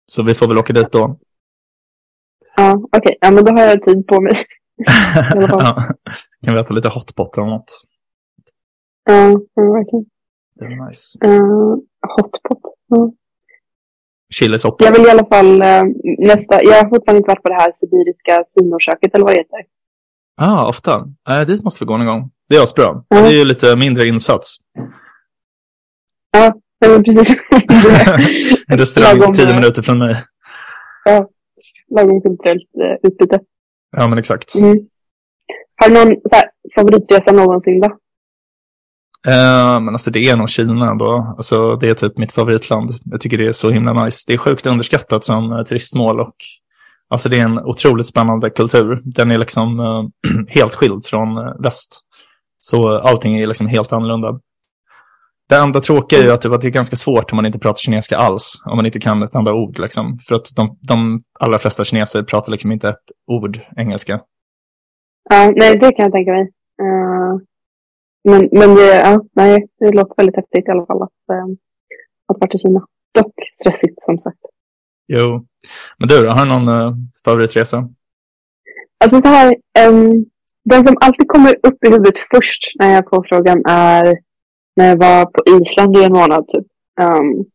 Så 0.07 0.23
vi 0.23 0.33
får 0.33 0.47
väl 0.47 0.57
åka 0.57 0.73
dit 0.73 0.91
då. 0.91 1.19
Ja, 2.55 2.73
okej. 2.73 2.99
Okay. 2.99 3.15
Ja, 3.21 3.31
men 3.31 3.45
då 3.45 3.51
har 3.51 3.59
jag 3.59 3.83
tid 3.83 4.07
på 4.07 4.21
mig. 4.21 4.33
ja. 5.35 5.95
Kan 6.45 6.53
vi 6.53 6.59
äta 6.59 6.73
lite 6.73 6.89
hotpot 6.89 7.37
eller 7.37 7.47
något? 7.47 7.83
Ja, 9.03 9.13
verkligen. 9.55 10.05
Det 10.55 10.65
är 10.65 10.87
nice. 10.87 11.17
Uh, 11.25 11.75
hotpot. 12.17 12.61
Ja. 12.87 13.13
Chilisoppa. 14.33 14.85
Jag 14.85 14.91
vill 14.91 15.05
i 15.05 15.09
alla 15.09 15.25
fall 15.25 15.61
uh, 15.61 15.83
nästa. 16.19 16.63
Jag 16.63 16.83
har 16.83 16.89
fortfarande 16.89 17.17
inte 17.17 17.27
varit 17.27 17.43
på 17.43 17.49
det 17.49 17.55
här 17.55 17.71
sibiriska 17.71 18.43
sinoköket 18.47 19.15
eller 19.15 19.25
vad 19.25 19.33
det 19.33 19.37
heter. 19.37 19.59
Ja, 20.37 20.61
ah, 20.61 20.69
ofta. 20.69 21.07
Äh, 21.29 21.47
dit 21.47 21.63
måste 21.63 21.83
vi 21.83 21.87
gå 21.87 21.97
någon 21.97 22.07
gång. 22.07 22.31
Det 22.49 22.55
är 22.55 22.63
asbra. 22.63 22.89
Mm. 22.89 23.03
Det 23.09 23.29
är 23.29 23.39
ju 23.39 23.45
lite 23.45 23.75
mindre 23.75 24.07
insats. 24.07 24.57
Ja, 26.31 26.53
precis. 26.79 27.37
en 28.67 28.77
restaurang 28.77 29.33
tio 29.33 29.53
minuter 29.53 29.81
från 29.81 29.97
mig. 29.97 30.15
Ja, 31.05 31.29
lagom 31.95 32.21
kulturellt 32.21 32.61
eh, 32.61 33.09
utbyte. 33.09 33.39
Ja, 33.97 34.07
men 34.07 34.17
exakt. 34.17 34.55
Mm. 34.55 34.77
Har 35.75 35.89
du 35.89 35.93
någon 35.93 36.15
så 36.25 36.35
här, 36.35 36.45
favoritresa 36.75 37.31
någonsin 37.31 37.79
då? 37.79 37.87
Uh, 39.27 39.79
men 39.79 39.89
alltså 39.89 40.11
det 40.11 40.27
är 40.27 40.35
nog 40.35 40.49
Kina 40.49 40.95
då. 40.95 41.35
Alltså 41.37 41.75
det 41.75 41.89
är 41.89 41.93
typ 41.93 42.17
mitt 42.17 42.31
favoritland. 42.31 42.89
Jag 43.05 43.21
tycker 43.21 43.37
det 43.37 43.47
är 43.47 43.51
så 43.51 43.69
himla 43.69 44.03
nice. 44.03 44.23
Det 44.27 44.33
är 44.33 44.37
sjukt 44.37 44.65
underskattat 44.65 45.23
som 45.23 45.51
uh, 45.51 45.63
turistmål 45.63 46.19
och 46.19 46.35
alltså 47.09 47.29
det 47.29 47.39
är 47.39 47.43
en 47.43 47.59
otroligt 47.59 48.07
spännande 48.07 48.49
kultur. 48.49 49.01
Den 49.05 49.31
är 49.31 49.37
liksom 49.37 49.79
uh, 49.79 50.07
helt 50.47 50.75
skild 50.75 51.05
från 51.05 51.35
väst. 51.63 52.01
Så 52.57 52.97
allting 52.97 53.39
är 53.39 53.47
liksom 53.47 53.67
helt 53.67 53.93
annorlunda. 53.93 54.39
Det 55.49 55.55
enda 55.55 55.79
tråkiga 55.79 56.19
är 56.19 56.23
ju 56.23 56.31
att 56.31 56.41
det 56.41 56.67
är 56.67 56.69
ganska 56.69 56.95
svårt 56.95 57.31
om 57.31 57.35
man 57.35 57.45
inte 57.45 57.59
pratar 57.59 57.77
kinesiska 57.77 58.17
alls. 58.17 58.61
Om 58.65 58.75
man 58.75 58.85
inte 58.85 58.99
kan 58.99 59.23
ett 59.23 59.35
enda 59.35 59.53
ord. 59.53 59.79
Liksom. 59.79 60.19
För 60.27 60.35
att 60.35 60.55
de, 60.55 60.77
de 60.87 61.21
allra 61.39 61.59
flesta 61.59 61.83
kineser 61.83 62.23
pratar 62.23 62.51
liksom 62.51 62.71
inte 62.71 62.89
ett 62.89 63.05
ord 63.27 63.59
engelska. 63.77 64.21
Ja, 65.29 65.51
nej, 65.55 65.77
det 65.77 65.91
kan 65.91 66.03
jag 66.03 66.11
tänka 66.11 66.31
mig. 66.31 66.43
Uh, 66.81 67.41
men 68.23 68.49
men 68.51 68.75
det, 68.75 68.95
ja, 68.95 69.25
nej, 69.35 69.67
det 69.79 69.91
låter 69.91 70.15
väldigt 70.17 70.35
häftigt 70.35 70.67
i 70.67 70.71
alla 70.71 70.85
fall 70.85 71.01
att, 71.01 71.35
uh, 71.35 71.55
att 72.27 72.37
vara 72.39 72.49
i 72.53 72.59
Kina. 72.59 72.85
Dock 73.13 73.33
stressigt 73.61 74.03
som 74.03 74.19
sagt. 74.19 74.39
Jo. 75.07 75.45
Men 75.97 76.07
du, 76.07 76.27
har 76.27 76.45
du 76.45 76.51
någon 76.51 76.67
uh, 76.67 76.93
favoritresa? 77.25 77.89
Alltså 79.03 79.21
så 79.21 79.27
här, 79.27 79.55
um, 79.87 80.25
den 80.65 80.83
som 80.83 80.97
alltid 81.01 81.27
kommer 81.27 81.55
upp 81.63 81.83
i 81.85 81.89
huvudet 81.89 82.19
först 82.19 82.71
när 82.79 82.93
jag 82.93 83.09
får 83.09 83.25
frågan 83.29 83.65
är 83.65 84.17
när 84.77 84.87
jag 84.87 84.97
var 84.97 85.25
på 85.25 85.61
Island 85.61 85.97
i 85.97 86.03
en 86.03 86.13
månad. 86.13 86.47
Typ. 86.47 86.65
Um, 87.01 87.45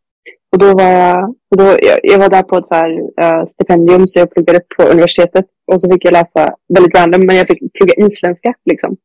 och 0.53 0.59
då 0.59 0.75
var 0.75 0.85
jag, 0.85 1.35
då, 1.57 1.65
jag, 1.65 1.99
jag, 2.03 2.19
var 2.19 2.29
där 2.29 2.43
på 2.43 2.57
ett 2.57 2.67
så 2.67 2.75
här, 2.75 2.91
uh, 3.01 3.45
stipendium 3.47 4.09
så 4.09 4.19
jag 4.19 4.31
pluggade 4.31 4.61
på 4.77 4.83
universitetet. 4.83 5.47
Och 5.73 5.81
så 5.81 5.91
fick 5.91 6.05
jag 6.05 6.13
läsa 6.13 6.55
väldigt 6.75 6.99
random, 6.99 7.27
men 7.27 7.37
jag 7.37 7.47
fick 7.47 7.73
plugga 7.73 7.95
isländska. 8.07 8.55
Liksom. 8.65 8.97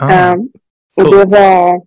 Ah, 0.00 0.32
um, 0.32 0.48
och 0.96 1.10
det 1.10 1.16
var, 1.16 1.82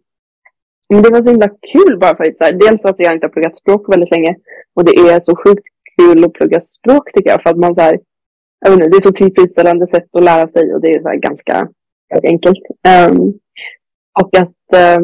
men 0.90 1.04
det 1.04 1.10
var 1.10 1.22
så 1.22 1.30
himla 1.30 1.50
kul 1.72 2.00
bara 2.00 2.18
för 2.18 2.24
att 2.24 2.38
så 2.38 2.44
här, 2.44 2.54
dels 2.54 2.86
att 2.86 3.00
jag 3.00 3.14
inte 3.14 3.28
har 3.28 3.32
pluggat 3.32 3.58
språk 3.58 3.94
väldigt 3.94 4.12
länge. 4.12 4.36
Och 4.76 4.86
det 4.86 4.92
är 4.92 5.20
så 5.20 5.36
sjukt 5.36 5.64
kul 5.98 6.26
att 6.26 6.34
plugga 6.34 6.62
språk 6.62 7.14
tycker 7.14 7.30
jag. 7.30 7.42
För 7.42 7.50
att 7.50 7.58
man 7.58 7.76
så 7.76 7.82
här, 7.82 8.00
jag 8.60 8.72
vet 8.72 8.78
inte, 8.78 8.90
det 8.90 8.98
är 8.98 9.02
så 9.02 9.12
tillfredsställande 9.12 9.88
sätt 9.88 10.16
att 10.16 10.24
lära 10.24 10.48
sig 10.48 10.74
och 10.74 10.82
det 10.82 10.88
är 10.88 11.02
så 11.02 11.08
här, 11.08 11.16
ganska, 11.16 11.68
ganska 12.14 12.28
enkelt. 12.28 12.60
Um, 13.10 13.34
och 14.22 14.38
att 14.38 14.74
eh, 14.74 15.00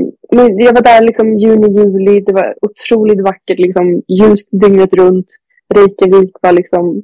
jag 0.66 0.74
var 0.74 0.82
där 0.82 1.04
liksom 1.04 1.38
juni, 1.38 1.68
juli. 1.80 2.22
Det 2.22 2.34
var 2.34 2.56
otroligt 2.62 3.22
vackert. 3.22 3.60
Liksom, 3.60 4.02
ljust 4.08 4.50
dygnet 4.52 4.94
runt. 4.94 5.26
Reykjavik 5.76 6.32
var 6.42 6.52
liksom... 6.52 7.04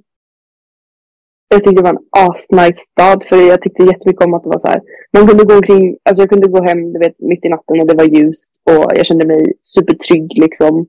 Jag 1.48 1.64
tyckte 1.64 1.82
det 1.82 1.92
var 1.92 2.00
en 2.00 2.28
asnice 2.28 2.80
stad. 2.80 3.24
För 3.24 3.38
jag 3.38 3.62
tyckte 3.62 3.84
jättemycket 3.84 4.26
om 4.26 4.34
att 4.34 4.44
det 4.44 4.50
var 4.50 4.60
så 4.60 4.68
här. 4.68 4.82
Man 5.14 5.28
kunde 5.28 5.44
gå 5.44 5.56
omkring. 5.56 5.98
Alltså 6.04 6.22
jag 6.22 6.30
kunde 6.30 6.48
gå 6.48 6.64
hem 6.64 6.94
du 6.94 7.00
vet, 7.00 7.16
mitt 7.20 7.46
i 7.46 7.50
natten 7.50 7.82
och 7.82 7.88
det 7.88 7.96
var 7.96 8.18
ljust. 8.18 8.52
Och 8.64 8.92
jag 8.98 9.06
kände 9.06 9.28
mig 9.28 9.54
supertrygg 9.62 10.32
liksom. 10.36 10.86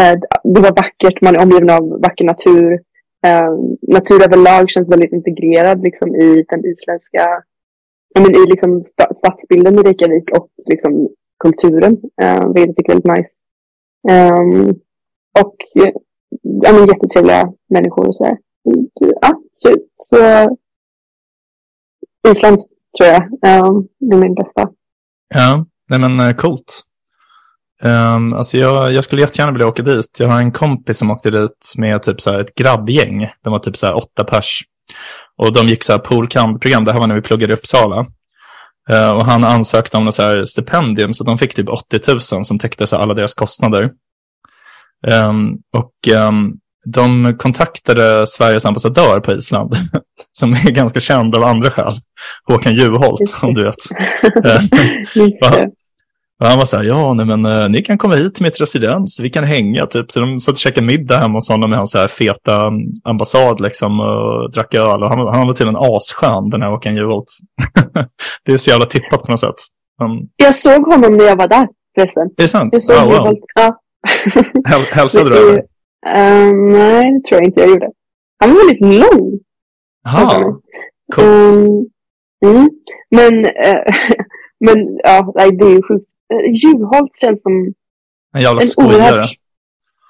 Eh, 0.00 0.18
det 0.54 0.60
var 0.60 0.70
vackert. 0.82 1.20
Man 1.20 1.36
är 1.36 1.42
omgiven 1.42 1.70
av 1.70 2.00
vacker 2.00 2.24
natur. 2.24 2.72
Eh, 3.26 3.52
natur 3.88 4.24
överlag 4.24 4.70
känns 4.70 4.88
väldigt 4.88 5.12
integrerad 5.12 5.82
liksom, 5.82 6.14
i 6.14 6.44
den 6.48 6.64
isländska 6.64 7.24
men, 8.20 8.34
i 8.34 8.46
liksom 8.46 8.82
stadsbilden 9.16 9.78
i 9.78 9.82
Reykjavik 9.82 10.30
och 10.38 10.48
liksom 10.70 11.08
kulturen, 11.44 11.96
eh, 12.22 12.52
vilket 12.52 12.66
jag 12.66 12.76
tycker 12.76 12.92
är 12.92 12.94
väldigt 12.94 13.18
nice. 13.18 13.34
Um, 14.10 14.68
och 15.40 15.84
eh, 15.84 15.92
ja, 16.42 16.72
men, 16.72 16.88
jättetrevliga 16.88 17.52
människor 17.70 18.08
och 18.08 18.14
sådär. 18.14 18.36
Mm, 18.68 18.86
ja, 19.20 19.42
så, 19.58 19.76
så 19.96 20.16
Island 22.30 22.58
tror 22.98 23.08
jag 23.08 23.22
um, 23.66 23.88
är 24.12 24.16
min 24.16 24.34
bästa. 24.34 24.68
Ja, 25.34 25.66
nej 25.88 25.98
men 25.98 26.20
eh, 26.20 26.34
coolt. 26.34 26.82
Um, 27.84 28.32
alltså 28.32 28.58
jag, 28.58 28.92
jag 28.92 29.04
skulle 29.04 29.22
jättegärna 29.22 29.52
vilja 29.52 29.66
åka 29.66 29.82
dit. 29.82 30.16
Jag 30.20 30.28
har 30.28 30.38
en 30.38 30.52
kompis 30.52 30.98
som 30.98 31.10
åkte 31.10 31.30
dit 31.30 31.74
med 31.76 32.02
typ 32.02 32.20
så 32.20 32.40
ett 32.40 32.54
grabbgäng. 32.54 33.26
De 33.42 33.52
var 33.52 33.58
typ 33.58 33.76
så 33.76 33.94
åtta 33.94 34.24
pers. 34.24 34.62
Och 35.36 35.52
de 35.52 35.66
gick 35.66 35.84
så 35.84 35.92
här 35.92 35.98
poolcamp-program, 35.98 36.84
det 36.84 36.92
här 36.92 37.00
var 37.00 37.06
när 37.06 37.14
vi 37.14 37.22
pluggade 37.22 37.52
i 37.52 37.56
Uppsala. 37.56 38.06
Uh, 38.90 39.10
och 39.10 39.24
han 39.24 39.44
ansökte 39.44 39.96
om 39.96 40.04
något 40.04 40.14
så 40.14 40.22
här 40.22 40.44
stipendium, 40.44 41.12
så 41.12 41.24
de 41.24 41.38
fick 41.38 41.54
typ 41.54 41.68
80 41.68 42.00
000 42.08 42.20
som 42.20 42.58
täckte 42.58 42.86
så 42.86 42.96
alla 42.96 43.14
deras 43.14 43.34
kostnader. 43.34 43.90
Um, 45.06 45.58
och 45.72 45.92
um, 46.28 46.56
de 46.84 47.36
kontaktade 47.38 48.26
Sveriges 48.26 48.66
ambassadör 48.66 49.20
på 49.20 49.32
Island, 49.32 49.74
som 50.32 50.52
är 50.52 50.70
ganska 50.70 51.00
känd 51.00 51.34
av 51.34 51.44
andra 51.44 51.70
skäl. 51.70 51.94
Håkan 52.44 52.74
Juholt, 52.74 53.36
om 53.42 53.54
du 53.54 53.64
vet. 53.64 53.76
Och 56.40 56.46
han 56.46 56.58
var 56.58 56.64
så 56.64 56.76
här, 56.76 56.84
ja, 56.84 57.14
nej, 57.14 57.26
men 57.26 57.46
uh, 57.46 57.68
ni 57.68 57.82
kan 57.82 57.98
komma 57.98 58.14
hit 58.14 58.34
till 58.34 58.44
mitt 58.44 58.60
residens, 58.60 59.20
vi 59.20 59.30
kan 59.30 59.44
hänga, 59.44 59.86
typ. 59.86 60.12
Så 60.12 60.20
de 60.20 60.40
satt 60.40 60.52
och 60.52 60.58
käkade 60.58 60.86
middag 60.86 61.18
hemma 61.18 61.34
hos 61.34 61.48
honom 61.48 61.70
med 61.70 61.78
hans 61.78 61.90
så 61.90 61.98
här 61.98 62.08
feta 62.08 62.66
mm, 62.66 62.80
ambassad, 63.04 63.60
liksom, 63.60 64.00
och 64.00 64.52
drack 64.52 64.74
öl. 64.74 65.02
Och 65.02 65.08
han, 65.08 65.18
han 65.18 65.46
var 65.46 65.54
till 65.54 65.68
en 65.68 65.76
asskön, 65.76 66.50
den 66.50 66.62
här 66.62 66.70
Håkan 66.70 66.96
Juholt. 66.96 67.26
det 68.44 68.52
är 68.52 68.56
så 68.56 68.70
jävla 68.70 68.86
tippat 68.86 69.22
på 69.22 69.30
något 69.30 69.40
sätt. 69.40 69.54
Men... 70.00 70.10
Jag 70.36 70.54
såg 70.54 70.82
honom 70.82 71.16
när 71.16 71.24
jag 71.24 71.36
var 71.36 71.48
där, 71.48 71.68
förresten. 71.94 72.30
Det 72.36 72.42
är 72.42 72.46
sant? 72.46 72.70
Jag 72.72 72.82
såg 72.82 72.96
oh, 72.96 73.04
wow. 73.04 73.12
Juholt, 73.12 73.44
ja. 73.54 73.80
Häl 74.68 74.82
hälsade 74.82 75.30
du 75.30 75.36
över? 75.38 75.58
Uh, 75.58 76.54
nej, 76.72 77.12
det 77.12 77.28
tror 77.28 77.40
jag 77.40 77.44
inte 77.44 77.60
jag 77.60 77.70
gjorde. 77.70 77.88
Han 78.40 78.50
var 78.50 78.66
väldigt 78.66 79.00
lång. 79.00 79.38
Jaha, 80.04 80.44
coolt. 81.14 81.28
Um, 81.56 81.86
mm. 82.46 82.68
Men, 83.10 83.34
uh, 83.44 83.82
men 84.60 84.98
ja, 85.04 85.32
det 85.34 85.64
är 85.64 85.70
ju 85.70 85.82
sjukt 85.82 86.06
eh, 86.06 86.17
Juholt 86.52 87.16
känns 87.20 87.42
som 87.42 87.74
en 88.34 88.40
jävla 88.40 88.60
skojare. 88.60 89.02
Oerhört, 89.02 89.30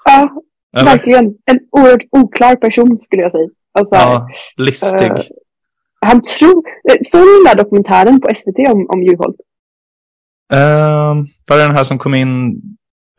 ja, 0.05 0.43
Eller? 0.77 0.91
verkligen. 0.91 1.25
En 1.25 1.59
oerhört 1.71 2.05
oklar 2.11 2.57
person 2.57 2.99
skulle 2.99 3.23
jag 3.23 3.33
säga. 3.33 3.49
Alltså, 3.73 3.95
ja, 3.95 4.29
listig. 4.57 5.11
Uh, 5.11 5.19
han 6.07 6.23
tror... 6.23 6.63
Eh, 6.91 6.97
såg 7.03 7.21
du 7.21 7.37
den 7.37 7.45
där 7.45 7.65
dokumentären 7.65 8.21
på 8.21 8.29
SVT 8.37 8.73
om, 8.73 8.87
om 8.89 9.03
Juholt? 9.03 9.37
Uh, 10.55 11.25
var 11.49 11.57
det 11.57 11.63
den 11.63 11.77
här 11.77 11.85
som 11.85 11.99
kom 11.99 12.15
in, 12.15 12.63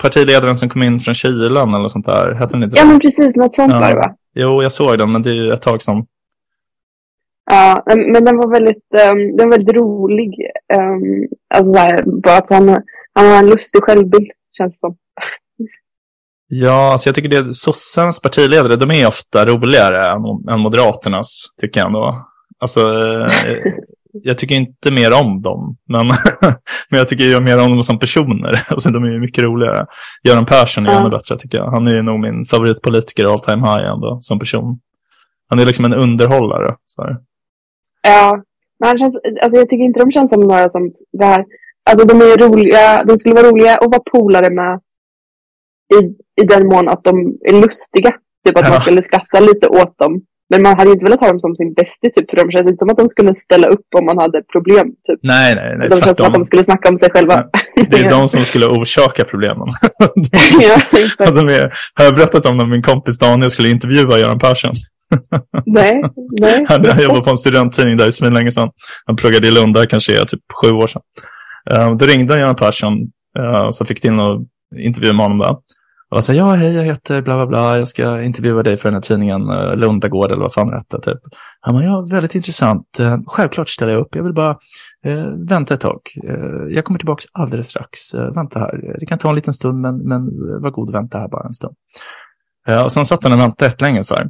partiledaren 0.04 0.56
som 0.56 0.70
kom 0.70 0.84
in 0.84 1.00
från 1.00 1.16
Kylan 1.16 1.74
eller 1.74 1.88
sånt 1.88 2.06
där? 2.06 2.34
Hette 2.34 2.54
den 2.54 2.64
inte 2.64 2.78
Ja, 2.78 2.86
men 2.86 3.00
precis. 3.00 3.36
Något 3.36 3.56
sånt 3.56 3.74
ja. 3.74 3.80
var 3.80 3.89
det 3.89 3.95
va? 3.95 4.16
Jo, 4.36 4.64
jag 4.64 4.72
såg 4.72 4.97
den, 4.97 5.12
men 5.12 5.22
det 5.22 5.30
är 5.30 5.34
ju 5.34 5.52
ett 5.52 5.62
tag 5.62 5.82
sedan. 5.82 6.06
Ja, 7.52 7.84
men 7.86 8.26
den 8.26 8.38
var 8.38 8.52
väldigt, 8.52 8.84
um, 9.12 9.38
den 9.38 9.50
var 9.50 9.58
väldigt 9.58 9.76
rolig. 9.76 10.34
Um, 10.74 11.28
alltså 11.56 11.74
så 11.74 11.80
här, 11.80 12.04
bara 12.24 12.38
att 12.38 12.50
han, 12.50 12.70
han 13.14 13.26
har 13.26 13.38
en 13.38 13.50
lustig 13.50 13.84
självbild, 13.84 14.32
känns 14.58 14.74
det 14.74 14.80
som. 14.80 14.95
Ja, 16.47 16.91
alltså 16.91 17.10
jag 17.10 17.16
tycker 17.16 17.30
det 17.30 17.54
sossarnas 17.54 18.22
partiledare, 18.22 18.76
de 18.76 18.91
är 18.91 19.08
ofta 19.08 19.45
roligare 19.45 20.08
än, 20.08 20.54
än 20.54 20.60
Moderaternas, 20.60 21.45
tycker 21.62 21.80
jag 21.80 21.88
ändå. 21.88 22.28
Alltså, 22.60 22.80
eh, 22.80 23.74
jag 24.12 24.38
tycker 24.38 24.56
inte 24.56 24.91
mer 24.91 25.14
om 25.14 25.41
dem, 25.41 25.78
men, 25.88 26.08
men 26.89 26.97
jag 26.97 27.08
tycker 27.08 27.24
jag 27.24 27.43
mer 27.43 27.64
om 27.64 27.72
dem 27.72 27.84
som 27.84 28.00
personer. 28.00 28.64
Alltså, 28.70 28.89
de 28.89 29.04
är 29.04 29.20
mycket 29.20 29.43
roligare. 29.43 29.86
Göran 30.24 30.45
Persson 30.45 30.86
är 30.86 30.91
ja. 30.91 31.00
ännu 31.00 31.10
bättre, 31.10 31.38
tycker 31.38 31.58
jag. 31.58 31.72
Han 31.72 31.88
är 31.88 32.02
nog 32.02 32.20
min 32.20 32.45
favoritpolitiker 32.45 33.26
all 33.26 33.39
time 33.39 33.68
high 33.68 33.89
ändå, 33.89 34.18
som 34.22 34.39
person. 34.39 34.80
Han 35.50 35.60
är 35.60 35.66
liksom 35.66 35.86
en 35.86 35.93
underhållare. 35.93 36.76
Så 36.86 37.02
här. 37.02 37.18
Ja, 38.02 38.43
men 38.80 38.97
känns, 38.97 39.16
alltså 39.41 39.60
jag 39.60 39.70
tycker 39.70 39.84
inte 39.84 40.00
de 40.00 40.12
känns 40.12 40.32
som 40.32 40.41
några 40.41 40.70
som 40.70 40.91
det 41.12 41.26
här. 41.26 41.45
Alltså 41.89 42.08
de 42.08 42.22
är 42.22 42.38
roliga, 42.38 43.04
de 43.04 43.18
skulle 43.18 43.36
vara 43.36 43.47
roliga 43.47 43.78
att 43.78 43.91
vara 43.91 44.04
polare 44.12 44.50
med 44.50 44.80
i, 45.93 46.06
i 46.41 46.45
den 46.45 46.68
mån 46.68 46.89
att 46.89 47.04
de 47.04 47.20
är 47.41 47.62
lustiga. 47.62 48.12
Typ 48.45 48.58
att 48.58 48.64
ja. 48.64 48.70
man 48.70 48.82
skulle 48.82 49.04
skratta 49.04 49.39
lite 49.39 49.68
åt 49.68 49.97
dem. 49.97 50.22
Men 50.50 50.64
man 50.64 50.78
hade 50.80 50.91
inte 50.91 51.06
velat 51.06 51.20
ha 51.20 51.28
dem 51.28 51.39
som 51.39 51.56
sin 51.56 51.74
bästis, 51.74 52.14
typ, 52.14 52.30
för 52.30 52.38
de 52.38 52.52
känns 52.52 52.68
inte 52.70 52.82
som 52.82 52.89
att 52.89 52.97
de 52.97 53.10
skulle 53.10 53.36
ställa 53.36 53.68
upp 53.68 53.88
om 53.95 54.06
man 54.06 54.18
hade 54.18 54.41
problem. 54.43 54.88
Typ. 54.88 55.20
Nej, 55.24 55.56
nej, 55.56 55.78
nej. 55.78 55.89
De 55.89 56.02
känns 56.02 56.18
som 56.18 56.26
att 56.26 56.34
de 56.34 56.45
skulle 56.45 56.64
snacka 56.64 56.89
om 56.89 56.97
sig 56.97 57.10
själva. 57.10 57.34
Ja, 57.34 57.86
det 57.89 57.97
är 57.97 58.10
de 58.10 58.30
som 58.30 58.41
skulle 58.41 58.66
orsaka 58.66 59.24
problemen. 59.24 59.68
de, 60.16 60.38
ja, 61.20 61.32
de 61.32 61.47
är, 61.50 61.74
har 61.93 62.06
jag 62.06 62.16
berättat 62.16 62.45
om 62.45 62.58
när 62.58 62.66
min 62.66 62.82
kompis 62.82 63.20
Daniel 63.20 63.52
skulle 63.52 63.70
intervjua 63.70 64.20
Göran 64.20 64.39
Persson? 64.39 64.74
nej, 65.66 66.03
nej. 66.41 66.66
Han, 66.68 66.86
han 66.86 67.03
jobbade 67.03 67.22
på 67.22 67.30
en 67.30 67.38
studenttidning 67.38 67.97
där 67.97 68.28
i 68.28 68.30
länge 68.30 68.51
sedan. 68.51 68.70
Han 69.05 69.16
pluggade 69.16 69.47
i 69.47 69.51
Lund 69.51 69.74
där 69.74 69.86
kanske 69.86 70.22
är 70.22 70.26
typ 70.26 70.41
sju 70.62 70.72
år 70.72 70.88
sedan. 70.88 71.01
Uh, 71.74 71.97
då 71.97 72.05
ringde 72.05 72.39
Göran 72.39 72.55
Persson, 72.55 72.93
uh, 73.39 73.70
så 73.72 73.86
fick 73.86 74.05
in 74.05 74.20
och 74.20 74.45
intervjua 74.76 75.14
med 75.14 75.26
honom 75.26 75.38
där. 75.38 75.55
Och 76.12 76.24
sa, 76.24 76.34
ja 76.34 76.49
hej 76.49 76.76
jag 76.76 76.84
heter 76.84 77.22
bla 77.22 77.36
bla 77.36 77.47
bla, 77.47 77.78
jag 77.78 77.88
ska 77.88 78.22
intervjua 78.22 78.64
dig 78.64 78.78
för 78.78 78.89
den 78.89 78.93
här 78.93 79.01
tidningen 79.01 79.49
uh, 79.49 79.76
Lundagård 79.76 80.32
eller 80.32 80.41
vad 80.41 80.53
fan 80.53 80.68
det 80.68 80.78
hette. 80.78 81.01
Typ. 81.01 81.20
Han 81.60 81.76
bara, 81.76 81.84
ja 81.84 82.07
väldigt 82.12 82.36
intressant, 82.36 82.97
uh, 82.99 83.18
självklart 83.28 83.70
ställer 83.70 83.93
jag 83.93 84.01
upp, 84.01 84.16
jag 84.16 84.24
vill 84.24 84.34
bara 84.34 84.57
uh, 85.07 85.47
vänta 85.49 85.74
ett 85.74 85.82
tag. 85.82 85.99
Uh, 86.24 86.76
jag 86.76 86.86
kommer 86.86 86.99
tillbaka 86.99 87.24
alldeles 87.34 87.68
strax, 87.68 88.14
vänta 88.14 88.60
här, 88.60 88.95
det 88.99 89.05
kan 89.05 89.18
ta 89.18 89.30
en 89.30 89.36
liten 89.36 89.53
stund 89.53 89.82
men, 89.82 89.97
men 89.97 90.22
var 90.62 90.72
god 90.72 90.89
och 90.89 90.95
vänta 90.95 91.18
här 91.18 91.28
bara 91.28 91.47
en 91.47 91.53
stund. 91.53 91.76
och 92.86 92.91
sen 92.91 93.05
satt 93.05 93.24
han 93.24 93.34
och 93.34 93.39
väntade 93.39 93.72
ett 93.72 93.82
länge 93.82 94.03
så 94.03 94.16
här. 94.16 94.28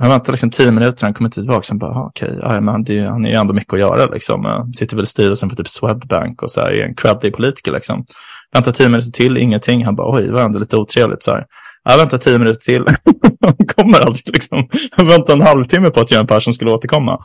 Han 0.00 0.10
väntade 0.10 0.32
liksom 0.32 0.50
tio 0.50 0.70
minuter, 0.70 1.04
han 1.06 1.14
kommer 1.14 1.30
tillbaka. 1.30 1.62
Sen 1.62 1.78
bara, 1.78 1.90
ah, 1.90 2.06
okej, 2.06 2.28
okay, 2.28 2.40
ja, 2.42 2.60
men 2.60 2.68
han, 2.68 2.84
det, 2.84 3.00
han 3.00 3.24
är 3.24 3.30
ju 3.30 3.34
ändå 3.34 3.54
mycket 3.54 3.72
att 3.72 3.78
göra 3.78 4.06
liksom. 4.06 4.72
Sitter 4.76 4.96
väl 4.96 5.02
i 5.02 5.06
styrelsen 5.06 5.50
för 5.50 5.56
typ 5.56 5.68
Swedbank 5.68 6.42
och 6.42 6.50
så 6.50 6.60
här, 6.60 6.72
är 6.72 6.84
en 6.84 6.94
creddig 6.94 7.34
politiker 7.34 7.72
liksom. 7.72 8.04
Väntar 8.52 8.72
tio 8.72 8.88
minuter 8.88 9.10
till, 9.10 9.36
ingenting. 9.36 9.84
Han 9.84 9.96
bara, 9.96 10.16
oj, 10.16 10.22
det 10.22 10.32
var 10.32 10.42
ändå 10.42 10.58
lite 10.58 10.76
otrevligt 10.76 11.22
så 11.22 11.30
här. 11.30 11.46
Jag 11.84 11.98
väntar 11.98 12.18
tio 12.18 12.38
minuter 12.38 12.60
till. 12.60 12.84
han 13.40 13.56
kommer 13.76 14.00
aldrig 14.00 14.34
liksom. 14.34 14.68
Han 14.90 15.06
väntade 15.06 15.32
en 15.32 15.46
halvtimme 15.46 15.90
på 15.90 16.00
att 16.00 16.10
Göran 16.10 16.26
Persson 16.26 16.54
skulle 16.54 16.70
återkomma. 16.70 17.24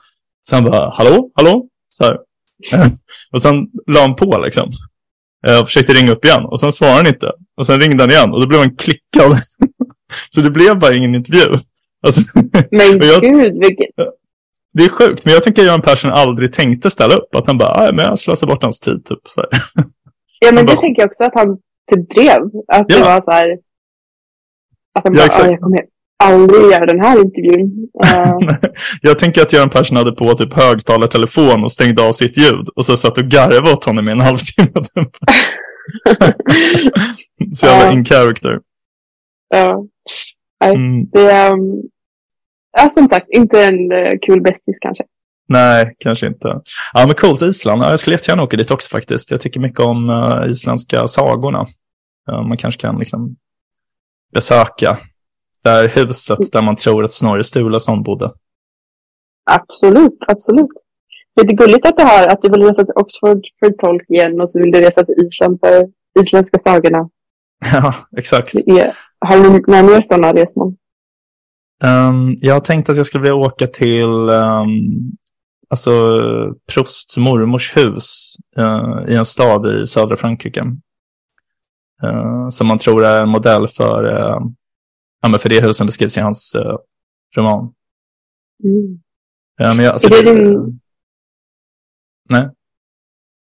Sen 0.49 0.63
bara, 0.63 0.89
hallå, 0.89 1.31
hallå? 1.35 1.65
Så 1.89 2.03
här. 2.03 2.17
och 3.33 3.41
sen 3.41 3.67
la 3.87 4.01
han 4.01 4.15
på 4.15 4.41
liksom. 4.45 4.71
Eh, 5.47 5.53
Jag 5.53 5.65
försökte 5.65 5.93
ringa 5.93 6.11
upp 6.11 6.25
igen 6.25 6.45
och 6.45 6.59
sen 6.59 6.71
svarade 6.73 6.97
han 6.97 7.07
inte. 7.07 7.31
Och 7.57 7.65
sen 7.65 7.79
ringde 7.79 8.03
han 8.03 8.11
igen 8.11 8.31
och 8.33 8.39
då 8.39 8.47
blev 8.47 8.59
han 8.59 8.75
klickad. 8.75 9.37
så 10.29 10.41
det 10.41 10.51
blev 10.51 10.79
bara 10.79 10.93
ingen 10.93 11.15
intervju. 11.15 11.57
Alltså, 12.03 12.39
men 12.71 13.07
jag, 13.07 13.21
gud, 13.21 13.59
vilket... 13.59 13.89
Det 14.73 14.83
är 14.83 14.89
sjukt, 14.89 15.25
men 15.25 15.33
jag 15.33 15.43
tänker 15.43 15.61
att 15.61 15.65
Göran 15.65 15.81
Persson 15.81 16.11
aldrig 16.11 16.53
tänkte 16.53 16.89
ställa 16.89 17.15
upp. 17.15 17.35
Att 17.35 17.47
han 17.47 17.57
bara, 17.57 17.91
men 17.91 18.05
jag 18.05 18.19
slösar 18.19 18.47
bort 18.47 18.63
hans 18.63 18.79
tid. 18.79 19.05
Typ, 19.05 19.19
så 19.23 19.41
här. 19.41 19.49
Ja, 20.39 20.51
men 20.51 20.65
det 20.65 20.75
tänker 20.75 21.01
jag 21.01 21.07
också 21.07 21.23
att 21.23 21.33
han 21.33 21.57
typ 21.91 22.09
drev. 22.09 22.41
Att 22.67 22.85
ja. 22.87 22.97
det 22.97 23.01
var 23.03 23.21
så 23.21 23.31
här. 23.31 23.57
Att 24.93 25.03
han 25.03 25.13
bara, 25.13 25.25
ja, 25.25 25.47
jag 25.47 25.59
kommer 25.59 25.79
aldrig 26.23 26.61
göra 26.61 26.85
den 26.85 26.99
här 26.99 27.21
intervjun. 27.21 27.87
Uh... 28.05 28.55
jag 29.01 29.19
tänker 29.19 29.41
att 29.41 29.53
Göran 29.53 29.69
Persson 29.69 29.97
hade 29.97 30.11
på 30.11 30.33
typ 30.33 30.53
högtalartelefon 30.53 31.63
och 31.63 31.71
stängde 31.71 32.07
av 32.07 32.13
sitt 32.13 32.37
ljud. 32.37 32.69
Och 32.75 32.85
så 32.85 32.97
satt 32.97 33.17
och 33.17 33.23
garvade 33.23 33.71
åt 33.71 33.83
honom 33.83 34.09
i 34.09 34.11
en 34.11 34.21
halvtimme. 34.21 34.69
Så 37.53 37.65
jag 37.65 37.77
var 37.77 37.87
uh... 37.87 37.93
in 37.93 38.05
character. 38.05 38.59
Ja. 39.49 39.85
Mm. 40.63 41.05
Det 41.05 41.49
um, 41.49 41.81
ja, 42.77 42.89
som 42.89 43.07
sagt, 43.07 43.27
inte 43.29 43.63
en 43.63 43.91
uh, 43.91 44.11
kul 44.21 44.41
bästis 44.41 44.77
kanske. 44.81 45.03
Nej, 45.49 45.95
kanske 45.99 46.27
inte. 46.27 46.61
Ja, 46.93 47.05
men 47.05 47.15
coolt 47.15 47.41
Island. 47.41 47.81
Ja, 47.81 47.89
jag 47.89 47.99
skulle 47.99 48.13
jättegärna 48.13 48.43
åka 48.43 48.57
dit 48.57 48.71
också 48.71 48.89
faktiskt. 48.89 49.31
Jag 49.31 49.41
tycker 49.41 49.59
mycket 49.59 49.79
om 49.79 50.09
uh, 50.09 50.49
isländska 50.49 51.07
sagorna. 51.07 51.67
Uh, 52.31 52.47
man 52.47 52.57
kanske 52.57 52.81
kan 52.81 52.99
liksom 52.99 53.35
besöka 54.33 54.97
det 55.63 55.69
här 55.69 55.87
huset 55.87 56.51
där 56.51 56.61
man 56.61 56.75
tror 56.75 57.03
att 57.03 57.13
Snorre 57.13 57.43
Sturlason 57.43 58.03
bodde. 58.03 58.31
Absolut, 59.51 60.17
absolut. 60.27 60.69
Det 61.35 61.41
är 61.41 61.57
gulligt 61.57 61.85
att 61.85 61.97
du 61.97 62.03
har 62.03 62.27
att 62.27 62.41
du 62.41 62.49
vill 62.49 62.63
resa 62.63 62.83
till 62.83 62.93
Oxford 62.95 63.41
för 63.59 63.71
Tolkien 63.71 64.41
och 64.41 64.49
så 64.49 64.59
vill 64.59 64.71
du 64.71 64.81
resa 64.81 65.05
till 65.05 65.27
Island 65.27 65.59
för 65.59 65.89
isländska 66.21 66.59
sagorna. 66.59 67.09
Ja, 67.73 67.93
exakt. 68.17 68.55
Är, 68.55 68.91
har 69.19 69.37
du 69.37 69.49
några 69.49 69.83
mer 69.83 70.01
sådana 70.01 70.33
resmål? 70.33 70.75
Um, 71.83 72.37
jag 72.41 72.53
har 72.53 72.61
tänkt 72.61 72.89
att 72.89 72.97
jag 72.97 73.05
skulle 73.05 73.21
vilja 73.21 73.35
åka 73.35 73.67
till 73.67 74.29
um, 74.29 74.69
alltså, 75.69 75.91
Prousts 76.73 77.17
mormors 77.17 77.77
hus 77.77 78.35
uh, 78.57 79.05
i 79.07 79.15
en 79.15 79.25
stad 79.25 79.67
i 79.67 79.87
södra 79.87 80.15
Frankrike. 80.15 80.61
Uh, 82.03 82.49
som 82.49 82.67
man 82.67 82.77
tror 82.77 83.05
är 83.05 83.21
en 83.21 83.29
modell 83.29 83.67
för, 83.67 84.05
uh, 84.05 84.39
ja, 85.21 85.27
men 85.29 85.39
för 85.39 85.49
det 85.49 85.61
hus 85.61 85.77
som 85.77 85.87
beskrivs 85.87 86.17
i 86.17 86.21
hans 86.21 86.55
roman. 87.37 87.73
Mm. 88.63 88.99
men 89.77 89.85
jag, 89.85 89.93
alltså, 89.93 90.07
är 90.07 90.23
det 90.23 90.33
din... 90.33 90.79
Nej. 92.29 92.49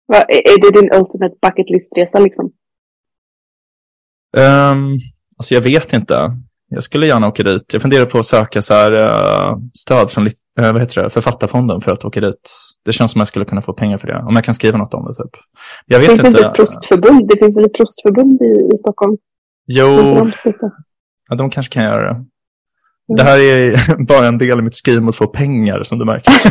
Va, 0.06 0.22
är 0.22 0.60
det 0.60 0.80
din 0.80 0.90
ultimate 0.92 1.34
bucket 1.42 1.70
list-resa 1.70 2.18
liksom? 2.18 2.52
Um, 4.36 4.98
alltså 5.36 5.54
jag 5.54 5.60
vet 5.60 5.92
inte. 5.92 6.36
Jag 6.74 6.82
skulle 6.82 7.06
gärna 7.06 7.28
åka 7.28 7.42
dit. 7.42 7.72
Jag 7.72 7.82
funderar 7.82 8.06
på 8.06 8.18
att 8.18 8.26
söka 8.26 8.62
så 8.62 8.74
här, 8.74 8.96
uh, 8.96 9.58
stöd 9.74 10.10
från 10.10 10.26
uh, 10.26 10.32
vad 10.56 10.80
heter 10.80 11.02
det, 11.02 11.10
Författarfonden 11.10 11.80
för 11.80 11.92
att 11.92 12.04
åka 12.04 12.20
dit. 12.20 12.50
Det 12.84 12.92
känns 12.92 13.12
som 13.12 13.18
att 13.18 13.20
jag 13.20 13.28
skulle 13.28 13.44
kunna 13.44 13.62
få 13.62 13.72
pengar 13.72 13.98
för 13.98 14.06
det. 14.06 14.18
Om 14.18 14.34
jag 14.34 14.44
kan 14.44 14.54
skriva 14.54 14.78
något 14.78 14.94
om 14.94 15.04
det. 15.04 15.14
Typ. 15.14 15.42
Jag 15.86 16.00
vet 16.00 16.08
det 16.08 16.16
finns 16.16 16.34
inte. 16.34 16.46
Ett 16.46 16.54
prostförbund. 16.54 17.28
Det 17.28 17.38
finns 17.38 17.56
väl 17.56 17.64
ett 17.64 17.74
prostförbund 17.74 18.42
i, 18.42 18.74
i 18.74 18.78
Stockholm? 18.78 19.16
Jo, 19.66 20.30
ja, 21.28 21.36
de 21.36 21.50
kanske 21.50 21.74
kan 21.74 21.84
göra 21.84 22.12
det. 22.12 22.24
Det 23.08 23.22
här 23.22 23.38
är 23.38 24.04
bara 24.06 24.26
en 24.26 24.38
del 24.38 24.58
i 24.58 24.62
mitt 24.62 24.74
skriv 24.74 25.02
mot 25.02 25.08
att 25.08 25.16
få 25.16 25.26
pengar 25.26 25.82
som 25.82 25.98
du 25.98 26.04
märker. 26.04 26.32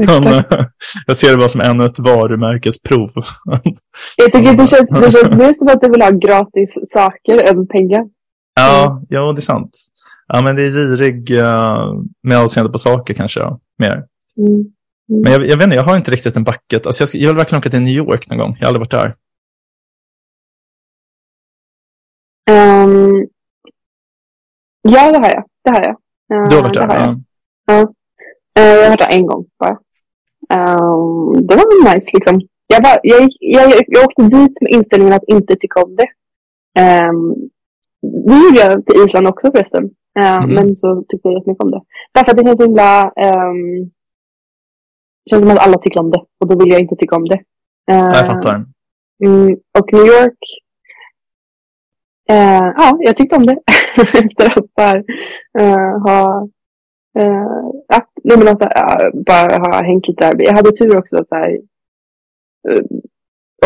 Eh, 0.00 0.42
jag 1.06 1.16
ser 1.16 1.30
det 1.30 1.36
bara 1.36 1.48
som 1.48 1.60
ännu 1.60 1.84
ett 1.84 1.98
varumärkesprov. 1.98 3.10
jag 4.16 4.32
tycker 4.32 4.52
det 4.56 4.66
känns, 4.66 4.90
det 4.90 5.12
känns 5.12 5.36
mer 5.36 5.52
som 5.52 5.68
att 5.68 5.80
du 5.80 5.90
vill 5.90 6.02
ha 6.02 6.10
gratis 6.10 6.74
saker 6.92 7.48
än 7.48 7.66
pengar. 7.66 8.02
Ja, 8.54 9.02
ja, 9.08 9.32
det 9.32 9.38
är 9.38 9.42
sant. 9.42 9.78
Ja, 10.26 10.40
men 10.42 10.56
det 10.56 10.64
är 10.64 10.70
girig 10.70 11.30
uh, 11.30 12.02
med 12.22 12.38
avseende 12.38 12.72
på 12.72 12.78
saker 12.78 13.14
kanske. 13.14 13.40
Ja. 13.40 13.60
Mer. 13.78 14.04
Mm. 14.36 14.74
Mm. 15.08 15.22
Men 15.22 15.32
jag, 15.32 15.46
jag 15.46 15.56
vet 15.56 15.64
inte, 15.64 15.76
jag 15.76 15.82
har 15.82 15.96
inte 15.96 16.10
riktigt 16.10 16.36
en 16.36 16.44
bucket. 16.44 16.86
Alltså 16.86 17.02
jag, 17.02 17.08
ska, 17.08 17.18
jag 17.18 17.28
vill 17.28 17.36
verkligen 17.36 17.58
åka 17.60 17.70
till 17.70 17.80
New 17.80 17.94
York 17.94 18.28
någon 18.28 18.38
gång. 18.38 18.56
Jag 18.60 18.66
har 18.66 18.74
aldrig 18.74 18.80
varit 18.80 18.90
där. 18.90 19.16
Um, 22.50 23.28
ja, 24.82 25.12
det 25.12 25.18
har 25.18 25.30
jag. 25.30 25.44
Det 25.64 25.70
har 25.70 25.80
jag. 25.82 25.96
Uh, 26.38 26.48
Du 26.48 26.56
har 26.56 26.62
varit 26.62 26.74
där? 26.74 26.86
har 26.86 26.96
jag. 26.96 27.22
Ja. 27.66 27.80
Uh, 28.58 28.64
jag 28.64 28.82
har 28.82 28.88
varit 28.88 29.00
där 29.00 29.16
en 29.16 29.26
gång 29.26 29.46
bara. 29.58 29.78
Um, 30.54 31.46
det 31.46 31.56
var 31.56 31.84
väl 31.84 31.94
nice 31.94 32.10
liksom. 32.14 32.40
Jag, 32.66 33.00
gick, 33.04 33.36
jag, 33.40 33.70
jag, 33.70 33.82
jag 33.86 34.04
åkte 34.04 34.22
dit 34.22 34.60
med 34.60 34.72
inställningen 34.72 35.14
att 35.14 35.28
inte 35.28 35.56
tycka 35.56 35.82
om 35.82 35.96
det. 35.96 36.08
Um, 37.08 37.50
det 38.26 38.34
gjorde 38.44 38.60
jag 38.60 38.86
till 38.86 39.04
Island 39.04 39.26
också 39.26 39.50
förresten. 39.50 39.84
Uh, 40.18 40.36
Mm. 40.44 40.54
Men 40.54 40.76
så 40.76 41.04
tyckte 41.08 41.28
jag 41.28 41.38
jättemycket 41.38 41.64
om 41.64 41.70
det. 41.70 41.82
Därför 42.12 42.30
att 42.30 42.36
det 42.38 42.44
känns 42.44 42.58
så 42.58 42.64
himla... 42.66 43.04
Um, 43.04 43.90
känns 45.30 45.42
som 45.42 45.50
att 45.50 45.66
alla 45.66 45.78
tycker 45.78 46.00
om 46.00 46.10
det. 46.10 46.22
Och 46.40 46.48
då 46.48 46.58
vill 46.58 46.72
jag 46.72 46.80
inte 46.80 46.96
tycka 46.96 47.16
om 47.16 47.28
det. 47.28 47.40
Uh, 47.90 48.10
Jag 48.18 48.26
fattar. 48.26 48.64
Mm, 49.24 49.56
och 49.78 49.92
New 49.92 50.06
York. 50.06 50.38
Eh, 52.30 52.72
ja, 52.76 52.96
jag 53.00 53.16
tyckte 53.16 53.36
om 53.36 53.46
det. 53.46 53.58
Efter 53.96 54.58
att 54.58 54.74
bara, 54.74 55.02
ha, 55.98 56.48
ja, 57.88 58.08
nej, 58.24 58.38
men 58.38 58.48
att, 58.48 58.58
bara 59.26 59.58
ha 59.58 59.82
hängt 59.84 60.08
lite 60.08 60.30
där. 60.30 60.44
Jag 60.44 60.56
hade 60.56 60.72
tur 60.72 60.98
också 60.98 61.16
att 61.16 61.28
så 61.28 61.34
här, 61.36 61.58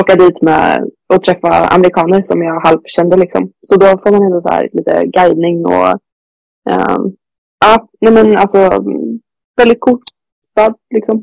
åka 0.00 0.14
dit 0.14 0.42
med 0.42 0.90
och 1.14 1.22
träffa 1.22 1.48
amerikaner 1.48 2.22
som 2.22 2.42
jag 2.42 2.60
halvkände. 2.60 3.16
Liksom. 3.16 3.52
Så 3.66 3.76
då 3.76 3.86
får 3.86 4.10
man 4.10 4.22
ändå 4.22 4.40
så 4.40 4.48
här, 4.48 4.68
lite 4.72 5.06
guidning 5.06 5.66
och 5.66 5.88
eh, 6.70 6.98
ja, 7.60 7.88
nej, 8.00 8.12
men 8.12 8.36
alltså 8.36 8.84
väldigt 9.56 9.80
cool 9.80 10.00
stad 10.50 10.74
liksom. 10.94 11.16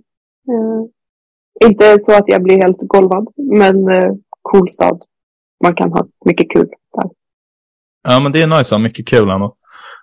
Eh, 0.49 1.67
inte 1.67 1.99
så 1.99 2.13
att 2.13 2.26
jag 2.28 2.43
blir 2.43 2.57
helt 2.57 2.88
golvad, 2.88 3.28
men 3.38 3.76
eh, 3.88 4.13
cool 4.41 4.69
stad. 4.69 5.01
Man 5.63 5.76
kan 5.76 5.91
ha 5.91 6.07
mycket 6.26 6.51
kul 6.53 6.67
där. 6.93 7.09
Ja, 8.03 8.19
men 8.19 8.32
det 8.32 8.41
är 8.41 8.47
nice 8.47 8.59
att 8.59 8.71
ha 8.71 8.78
mycket 8.78 9.07
kul 9.07 9.30
ändå. 9.30 9.55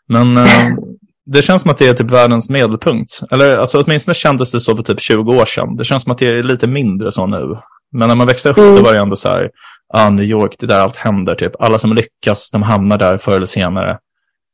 Men 0.09 0.37
ehm, 0.37 0.77
det 1.25 1.43
känns 1.43 1.63
som 1.63 1.71
att 1.71 1.79
det 1.79 1.89
är 1.89 1.95
typ 1.95 2.11
världens 2.11 2.51
medelpunkt. 2.51 3.21
Eller 3.31 3.59
alltså, 3.59 3.83
åtminstone 3.83 4.15
kändes 4.15 4.53
det 4.53 4.61
så 4.61 4.77
för 4.77 4.83
typ 4.83 5.01
20 5.01 5.33
år 5.33 5.45
sedan. 5.45 5.77
Det 5.77 5.85
känns 5.85 6.03
som 6.03 6.13
att 6.13 6.19
det 6.19 6.27
är 6.27 6.43
lite 6.43 6.67
mindre 6.67 7.13
så 7.13 7.27
nu. 7.27 7.57
Men 7.93 8.09
när 8.09 8.15
man 8.17 8.27
växte 8.27 8.49
upp 8.51 8.59
Mm. 8.59 8.75
då 8.75 8.83
var 8.83 8.93
det 8.93 8.99
ändå 8.99 9.17
så 9.17 9.29
här, 9.29 9.51
ah, 9.95 10.11
New 10.11 10.25
York, 10.25 10.55
det 10.59 10.67
är 10.67 10.69
där 10.69 10.81
allt 10.81 10.97
händer. 10.97 11.35
Typ. 11.35 11.53
Alla 11.63 11.79
som 11.79 11.93
lyckas, 11.93 12.51
de 12.51 12.63
hamnar 12.63 12.99
där 12.99 13.17
förr 13.17 13.37
eller 13.37 13.47
senare. 13.47 13.99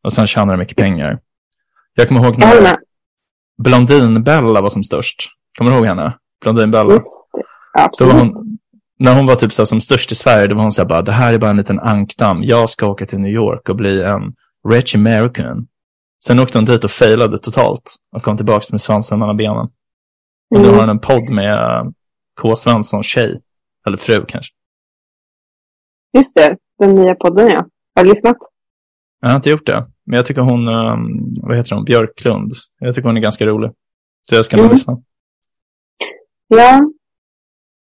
Och 0.04 0.12
sen 0.12 0.26
tjänar 0.26 0.52
de 0.54 0.58
mycket 0.58 0.76
pengar. 0.76 1.18
Jag 1.94 2.08
kommer 2.08 2.24
ihåg 2.24 2.38
när. 2.38 2.76
Blondin-Bella 3.62 4.60
var 4.60 4.70
som 4.70 4.84
störst. 4.84 5.28
Kommer 5.58 5.70
du 5.70 5.76
ihåg 5.76 5.86
henne? 5.86 6.12
Blondin-Bella. 6.44 7.02
Absolut. 7.78 8.12
var 8.14 8.20
hon, 8.20 8.58
när 8.98 9.14
hon 9.16 9.26
var 9.26 9.34
typ 9.34 9.52
så 9.52 9.66
som 9.66 9.80
störst 9.80 10.12
i 10.12 10.14
Sverige, 10.14 10.46
då 10.46 10.54
var 10.56 10.62
hon 10.62 10.72
så 10.72 10.82
här 10.82 10.88
bara, 10.88 11.02
det 11.02 11.12
här 11.12 11.32
är 11.34 11.38
bara 11.38 11.50
en 11.50 11.56
liten 11.56 11.80
ankdamm. 11.80 12.42
Jag 12.42 12.70
ska 12.70 12.86
åka 12.86 13.06
till 13.06 13.18
New 13.18 13.32
York 13.32 13.68
och 13.68 13.76
bli 13.76 14.02
en 14.02 14.34
rich 14.68 14.94
American. 14.94 15.66
Sen 16.24 16.38
åkte 16.38 16.58
hon 16.58 16.64
dit 16.64 16.84
och 16.84 16.90
failade 16.90 17.38
totalt 17.38 17.94
och 18.16 18.22
kom 18.22 18.36
tillbaka 18.36 18.64
med 18.70 18.80
svansen 18.80 19.18
mellan 19.18 19.36
benen. 19.36 19.68
Och 20.50 20.60
nu 20.60 20.64
har 20.64 20.68
Mm. 20.68 20.80
hon 20.80 20.88
en 20.88 20.98
podd 20.98 21.30
med 21.30 21.58
K. 22.40 22.56
Svenssons 22.56 23.06
tjej. 23.06 23.40
Eller 23.86 23.96
fru 23.96 24.24
kanske. 24.28 24.54
Just 26.16 26.36
det, 26.36 26.56
den 26.78 26.94
nya 26.94 27.14
podden 27.14 27.48
ja. 27.48 27.66
Har 27.94 28.04
du 28.04 28.10
lyssnat? 28.10 28.36
Jag 29.20 29.28
har 29.28 29.36
inte 29.36 29.50
gjort 29.50 29.66
det. 29.66 29.86
Men 30.06 30.16
jag 30.16 30.26
tycker 30.26 30.40
hon, 30.40 30.68
um, 30.68 31.34
vad 31.42 31.56
heter 31.56 31.74
hon, 31.76 31.84
Björklund. 31.84 32.52
Jag 32.78 32.94
tycker 32.94 33.08
hon 33.08 33.16
är 33.16 33.20
ganska 33.20 33.46
rolig. 33.46 33.70
Så 34.22 34.34
jag 34.34 34.44
ska 34.44 34.56
nog 34.56 34.64
Mm. 34.66 34.74
lyssna. 34.74 35.02
Ja. 36.48 36.80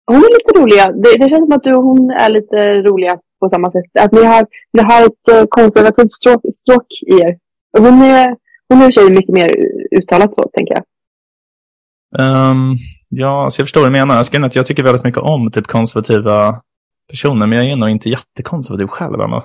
Hon 0.05 0.15
är 0.17 0.37
lite 0.37 0.59
roliga. 0.61 0.85
Det, 0.91 1.17
det 1.23 1.29
känns 1.29 1.45
som 1.49 1.51
att 1.51 1.63
du 1.63 1.73
och 1.75 1.83
hon 1.83 2.09
är 2.11 2.29
lite 2.29 2.75
roliga 2.81 3.19
på 3.39 3.49
samma 3.49 3.71
sätt. 3.71 3.83
Att 3.99 4.11
ni 4.11 4.23
har, 4.23 4.47
ni 4.73 4.81
har 4.83 5.05
ett 5.05 5.27
eh, 5.31 5.45
konservativt 5.49 6.11
stråk, 6.11 6.41
stråk 6.53 6.85
i 7.07 7.13
er. 7.21 7.37
Hon 7.77 8.01
är, 8.01 8.35
hon 8.67 8.77
är 8.81 8.85
i 8.85 8.89
och 8.89 8.93
för 8.93 9.01
sig 9.01 9.09
mycket 9.11 9.33
mer 9.33 9.55
uttalat 9.97 10.35
så, 10.35 10.49
tänker 10.53 10.73
jag. 10.73 10.83
Um, 12.51 12.77
ja, 13.09 13.43
alltså 13.43 13.59
jag 13.59 13.65
förstår 13.65 13.81
vad 13.81 13.89
du 13.89 13.91
menar. 13.91 14.15
Jag, 14.15 14.25
ska, 14.25 14.45
att 14.45 14.55
jag 14.55 14.65
tycker 14.65 14.83
väldigt 14.83 15.03
mycket 15.03 15.21
om 15.21 15.51
typ 15.51 15.67
konservativa 15.67 16.61
personer, 17.09 17.47
men 17.47 17.57
jag 17.57 17.67
är 17.67 17.75
nog 17.75 17.89
inte 17.89 18.09
jättekonservativ 18.09 18.87
själv 18.87 19.21
ändå. 19.21 19.43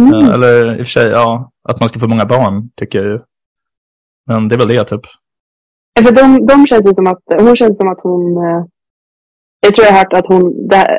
Mm. 0.00 0.14
Eh, 0.14 0.34
Eller 0.34 0.72
i 0.72 0.82
och 0.82 0.86
för 0.86 0.90
sig, 0.90 1.10
ja, 1.10 1.50
att 1.68 1.80
man 1.80 1.88
ska 1.88 2.00
få 2.00 2.08
många 2.08 2.26
barn 2.26 2.70
tycker 2.76 2.98
jag 2.98 3.08
ju. 3.08 3.20
Men 4.26 4.48
det 4.48 4.54
är 4.54 4.58
väl 4.58 4.68
det 4.68 4.84
typ. 4.84 5.00
För 6.00 6.14
de, 6.14 6.46
de 6.46 6.66
känns 6.66 6.86
ju 6.86 6.94
som 6.94 7.06
att, 7.06 7.22
hon 7.38 7.56
känns 7.56 7.78
som 7.78 7.88
att 7.88 8.00
hon, 8.00 8.36
eh, 8.36 8.64
jag 9.60 9.74
tror 9.74 9.86
jag 9.86 9.92
har 9.92 9.98
hört 9.98 10.12
att 10.12 10.26
hon 10.26 10.68
där, 10.68 10.92
eh, 10.92 10.98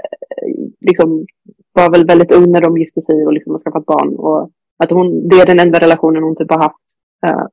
liksom, 0.82 1.26
var 1.74 1.92
väl 1.92 2.06
väldigt 2.06 2.32
ung 2.32 2.52
när 2.52 2.62
de 2.62 2.78
gifte 2.78 3.02
sig 3.02 3.26
och 3.26 3.34
liksom 3.34 3.52
har 3.52 3.58
skaffat 3.58 3.86
barn. 3.86 4.16
Och 4.16 4.52
att 4.84 4.92
hon, 4.92 5.28
det 5.30 5.36
är 5.36 5.46
den 5.46 5.60
enda 5.60 5.80
relationen 5.80 6.24
hon 6.24 6.36
typ 6.36 6.52
har 6.52 6.60
haft. 6.60 6.76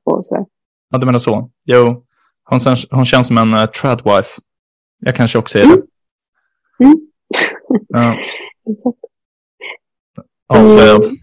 och 0.03 0.25
så. 0.25 0.45
Ja, 0.89 0.97
du 0.97 1.05
menar 1.05 1.19
så. 1.19 1.49
Jo, 1.65 2.03
hon, 2.49 2.59
känns- 2.59 2.87
hon 2.91 3.05
känns 3.05 3.27
som 3.27 3.37
en 3.37 3.53
uh, 3.53 3.65
tradwife. 3.65 4.41
Jag 4.99 5.15
kanske 5.15 5.37
också 5.39 5.59
är 5.59 5.63
det. 5.63 5.67
Mm. 5.73 5.83
Mm. 6.83 6.97
Ja, 7.87 8.15
Exakt. 8.71 8.97
avslöjad. 10.47 11.03
Mm. 11.05 11.17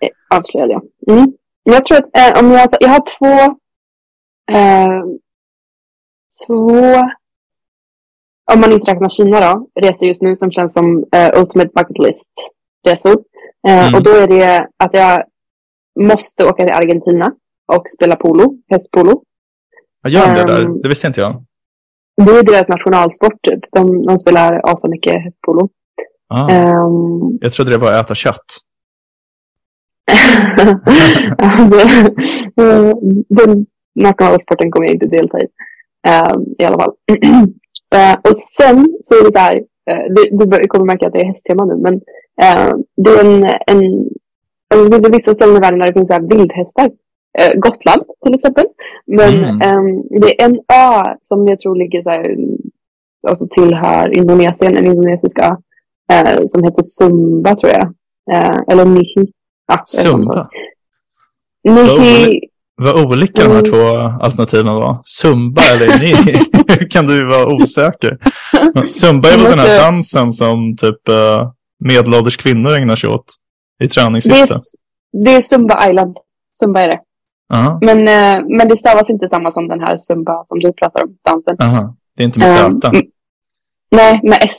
Eh, 0.00 0.36
Avslöjade 0.38 0.72
jag. 0.72 1.16
Mm. 1.18 1.32
Jag 1.62 1.84
tror 1.84 1.98
att 1.98 2.16
eh, 2.36 2.40
om 2.44 2.50
jag, 2.50 2.68
jag 2.80 2.88
har 2.88 3.04
två, 3.18 3.56
eh, 4.56 5.04
två, 6.46 6.80
om 8.52 8.60
man 8.60 8.72
inte 8.72 8.90
räknar 8.92 9.08
Kina 9.08 9.40
då, 9.40 9.68
resor 9.80 10.08
just 10.08 10.22
nu 10.22 10.36
som 10.36 10.50
känns 10.52 10.74
som 10.74 11.04
eh, 11.12 11.40
Ultimate 11.40 11.70
Bucket 11.74 11.98
List-resor. 11.98 13.12
Eh, 13.68 13.82
Mm. 13.86 13.94
Och 13.94 14.02
då 14.02 14.10
är 14.10 14.26
det 14.28 14.68
att 14.76 14.94
jag 14.94 15.22
måste 16.00 16.44
åka 16.44 16.64
till 16.64 16.74
Argentina 16.74 17.32
och 17.72 17.84
spela 17.96 18.16
polo, 18.16 18.54
hästpolo. 18.68 19.22
Vad 20.02 20.12
gör 20.12 20.26
de 20.26 20.34
det 20.34 20.46
där? 20.46 20.64
Ehm. 20.64 20.80
Det 20.82 20.88
visste 20.88 21.06
inte 21.06 21.20
jag. 21.20 21.44
Det 22.24 22.30
är 22.32 22.42
deras 22.42 22.68
nationalsport 22.68 23.42
typ. 23.42 23.60
De, 23.72 24.06
de 24.06 24.18
spelar 24.18 24.60
asamycket 24.64 25.14
hästpolo. 25.24 25.68
Ah, 26.28 26.48
Ehm, 26.50 27.38
jag 27.40 27.52
trodde 27.52 27.70
det 27.70 27.78
var 27.78 27.92
att 27.92 28.04
äta 28.04 28.14
kött. 28.14 28.44
det- 31.70 32.62
eh, 32.62 32.92
Den 33.28 33.66
nationalsporten 33.94 34.70
kommer 34.70 34.86
jag 34.86 34.94
inte 34.94 35.06
delta 35.06 35.38
i. 35.38 35.46
eh, 36.08 36.34
I 36.58 36.64
alla 36.64 36.78
fall. 36.78 36.92
Eh, 37.94 38.14
och 38.30 38.36
sen 38.36 38.86
så 39.00 39.14
är 39.14 39.24
det 39.24 39.32
så 39.32 39.38
här. 39.38 39.54
eh, 39.90 40.04
Du, 40.14 40.46
du 40.46 40.68
kommer 40.68 40.84
märka 40.86 41.06
att 41.06 41.12
det 41.12 41.20
är 41.20 41.24
hästtema 41.26 41.64
nu. 41.64 41.76
Men 41.76 41.94
eh, 42.42 42.72
det 42.96 43.10
är 43.10 43.24
en, 43.24 43.44
en 43.44 44.08
alltså 44.74 44.88
det 44.88 44.92
finns 45.02 45.08
vissa 45.16 45.34
ställen 45.34 45.56
i 45.56 45.60
världen 45.60 45.78
där 45.78 45.86
det 45.86 45.92
finns 45.92 46.08
så 46.08 46.14
här 46.14 46.20
vildhästar. 46.28 46.90
Eh, 47.38 47.54
Gotland 47.58 48.02
till 48.24 48.34
exempel. 48.34 48.64
Men 49.06 49.34
Mm. 49.44 49.60
eh, 49.60 50.20
det 50.20 50.42
är 50.42 50.44
en 50.44 50.54
ö 50.56 51.14
som 51.22 51.46
jag 51.48 51.58
tror 51.58 51.76
ligger 51.76 52.02
så 52.02 52.10
här, 52.10 52.36
alltså 53.28 53.46
tillhör 53.50 54.16
Indonesien, 54.18 54.76
en 54.76 54.86
indonesisk 54.86 55.38
ö. 55.38 55.50
Eh, 56.12 56.40
som 56.46 56.64
heter 56.64 56.82
Sumba 56.82 57.54
tror 57.56 57.72
jag. 57.72 57.82
Eh, 58.32 58.56
eller 58.68 58.84
Nihi. 58.84 59.32
Ja. 59.66 59.82
Zumba. 59.86 60.48
Nihi, 61.68 62.40
Vad 62.82 63.04
olika 63.06 63.42
de 63.42 63.48
här 63.48 63.58
Mm. 63.58 63.64
två 63.70 63.86
alternativen 64.24 64.74
var. 64.74 64.96
Zumba 65.04 65.62
eller 65.62 65.98
ni? 65.98 66.14
Hur 66.78 66.90
kan 66.90 67.06
du 67.06 67.24
vara 67.28 67.46
osäker? 67.54 68.18
Zumba 68.90 69.28
är 69.28 69.36
väl 69.36 69.44
den 69.50 69.58
här 69.58 69.78
dansen 69.78 70.32
som 70.32 70.76
typ 70.76 70.96
medelålders 71.84 72.36
kvinnor 72.36 72.72
ägnar 72.72 72.96
sig 72.96 73.10
åt 73.10 73.24
i 73.24 73.24
det, 73.78 73.84
är, 73.84 73.88
träningssyfte. 73.88 74.54
det 75.24 75.30
är 75.34 75.42
Sumba 75.42 75.88
Island. 75.90 76.16
Sumba 76.52 76.80
är 76.80 76.88
det. 76.88 77.00
Aha, 77.54 77.78
Men, 77.82 77.98
eh, 77.98 78.44
men 78.58 78.68
det 78.68 78.76
stavas 78.76 79.10
inte 79.10 79.28
samma 79.28 79.52
som 79.52 79.68
den 79.68 79.80
här 79.80 79.98
Sumba 79.98 80.44
som 80.46 80.58
du 80.58 80.72
pratar 80.72 81.04
om, 81.04 81.16
dansen. 81.24 81.56
aha. 81.60 81.94
Det 82.16 82.22
är 82.22 82.26
inte 82.26 82.38
med 82.38 82.48
Ehm, 82.66 82.80
Z. 82.80 82.88
mm, 82.88 83.02
nej, 83.90 84.20
med 84.22 84.38
S. 84.42 84.56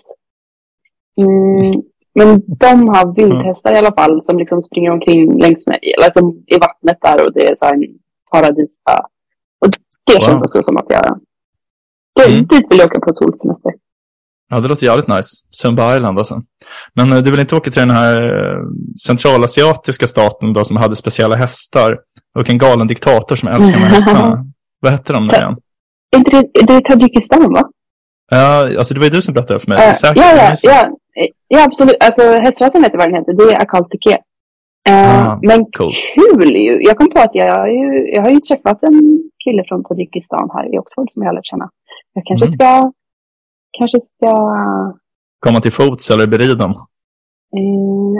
Mm, 1.21 1.71
men 2.15 2.41
de 2.47 2.87
har 2.89 3.15
vildhästar 3.15 3.73
i 3.73 3.77
alla 3.77 3.93
fall 3.93 4.23
som 4.23 4.37
liksom 4.37 4.61
springer 4.61 4.91
omkring 4.91 5.39
längs 5.41 5.67
med, 5.67 5.79
eller 5.97 6.13
de 6.13 6.43
i 6.47 6.57
vattnet 6.59 6.97
där 7.01 7.25
och 7.27 7.33
det 7.33 7.47
är 7.47 7.55
så 7.55 7.65
här 7.65 7.73
en 7.73 7.83
paradisö. 8.31 8.97
Och 9.61 9.67
det 10.05 10.13
Wow. 10.15 10.21
känns 10.21 10.41
också 10.43 10.63
som 10.63 10.77
att 10.77 10.85
jag... 10.89 11.19
Det, 12.15 12.33
Mm. 12.33 12.45
Dit 12.47 12.71
vill 12.71 12.79
jag 12.79 12.87
åka 12.87 12.99
på 12.99 13.13
solsemester. 13.15 13.73
Ja, 14.49 14.59
det 14.59 14.67
låter 14.67 14.85
jävligt 14.85 15.07
nice. 15.07 15.29
Zumba 15.61 15.95
Island 15.95 16.17
alltså. 16.17 16.41
Men 16.95 17.13
eh, 17.13 17.19
du 17.19 17.31
vill 17.31 17.39
inte 17.39 17.55
åka 17.55 17.71
till 17.71 17.79
den 17.81 17.89
här 17.89 18.17
eh, 18.23 18.59
centralasiatiska 19.07 20.07
staten 20.07 20.53
då 20.53 20.63
som 20.63 20.77
hade 20.77 20.95
speciella 20.95 21.35
hästar 21.35 21.97
och 22.39 22.49
en 22.49 22.57
galen 22.57 22.87
diktator 22.87 23.35
som 23.35 23.49
älskar 23.49 23.77
här 23.77 23.87
hästarna. 23.89 24.45
Vad 24.81 24.91
hette 24.91 25.13
de 25.13 25.25
nu 25.25 25.33
igen? 25.33 25.55
Inte 26.15 26.31
det, 26.31 26.61
det 26.67 26.73
är 26.73 26.81
Tadzjikistan 26.81 27.53
va? 27.53 27.69
Ja, 28.31 28.77
alltså 28.77 28.93
det 28.93 28.99
var 28.99 29.05
ju 29.05 29.11
du 29.11 29.21
som 29.21 29.33
berättade 29.33 29.59
för 29.59 29.67
mig. 29.71 29.95
Säkert. 29.95 30.17
ja, 30.17 30.35
ja, 30.35 30.55
ja, 30.63 30.89
ja, 31.47 31.63
absolut. 31.63 31.95
Alltså 32.03 32.21
hästrasen 32.31 32.81
vet 32.81 32.91
jag 32.93 32.97
vad 32.99 33.07
den 33.07 33.15
heter. 33.15 33.33
Det 33.33 33.53
är 33.53 33.61
Akalteke. 33.61 34.17
Eh, 34.89 35.29
Ah, 35.29 35.39
men 35.43 35.65
coolt. 35.77 35.95
kul 36.15 36.55
ju. 36.55 36.81
Jag 36.83 36.97
kom 36.97 37.09
på 37.09 37.19
att 37.19 37.29
jag, 37.33 37.57
har 37.57 37.67
ju, 37.67 38.11
jag 38.15 38.21
har 38.21 38.29
ju 38.29 38.39
träffat 38.39 38.83
en 38.83 39.19
kille 39.43 39.63
från 39.67 39.83
Tadzjikistan 39.83 40.49
här 40.53 40.75
i 40.75 40.77
Oxford 40.79 41.07
som 41.13 41.21
jag 41.23 41.29
har 41.29 41.35
lärt 41.35 41.45
känna. 41.45 41.69
Jag 42.13 42.23
kanske 42.25 42.45
Mm. 42.45 42.53
ska, 42.53 42.91
kanske 43.71 43.99
ska, 44.01 44.35
Komma 45.39 45.61
till 45.61 45.71
fots 45.71 46.11
eller 46.11 46.27
beriden. 46.27 46.71
eh, 46.71 46.77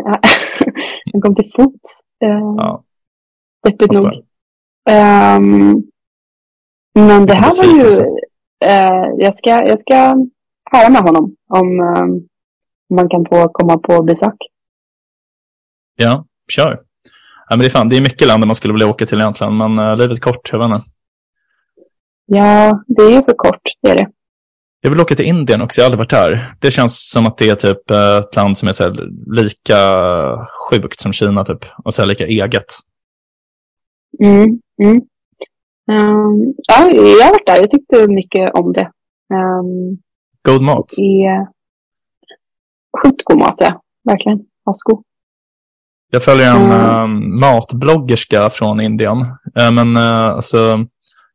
han 1.14 1.22
kom 1.22 1.36
till 1.36 1.52
fots. 1.56 2.02
Eh, 2.24 2.30
Ja, 2.58 2.84
deppigt 3.64 3.92
nog. 3.92 4.06
Ehm, 4.90 5.84
men 6.96 7.26
det 7.26 7.34
här 7.34 7.58
var 7.58 7.66
ju, 7.66 7.90
eh, 8.66 9.06
jag, 9.18 9.38
ska, 9.38 9.50
jag 9.50 9.80
ska 9.80 9.96
höra 10.72 10.90
med 10.90 11.02
honom 11.02 11.36
om 11.50 11.80
ehm, 11.80 12.28
man 12.96 13.10
kan 13.10 13.26
få 13.26 13.50
komma 13.50 13.78
på 13.78 14.04
besök. 14.04 14.36
Ja, 15.96 16.26
kör. 16.52 16.72
Ja, 17.50 17.56
men 17.56 17.60
det, 17.60 17.66
är 17.66 17.70
fan, 17.70 17.90
det 17.90 17.98
är 17.98 18.02
mycket 18.02 18.28
länder 18.28 18.48
man 18.48 18.56
skulle 18.56 18.74
vilja 18.74 18.88
åka 18.88 19.06
till 19.06 19.20
egentligen, 19.20 19.58
men 19.58 19.80
uh, 19.80 19.98
livet 19.98 20.18
är 20.18 20.22
kort, 20.22 20.50
jag 20.52 20.60
vet 20.60 20.66
inte. 20.66 20.90
Ja, 22.26 22.84
det 22.88 23.02
är 23.04 23.10
ju 23.12 23.24
för 23.24 23.34
kort, 23.34 23.62
det 23.82 23.90
är 23.90 23.96
det. 23.96 24.08
Jag 24.82 24.90
vill 24.90 25.00
åka 25.02 25.16
till 25.16 25.26
Indien 25.26 25.62
också, 25.62 25.82
jag 25.82 25.86
har 25.86 25.92
aldrig 25.92 26.00
varit 26.00 26.10
där. 26.40 26.46
Det 26.60 26.72
känns 26.72 27.10
som 27.10 27.26
att 27.28 27.38
det 27.38 27.50
är 27.50 27.56
typ 27.56 27.92
eh, 27.92 28.18
ett 28.18 28.36
land 28.36 28.58
som 28.58 28.68
är 28.68 28.72
så 28.72 28.90
lika 29.36 29.78
sjukt 30.70 31.00
som 31.00 31.14
Kina 31.14 31.46
typ. 31.46 31.66
Och 31.84 31.94
så 31.94 32.06
lika 32.06 32.26
eget. 32.28 32.66
Mm, 34.24 34.44
mm. 34.84 34.96
Ehm, 35.92 36.54
ja, 36.68 36.92
jag 36.92 37.26
har 37.26 37.32
varit 37.32 37.48
där. 37.48 37.58
Jag 37.58 37.70
tyckte 37.70 38.08
mycket 38.08 38.50
om 38.54 38.74
det. 38.74 38.92
Um, 39.34 39.98
God 40.42 40.62
mat. 40.62 40.94
är 40.98 41.48
sjukt 43.04 43.24
god 43.24 43.38
mat, 43.38 43.56
ja. 43.58 43.82
Verkligen. 44.04 44.40
Asgod. 44.66 45.04
Jag 46.12 46.24
följer 46.24 46.52
en 46.56 46.72
Mm. 46.72 46.72
eh, 46.72 47.08
matbloggerska 47.40 48.50
från 48.50 48.80
Indien. 48.82 49.18
Eh, 49.56 49.72
men 49.72 49.98
eh, 49.98 50.26
alltså, 50.26 50.86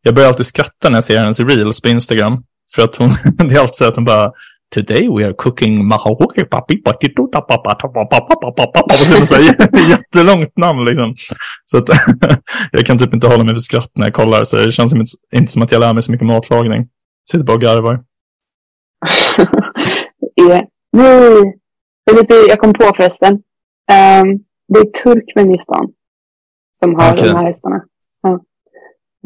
jag 0.03 0.15
börjar 0.15 0.29
alltid 0.29 0.47
skratta 0.47 0.89
när 0.89 0.97
jag 0.97 1.05
ser 1.05 1.19
hennes 1.19 1.41
reels 1.41 1.81
på 1.81 1.89
Instagram. 1.89 2.43
För 2.75 2.83
att 2.83 2.97
hon, 2.97 3.09
det 3.49 3.55
är 3.55 3.61
alltid 3.61 3.75
så 3.75 3.89
att 3.89 3.97
hon 3.97 4.05
bara 4.05 4.33
Today 4.75 5.09
we 5.09 5.27
are 5.27 5.35
cooking 5.35 5.87
mahahoki 5.87 6.45
papi 6.45 6.77
patito 6.77 7.23
Och 7.23 9.07
så 9.07 9.15
är 9.15 9.21
det 9.21 9.27
så 9.27 9.35
här 9.35 9.91
jättelångt 9.91 10.57
namn 10.57 10.85
liksom. 10.85 11.15
Så 11.65 11.79
att 11.79 11.89
jag 12.73 12.87
kan 12.87 12.99
typ 12.99 13.15
inte 13.15 13.27
hålla 13.27 13.45
mig 13.45 13.55
för 13.55 13.61
skratt 13.61 13.91
när 13.95 14.07
jag 14.07 14.15
kollar. 14.15 14.45
Så 14.45 14.57
det 14.57 14.73
känns 14.73 14.91
som, 14.91 15.05
inte 15.35 15.53
som 15.53 15.63
att 15.63 15.73
jag 15.73 15.81
lär 15.81 15.93
mig 15.93 16.03
så 16.03 16.13
mycket 16.13 16.27
matlagning. 16.27 16.89
Sitter 17.31 17.45
bara 17.45 17.55
och 17.55 17.61
garvar. 17.61 18.05
är, 20.37 20.67
nej! 20.93 21.59
Jag, 22.05 22.15
vet, 22.15 22.21
inte, 22.21 22.35
jag 22.35 22.59
kom 22.59 22.73
på 22.73 22.93
förresten. 22.97 23.43
Ehm, 23.93 24.27
det 24.69 24.79
är 24.79 25.03
Turkmenistan 25.03 25.93
som 26.73 26.95
har 26.95 27.13
Okej. 27.13 27.29
de 27.29 27.35
här 27.35 27.45
hästarna. 27.45 27.85
Ja. 28.23 28.31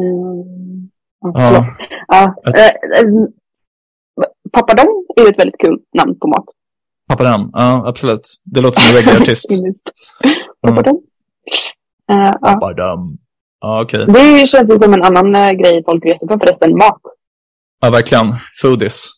Ehm, 0.02 0.90
ja, 1.20 1.64
Ja. 2.08 2.34
ja. 2.46 3.28
Papadom 4.52 4.86
är 5.16 5.28
ett 5.28 5.38
väldigt 5.38 5.58
kul 5.58 5.78
namn 5.98 6.18
på 6.18 6.28
mat. 6.28 6.44
Papadam, 7.08 7.50
ja 7.52 7.82
absolut. 7.86 8.36
Det 8.44 8.60
låter 8.60 8.80
som 8.80 8.96
en 8.96 9.02
reggae-artist. 9.02 9.50
Indiskt. 9.52 9.92
Papadom. 10.62 10.96
Eh, 12.10 12.32
ja. 12.40 13.82
Okej. 13.82 14.06
Det 14.08 14.46
känns 14.46 14.72
ju 14.72 14.78
som 14.78 14.92
en 14.94 15.02
annan 15.02 15.34
eh, 15.34 15.52
grej 15.52 15.82
folk 15.84 16.04
reser 16.04 16.26
på 16.26 16.38
förresten. 16.38 16.76
Mat. 16.76 17.00
Ja, 17.80 17.90
verkligen. 17.90 18.34
Foodies. 18.62 19.08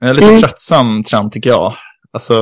En 0.00 0.16
lite 0.16 0.28
Mm. 0.28 0.40
tröttsam 0.40 1.04
trend 1.04 1.32
tycker 1.32 1.50
jag. 1.50 1.72
Alltså, 2.12 2.34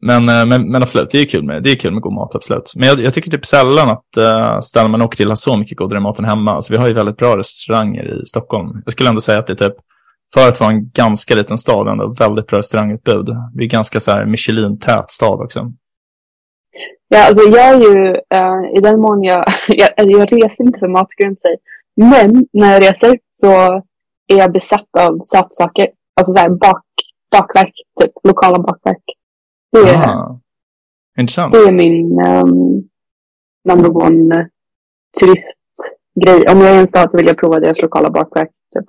men, 0.00 0.28
eh, 0.28 0.46
men, 0.46 0.70
men 0.70 0.82
absolut, 0.82 1.10
det 1.10 1.18
är 1.18 1.26
kul 1.26 1.44
med, 1.44 1.62
det 1.62 1.70
är 1.72 1.76
kul 1.76 1.92
med 1.92 2.02
god 2.02 2.12
mat, 2.12 2.34
absolut. 2.34 2.72
Men 2.76 2.88
jag, 2.88 3.00
jag 3.00 3.14
tycker 3.14 3.30
typ 3.30 3.46
sällan 3.46 3.88
att 3.90 4.04
uh, 4.18 4.60
ställen 4.60 4.90
man 4.90 5.02
åker 5.02 5.16
till 5.16 5.28
har 5.28 5.34
så 5.34 5.56
mycket 5.56 5.78
godare 5.78 6.00
mat 6.00 6.18
än 6.18 6.24
hemma. 6.24 6.52
Alltså, 6.52 6.72
vi 6.72 6.78
har 6.78 6.86
ju 6.88 6.92
väldigt 6.92 7.16
bra 7.16 7.36
restauranger 7.36 8.22
i 8.22 8.26
Stockholm. 8.26 8.82
Jag 8.84 8.92
skulle 8.92 9.08
ändå 9.08 9.20
säga 9.20 9.38
att 9.38 9.46
det 9.46 9.52
är 9.52 9.68
typ, 9.68 9.76
för 10.34 10.48
att 10.48 10.60
vara 10.60 10.70
en 10.70 10.90
ganska 10.90 11.34
liten 11.34 11.58
stad, 11.58 11.88
ändå 11.88 12.14
väldigt 12.18 12.46
bra 12.46 12.58
restaurangutbud. 12.58 13.28
Vi 13.54 13.64
är 13.64 13.68
ganska 13.68 14.00
så 14.00 14.10
här 14.10 14.26
Michelin-tät 14.26 15.10
stad 15.10 15.40
också. 15.40 15.72
Ja, 17.08 17.26
alltså 17.26 17.42
jag 17.42 17.68
är 17.68 17.80
ju, 17.80 18.08
eh, 18.08 18.78
i 18.78 18.80
den 18.80 19.00
mån 19.00 19.22
jag, 19.22 19.44
jag, 19.68 19.90
jag 19.96 20.32
reser 20.32 20.64
inte 20.64 20.78
för 20.78 20.88
mat 20.88 21.10
skulle 21.10 21.26
jag 21.26 21.32
inte 21.32 21.40
säga. 21.40 21.56
Men 21.96 22.46
när 22.52 22.72
jag 22.72 22.82
reser 22.82 23.18
så 23.30 23.52
är 24.26 24.36
jag 24.36 24.52
besatt 24.52 24.88
av 24.98 25.18
sötsaker. 25.22 25.88
Alltså 26.16 26.32
så 26.32 26.38
här 26.38 26.48
bak, 26.48 26.84
bakverk, 27.30 27.74
typ 28.00 28.10
lokala 28.24 28.58
bakverk. 28.58 29.04
Det 29.72 29.78
är, 29.78 30.08
Ah, 30.08 30.40
intressant. 31.18 31.52
det 31.52 31.58
är 31.58 31.76
min 31.76 32.20
um, 32.26 32.88
number 33.64 33.96
one 33.96 34.34
eh, 34.34 34.46
turistgrej. 35.20 36.48
Om 36.52 36.60
jag 36.60 36.70
är 36.70 36.74
i 36.74 36.78
en 36.78 36.88
stad 36.88 37.10
så 37.10 37.16
vill 37.16 37.26
jag 37.26 37.38
prova 37.38 37.60
deras 37.60 37.82
lokala 37.82 38.10
bakverk. 38.10 38.50
Typ. 38.74 38.84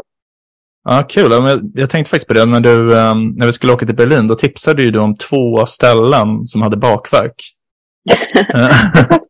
Ja, 0.84 1.04
kul. 1.10 1.32
Jag, 1.74 1.90
tänkte 1.90 2.10
faktiskt 2.10 2.28
på 2.28 2.34
det. 2.34 2.46
När, 2.46 2.60
du, 2.60 3.00
ehm, 3.00 3.30
när 3.30 3.46
vi 3.46 3.54
skulle 3.54 3.74
åka 3.74 3.86
till 3.86 3.96
Berlin, 3.96 4.28
då 4.28 4.36
tipsade 4.36 4.84
ju 4.84 4.92
du 4.92 5.00
om 5.00 5.16
två 5.16 5.66
ställen 5.66 6.46
som 6.46 6.62
hade 6.62 6.78
bakverk. 6.78 7.36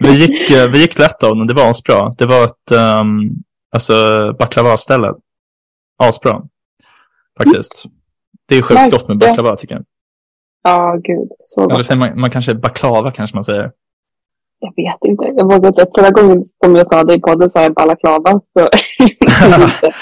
Vi, 0.00 0.12
gick, 0.12 0.50
eh, 0.50 0.70
vi 0.70 0.80
gick 0.80 0.94
till 0.94 1.04
ett 1.04 1.22
av 1.22 1.36
dem, 1.36 1.46
det 1.46 1.54
var 1.54 1.70
asbra. 1.70 2.14
Det 2.18 2.26
var 2.26 2.44
ett 2.44 2.72
um, 2.72 3.30
alltså, 3.72 3.94
baklava-ställe. 4.38 5.14
Asbra, 5.98 6.42
faktiskt. 7.38 7.84
Det 8.48 8.56
är 8.56 8.62
sjukt 8.62 8.90
gott 8.90 9.08
med 9.08 9.18
baklava, 9.18 9.56
tycker 9.56 9.74
jag. 9.74 9.84
Ja, 10.62 11.00
gud. 11.04 11.28
Så 11.38 11.64
Eller 11.64 11.74
gott. 11.74 11.86
säger 11.86 11.98
man, 11.98 12.20
man 12.20 12.30
kanske 12.30 12.54
baklava, 12.54 13.10
kanske 13.10 13.36
man 13.36 13.44
säger. 13.44 13.70
Jag 14.64 14.74
vet 14.76 15.04
inte. 15.04 15.24
Jag 15.24 15.44
vågar 15.44 15.66
inte. 15.66 15.86
Förra 15.96 16.10
gången 16.10 16.42
som 16.42 16.76
jag 16.76 16.86
sa 16.86 17.04
det 17.04 17.14
i 17.14 17.20
podden 17.20 17.50
sa 17.50 17.62
jag 17.62 17.74
balaklava. 17.74 18.30
Så 18.30 18.60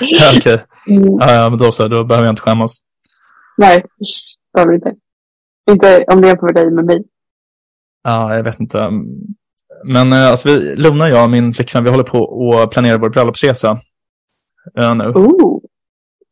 Ja, 0.00 0.32
Okej, 0.36 0.58
mm. 0.88 1.16
ja, 1.20 1.50
men 1.50 1.58
då 1.58 1.72
så, 1.72 1.88
då 1.88 2.04
behöver 2.04 2.26
jag 2.26 2.32
inte 2.32 2.42
skämmas. 2.42 2.80
Nej, 3.56 3.84
behöver 4.54 4.74
inte. 4.74 4.94
Inte 5.70 6.04
om 6.12 6.20
det 6.20 6.30
är 6.30 6.36
för 6.36 6.52
dig 6.52 6.70
med 6.70 6.84
mig. 6.84 7.04
Ja, 8.04 8.36
jag 8.36 8.44
vet 8.44 8.60
inte. 8.60 8.90
Men 9.84 10.12
eh, 10.12 10.30
alltså, 10.30 10.48
vi, 10.48 10.76
Luna 10.76 11.04
och 11.04 11.10
jag, 11.10 11.30
min 11.30 11.54
flickvän, 11.54 11.84
vi 11.84 11.90
håller 11.90 12.04
på 12.04 12.60
att 12.62 12.70
planera 12.70 12.98
vår 12.98 13.10
bröllopsresa 13.10 13.80
eh, 14.80 14.94
nu. 14.94 15.04
Ooh. 15.04 15.62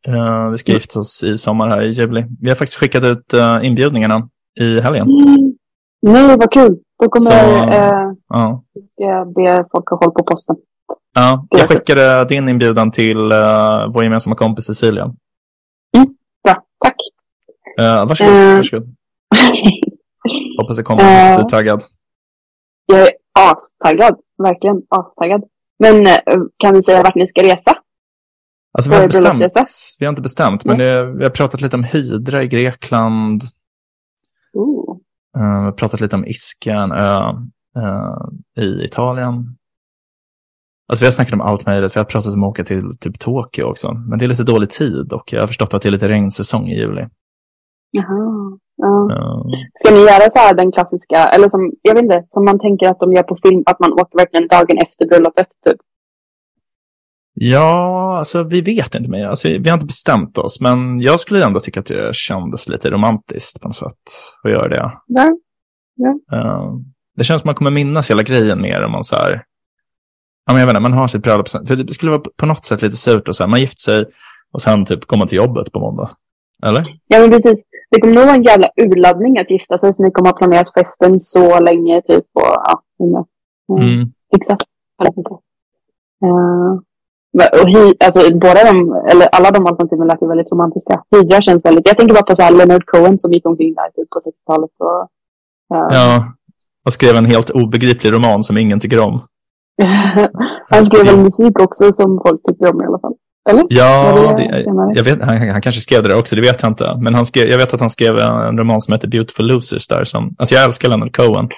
Eh, 0.07 0.51
vi 0.51 0.59
ska 0.59 0.73
gifta 0.73 1.01
oss 1.01 1.25
i 1.25 1.39
sommar 1.39 1.69
här 1.69 1.83
i 1.83 1.91
juli. 1.91 2.25
Vi 2.41 2.49
har 2.49 2.57
faktiskt 2.57 2.79
skickat 2.79 3.05
ut 3.05 3.35
eh, 3.35 3.59
inbjudningarna 3.63 4.29
i 4.61 4.81
helgen. 4.81 5.11
Mm. 5.11 5.58
Nej, 6.03 6.37
vad 6.39 6.53
kul. 6.53 6.79
Då 7.03 7.09
kommer 7.09 7.27
Så- 7.27 7.73
eh, 7.73 8.13
Ja. 8.29 8.65
ska 8.87 9.03
jag 9.05 9.35
be 9.35 9.65
folk 9.73 9.93
att 9.93 9.99
hålla 10.01 10.11
på 10.13 10.25
posten. 10.25 10.57
Ja, 11.15 11.47
jag 11.51 11.69
skickade 11.69 12.25
din 12.25 12.49
inbjudan 12.49 12.91
till 12.91 13.17
uh, 13.33 13.93
vår 13.95 14.05
gemensamma 14.05 14.37
kompis 14.37 14.65
Cecilia. 14.65 15.15
Bra, 16.45 16.63
tack. 16.85 16.97
Uh, 17.81 18.09
varsågod, 18.09 18.35
Eh. 18.35 18.57
varsågod. 18.57 18.95
Hoppas 20.61 20.77
det 20.77 20.83
kommer. 20.83 21.03
Eh. 21.03 21.37
Du 21.39 21.45
är 21.45 21.49
taggad. 21.49 21.83
jag 22.87 23.01
är 23.01 23.11
astaggad. 23.39 24.17
Verkligen 24.43 24.77
astaggad. 24.89 25.43
Men 25.79 26.07
eh, 26.07 26.15
kan 26.57 26.75
vi 26.75 26.83
säga 26.83 27.03
vart 27.03 27.15
ni 27.15 27.27
ska 27.29 27.43
resa? 27.43 27.75
Alltså, 28.73 28.91
vi, 28.91 28.97
har 28.97 29.05
bestämt, 29.07 29.55
vi 29.99 30.07
har 30.07 30.11
inte 30.11 30.23
bestämt, 30.23 30.65
men 30.65 30.79
det, 30.79 31.05
vi 31.13 31.25
har 31.25 31.31
pratat 31.31 31.61
lite 31.61 31.77
om 31.77 31.85
Hydra 31.85 32.43
i 32.43 32.47
Grekland. 32.49 33.43
Ooh. 34.53 34.98
Uh, 35.37 35.61
vi 35.61 35.65
har 35.65 35.73
pratat 35.73 36.01
lite 36.01 36.17
om 36.17 36.27
Ischia, 36.27 36.83
en 36.83 36.93
ö 36.93 37.33
eh, 37.79 38.65
i 38.65 38.85
Italien. 38.85 39.35
Alltså 40.89 41.03
vi 41.03 41.07
har 41.07 41.13
snackat 41.13 41.35
om 41.35 41.41
allt 41.41 41.67
möjligt. 41.67 41.97
Vi 41.97 42.01
har 42.01 42.05
pratat 42.05 42.35
om 42.35 42.45
att 42.45 42.49
åka 42.49 42.65
till 42.65 42.99
typ 43.01 43.19
Tokyo 43.19 43.65
också. 43.65 43.93
Men 43.95 44.19
det 44.19 44.25
är 44.25 44.29
lite 44.29 44.45
dålig 44.45 44.71
tid 44.71 45.13
och 45.13 45.33
jag 45.33 45.41
har 45.41 45.47
förstått 45.47 45.75
att 45.75 45.83
det 45.83 45.89
är 45.89 45.91
lite 45.91 46.09
regnsäsong 46.09 46.69
i 46.69 46.79
juli. 46.79 47.07
Jaha. 47.91 48.59
Ja. 48.77 49.11
Eh, 49.13 49.43
Ska 49.75 49.95
ni 49.95 50.01
göra 50.01 50.31
så 50.31 50.39
här 50.39 50.55
den 50.55 50.73
klassiska, 50.73 51.29
eller 51.29 51.49
som, 51.49 51.73
jag 51.83 51.95
vet 51.95 52.03
inte, 52.03 52.25
som 52.29 52.45
man 52.45 52.59
tänker 52.59 52.89
att 52.89 53.01
de 53.01 53.13
gör 53.13 53.23
på 53.23 53.37
film, 53.37 53.63
att 53.67 53.81
man 53.81 53.93
åker 53.93 54.19
verkligen 54.19 54.49
dagen 54.49 54.79
efter 54.79 55.07
bröllopet 55.07 55.49
typ? 55.67 55.81
Ja, 57.41 58.19
alltså 58.19 58.43
vi 58.43 58.61
vet 58.61 58.95
inte 58.95 59.11
mer. 59.11 59.27
Alltså, 59.27 59.49
vi 59.49 59.69
har 59.69 59.75
inte 59.75 59.87
bestämt 59.87 60.39
oss, 60.39 60.61
men 60.61 61.01
jag 61.01 61.21
skulle 61.21 61.45
ändå 61.45 61.61
tycka 61.61 61.81
att 61.81 61.87
det 61.87 62.15
kändes 62.15 62.69
lite 62.69 62.91
romantiskt 62.91 63.61
på 63.61 63.69
något 63.69 63.77
sätt 63.77 63.99
att 64.43 64.51
göra 64.51 64.69
det. 64.69 64.93
Ja. 65.07 65.29
Eh, 66.33 66.73
det 67.17 67.25
känns 67.25 67.41
som 67.41 67.49
man 67.49 67.55
kommer 67.55 67.71
minnas 67.71 68.11
hela 68.11 68.23
grejen 68.23 68.61
mer 68.61 68.85
om 68.85 68.93
man 68.93 69.05
så 69.05 69.17
här, 69.17 69.45
ja 70.47 70.53
men 70.53 70.57
jag 70.61 70.67
vet 70.67 70.73
inte, 70.77 70.81
man 70.81 70.99
har 70.99 71.09
sitt 71.09 71.23
bröllop, 71.23 71.49
för 71.49 71.77
det 71.77 71.95
skulle 71.95 72.13
vara 72.13 72.23
på 72.37 72.47
något 72.47 72.65
sätt 72.65 72.83
lite 72.83 72.97
surt 72.97 73.29
och 73.29 73.37
så 73.37 73.43
här, 73.43 73.51
man 73.51 73.61
gifter 73.61 73.81
sig 73.81 74.05
och 74.53 74.63
sen 74.63 74.85
typ 74.85 75.05
komma 75.05 75.27
till 75.27 75.37
jobbet 75.37 75.73
på 75.73 75.81
måndag. 75.81 76.11
Eller? 76.63 76.87
Ja, 77.09 77.21
men 77.21 77.31
precis. 77.31 77.63
Det 77.91 78.01
kommer 78.01 78.15
nog 78.15 78.25
vara 78.25 78.37
en 78.37 78.43
jävla 78.43 78.69
urladdning 78.77 79.39
att 79.39 79.51
gifta 79.51 79.79
sig, 79.79 79.97
för 79.97 80.03
ni 80.03 80.11
kommer 80.11 80.31
ha 80.31 80.39
planerat 80.39 80.73
festen 80.75 81.21
så 81.21 81.61
länge, 81.61 82.03
typ, 82.03 82.25
och 82.35 82.43
ja. 82.43 82.83
Mm. 83.71 83.89
Mm. 83.89 84.13
Funkar. 85.15 85.39
Uh, 86.25 86.81
och 87.63 87.69
hy, 87.69 87.95
alltså, 88.05 88.21
båda 88.35 88.65
de, 88.65 89.03
eller 89.11 89.27
alla 89.27 89.51
de 89.51 89.67
alternativen 89.67 90.07
lät 90.07 90.23
ju 90.23 90.29
väldigt 90.29 90.53
romantiska. 90.53 91.03
Hydra 91.17 91.41
känns 91.41 91.65
väldigt, 91.65 91.89
jag 91.89 91.99
tänker 91.99 92.15
bara 92.15 92.25
på 92.25 92.37
så 92.37 92.43
här 92.43 92.51
Leonard 92.51 92.87
Cohen 92.87 93.19
som 93.19 93.33
gick 93.33 93.47
omkring 93.47 93.75
där 93.75 93.91
typ, 93.97 94.11
på 94.11 94.19
60-talet. 94.19 94.71
Och, 94.79 95.01
eh, 95.77 95.87
Ja, 95.91 96.25
Och 96.87 96.93
skrev 96.93 97.17
en 97.17 97.25
helt 97.25 97.51
obegriplig 97.51 98.13
roman 98.13 98.43
som 98.43 98.59
ingen 98.59 98.81
tycker 98.81 99.01
om. 99.01 99.21
han 100.69 100.87
skrev 100.87 101.07
väl 101.07 101.17
musik 101.17 101.61
också 101.61 101.93
som 101.93 102.21
folk 102.27 102.41
tycker 102.47 102.73
om 102.73 102.83
i 102.83 102.87
alla 102.87 102.99
fall. 102.99 103.15
Eller? 103.51 103.67
Ja, 103.69 104.35
det, 104.37 104.65
jag 104.95 105.05
vet, 105.05 105.23
han, 105.23 105.49
han, 105.49 105.61
kanske 105.61 105.81
skrev 105.81 106.03
det 106.03 106.09
där 106.09 106.19
också, 106.19 106.37
det 106.37 106.43
vet 106.43 106.63
jag 106.63 106.71
inte. 106.71 106.97
Men 107.01 107.15
han 107.15 107.27
skrev, 107.27 107.49
jag 107.49 107.59
vet 107.59 107.75
att 107.75 107.81
han 107.81 107.91
skrev 107.91 108.19
en 108.19 108.59
roman 108.59 108.81
som 108.81 108.95
heter 108.95 109.09
Beautiful 109.09 109.47
Losers 109.47 109.89
där. 109.89 110.05
Som, 110.05 110.35
alltså 110.39 110.55
jag 110.55 110.65
älskar 110.65 110.89
Leonard 110.89 111.17
Cohen. 111.17 111.49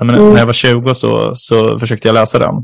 Men 0.00 0.10
mm. 0.10 0.32
När 0.32 0.38
jag 0.38 0.46
var 0.46 0.52
20 0.52 0.94
så, 0.94 1.34
så 1.34 1.78
försökte 1.78 2.08
jag 2.08 2.14
läsa 2.14 2.38
den. 2.38 2.54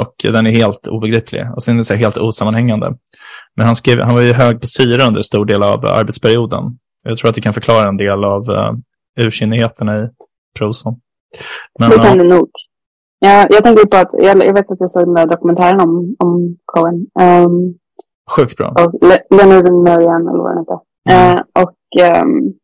Och 0.00 0.14
den 0.32 0.46
är 0.46 0.50
helt 0.50 0.86
obegriplig. 0.86 1.46
Och 1.54 1.62
sen 1.62 1.78
är 1.78 1.88
det 1.88 1.96
helt 1.96 2.18
osammanhängande. 2.18 2.94
Men 3.56 3.66
han, 3.66 3.76
skrev, 3.76 4.00
han 4.00 4.14
var 4.14 4.22
ju 4.22 4.32
hög 4.32 4.60
på 4.60 4.66
syre 4.66 5.02
under 5.08 5.22
stor 5.22 5.44
del 5.44 5.62
av 5.62 5.86
arbetsperioden. 5.86 6.78
Jag 7.04 7.16
tror 7.16 7.28
att 7.28 7.34
det 7.34 7.40
kan 7.40 7.52
förklara 7.52 7.86
en 7.88 7.96
del 7.96 8.24
av 8.24 8.50
uh, 8.50 8.72
ursinnigheterna 9.20 10.02
i 10.02 10.08
prosan. 10.58 10.96
Men, 11.78 11.90
det 11.90 11.96
kan 11.96 12.18
det 12.18 12.24
nog. 12.24 12.48
Ja, 13.18 13.46
jag 13.50 13.64
tänker 13.64 13.86
på 13.86 13.96
att, 13.96 14.10
jag, 14.12 14.46
jag 14.46 14.54
vet 14.54 14.70
att 14.70 14.80
jag 14.80 14.90
såg 14.90 15.06
den 15.06 15.14
där 15.14 15.26
dokumentären 15.26 15.80
om, 15.80 16.16
om 16.18 16.56
Cohen. 16.64 17.06
Um, 17.20 17.74
Sjukt 18.30 18.56
bra. 18.56 18.68
Och 18.68 19.08
Le 19.08 19.18
Leonard 19.30 19.72
Marianne 19.72 20.30
eller 20.30 20.42
vad 20.42 20.50
den 20.50 20.58
heter. 20.58 20.78
Mm. 21.10 21.36
Uh, 21.36 21.42
och 21.62 21.76
um, 22.22 22.54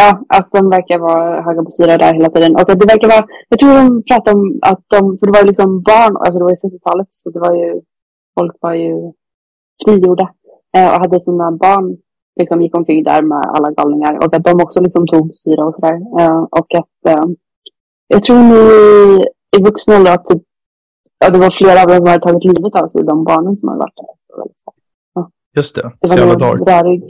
ja, 0.00 0.08
alltså 0.36 0.56
de 0.56 0.70
verkar 0.70 0.98
vara 0.98 1.42
höga 1.42 1.62
på 1.62 1.70
syra 1.70 1.98
där 1.98 2.14
hela 2.14 2.30
tiden. 2.30 2.54
Och 2.54 2.60
att 2.70 2.80
det 2.80 2.92
verkar 2.94 3.08
vara, 3.08 3.26
jag 3.48 3.58
tror 3.58 3.72
de 3.74 4.02
pratade 4.08 4.36
om 4.36 4.58
att 4.62 4.84
de, 4.94 5.18
för 5.18 5.26
det 5.26 5.38
var 5.38 5.44
liksom 5.44 5.82
barn, 5.82 6.16
alltså 6.16 6.38
det 6.38 6.44
var 6.44 6.52
i 6.52 6.62
60-talet, 6.66 7.08
så 7.10 7.30
det 7.30 7.40
var 7.46 7.54
ju, 7.54 7.70
folk 8.38 8.56
var 8.60 8.74
ju 8.74 9.12
frigjorda 9.84 10.26
uh, 10.76 10.88
och 10.92 11.00
hade 11.02 11.20
sina 11.20 11.52
barn 11.52 11.96
liksom 12.40 12.62
gick 12.62 12.76
omkring 12.76 13.02
där 13.04 13.22
med 13.22 13.44
alla 13.54 13.70
galningar 13.70 14.14
och 14.24 14.34
att 14.34 14.44
de 14.44 14.62
också 14.62 14.80
liksom 14.80 15.06
tog 15.06 15.34
syra 15.34 15.64
och 15.64 15.74
sådär. 15.74 15.96
Uh, 16.20 16.42
och 16.58 16.74
att 16.74 16.98
jag 18.08 18.22
tror 18.22 18.38
nu 18.38 18.60
i 19.58 19.62
vuxen 19.62 19.94
ålder 19.94 20.14
att 20.14 20.24
typ, 20.24 20.42
ja, 21.18 21.30
det 21.30 21.38
var 21.38 21.50
flera 21.50 21.82
av 21.82 21.88
dem 21.88 21.96
som 21.96 22.06
hade 22.06 22.22
tagit 22.22 22.44
livet 22.44 22.74
av 22.82 22.88
sig, 22.88 23.04
de 23.04 23.24
barnen 23.24 23.56
som 23.56 23.68
hade 23.68 23.78
varit 23.78 23.96
där. 23.96 24.06
Ja. 25.14 25.30
Just 25.56 25.76
det, 25.76 25.92
det 26.00 26.24
var 26.24 26.32
en 26.32 26.66
rörig, 26.66 27.02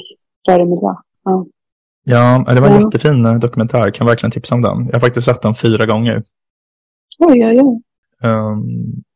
rörig 0.48 0.68
miljö. 0.68 0.94
Ja. 1.24 1.46
Ja, 2.10 2.44
det 2.46 2.60
var 2.60 2.68
en 2.68 2.74
ja. 2.74 2.80
jättefin 2.80 3.24
eh, 3.24 3.34
dokumentär. 3.34 3.90
Kan 3.90 4.06
verkligen 4.06 4.30
tipsa 4.30 4.54
om 4.54 4.62
den. 4.62 4.86
Jag 4.86 4.92
har 4.92 5.00
faktiskt 5.00 5.24
sett 5.24 5.42
den 5.42 5.54
fyra 5.54 5.86
gånger. 5.86 6.24
Oj, 7.18 7.46
oj, 7.46 7.60
oj. 7.60 7.82
Um, 8.30 8.64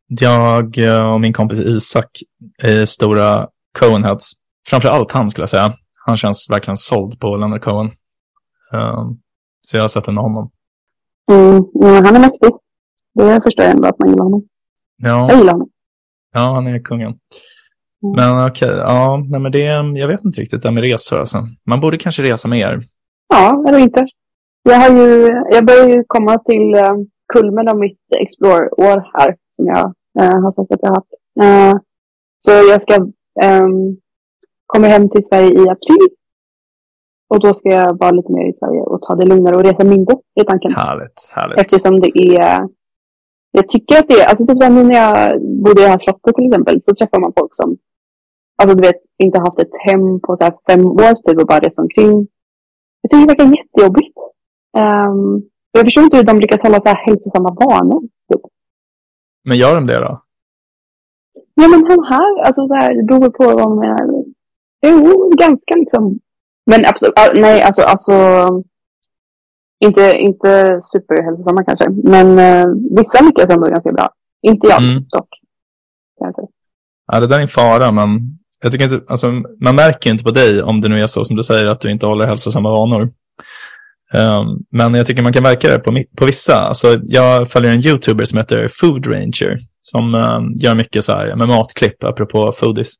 jag 0.09 0.79
och 1.13 1.21
min 1.21 1.33
kompis 1.33 1.61
Isak 1.61 2.23
är 2.63 2.85
stora 2.85 3.49
Cohenheads. 3.79 4.33
Framför 4.69 4.89
allt 4.89 5.13
han 5.13 5.31
skulle 5.31 5.43
jag 5.43 5.49
säga. 5.49 5.75
Han 6.07 6.17
känns 6.17 6.47
verkligen 6.51 6.77
såld 6.77 7.21
på 7.21 7.37
Leonard 7.37 7.63
Cohen. 7.63 7.87
Um, 8.73 9.21
så 9.63 9.77
jag 9.77 9.83
har 9.83 9.89
sett 9.89 10.05
den 10.05 10.15
med 10.15 10.25
honom. 10.25 10.51
Mm, 11.33 11.65
ja, 11.73 11.89
han 12.05 12.17
är 12.17 12.21
mäktig. 12.21 12.51
Det 13.15 13.41
förstår 13.43 13.65
jag 13.65 13.75
ändå 13.75 13.89
att 13.89 13.99
man 13.99 14.09
gillar 14.09 14.25
honom. 14.25 14.43
Ja. 14.97 15.29
Jag 15.31 15.39
gillar 15.39 15.53
honom. 15.53 15.69
Ja, 16.33 16.55
han 16.55 16.67
är 16.67 16.79
kungen. 16.79 17.15
Mm. 18.03 18.15
Men 18.17 18.47
okej, 18.47 18.69
okay, 18.69 18.79
ja, 18.79 19.25
nej, 19.31 19.41
men 19.41 19.53
det, 19.53 19.99
jag 20.01 20.09
vet 20.09 20.25
inte 20.25 20.41
riktigt 20.41 20.63
det 20.63 20.69
här 20.69 20.75
med 20.75 20.83
resor 20.83 21.19
alltså. 21.19 21.39
Man 21.67 21.81
borde 21.81 21.99
kanske 21.99 22.23
resa 22.23 22.49
mer. 22.49 22.81
Ja, 23.29 23.65
eller 23.69 23.79
inte. 23.79 24.07
Jag, 24.63 24.77
har 24.77 24.91
ju, 24.91 25.29
jag 25.51 25.67
börjar 25.67 25.89
ju 25.89 26.05
komma 26.07 26.39
till 26.39 26.75
uh, 26.75 26.95
kulmen 27.33 27.69
av 27.69 27.79
mitt 27.79 27.99
Explore-år 28.21 29.11
här, 29.19 29.37
som 29.51 29.67
jag 29.67 29.85
uh, 30.21 30.43
har 30.43 30.53
sagt 30.53 30.73
att 30.73 30.81
jag 30.83 30.89
har 30.89 30.95
haft. 30.95 31.13
Uh, 31.43 31.81
så 32.39 32.51
jag 32.51 32.83
ska 32.83 32.95
um, 33.45 33.97
komma 34.67 34.87
hem 34.87 35.11
till 35.11 35.25
Sverige 35.25 35.51
i 35.51 35.69
april 35.69 36.09
och 37.33 37.41
då 37.41 37.55
ska 37.55 37.69
jag 37.69 37.99
vara 37.99 38.11
lite 38.11 38.33
mer 38.33 38.49
i 38.51 38.53
Sverige 38.53 38.81
och 38.81 39.03
ta 39.03 39.15
det 39.15 39.27
lugnare 39.27 39.57
och 39.57 39.65
resa 39.65 39.85
mindre, 39.85 40.17
är 40.41 40.45
tanken. 40.45 40.73
Härligt, 40.73 41.31
härligt. 41.35 41.61
Eftersom 41.61 42.01
det 42.01 42.19
är... 42.19 42.69
Jag 43.53 43.69
tycker 43.69 43.99
att 43.99 44.09
det 44.09 44.15
är... 44.15 44.27
Alltså 44.27 44.47
typ 44.47 44.59
så 44.59 44.65
här, 44.65 44.71
nu 44.71 44.85
när 44.85 44.95
jag 44.95 45.41
bodde 45.65 45.81
i 45.81 45.85
det 45.85 45.91
här 45.91 45.99
slottet 45.99 46.35
till 46.35 46.47
exempel 46.47 46.81
så 46.81 46.95
träffar 46.95 47.21
man 47.21 47.33
folk 47.39 47.55
som 47.55 47.77
alltså 48.63 48.77
du 48.77 48.83
vet, 48.89 49.03
inte 49.19 49.41
haft 49.41 49.59
ett 49.59 49.77
hem 49.87 50.21
på 50.21 50.37
så 50.37 50.51
fem 50.71 50.87
år 50.87 51.15
typ 51.23 51.41
och 51.41 51.47
bara 51.47 51.59
resa 51.59 51.83
omkring. 51.83 52.29
Jag 53.01 53.11
tycker 53.11 53.27
det 53.27 53.33
verkar 53.33 53.57
jättejobbigt. 53.59 54.19
Um, 54.79 55.43
jag 55.73 55.85
förstår 55.85 56.05
inte 56.05 56.17
hur 56.17 56.25
de 56.25 56.41
lyckas 56.41 56.63
hålla 56.63 56.81
så 56.81 56.89
här 56.89 57.07
hälsosamma 57.07 57.57
vanor. 57.65 58.01
Typ. 58.03 58.41
Men 59.45 59.59
gör 59.59 59.75
de 59.75 59.87
det 59.87 59.99
då? 59.99 60.21
Ja, 61.55 61.69
men 61.69 61.85
han 61.89 62.05
här, 62.05 62.43
alltså 62.47 62.69
så 62.69 62.75
här, 62.75 62.95
det 62.95 63.03
beror 63.03 63.31
på 63.31 63.45
vad 63.45 63.69
man 63.69 63.79
menar. 63.79 64.25
Jo, 64.87 65.31
ganska 65.37 65.75
liksom 65.75 66.19
men 66.67 66.87
absolut, 66.87 67.15
nej, 67.35 67.63
alltså, 67.63 67.83
alltså 67.83 68.13
inte, 69.79 70.13
inte 70.17 70.79
superhälsosamma 70.83 71.65
kanske. 71.65 71.91
Men 71.91 72.39
eh, 72.39 72.67
vissa 72.97 73.25
lyckas 73.25 73.51
ändå 73.51 73.67
ganska 73.67 73.93
bra. 73.93 74.09
Inte 74.43 74.69
jag 74.69 74.83
mm. 74.83 75.05
dock. 75.09 75.29
Kan 76.19 76.27
jag 76.27 76.35
säga. 76.35 76.49
Ja, 77.13 77.21
det 77.21 77.27
där 77.27 77.37
är 77.37 77.43
en 77.43 77.49
fara, 77.49 77.93
men 77.93 78.09
jag 78.63 78.73
tycker 78.73 78.85
inte, 78.85 79.01
alltså, 79.09 79.33
man 79.61 79.75
märker 79.75 80.11
inte 80.11 80.25
på 80.25 80.31
dig 80.31 80.63
om 80.63 80.81
det 80.81 80.89
nu 80.89 81.03
är 81.03 81.07
så 81.07 81.25
som 81.25 81.37
du 81.37 81.43
säger 81.43 81.67
att 81.67 81.81
du 81.81 81.91
inte 81.91 82.07
håller 82.07 82.27
hälsosamma 82.27 82.71
vanor. 82.71 83.03
Um, 84.15 84.59
men 84.71 84.95
jag 84.95 85.07
tycker 85.07 85.23
man 85.23 85.33
kan 85.33 85.43
märka 85.43 85.69
det 85.69 85.79
på, 85.79 86.03
på 86.17 86.27
vissa. 86.27 86.57
Alltså, 86.57 87.01
jag 87.03 87.51
följer 87.51 87.73
en 87.73 87.87
YouTuber 87.87 88.25
som 88.25 88.39
heter 88.39 88.69
Food 88.69 89.07
Ranger 89.07 89.59
som 89.81 90.15
um, 90.15 90.53
gör 90.57 90.75
mycket 90.75 91.05
så 91.05 91.13
här 91.13 91.37
med 91.37 91.49
matklipp, 91.49 92.05
apropå 92.05 92.53
foodies. 92.53 92.95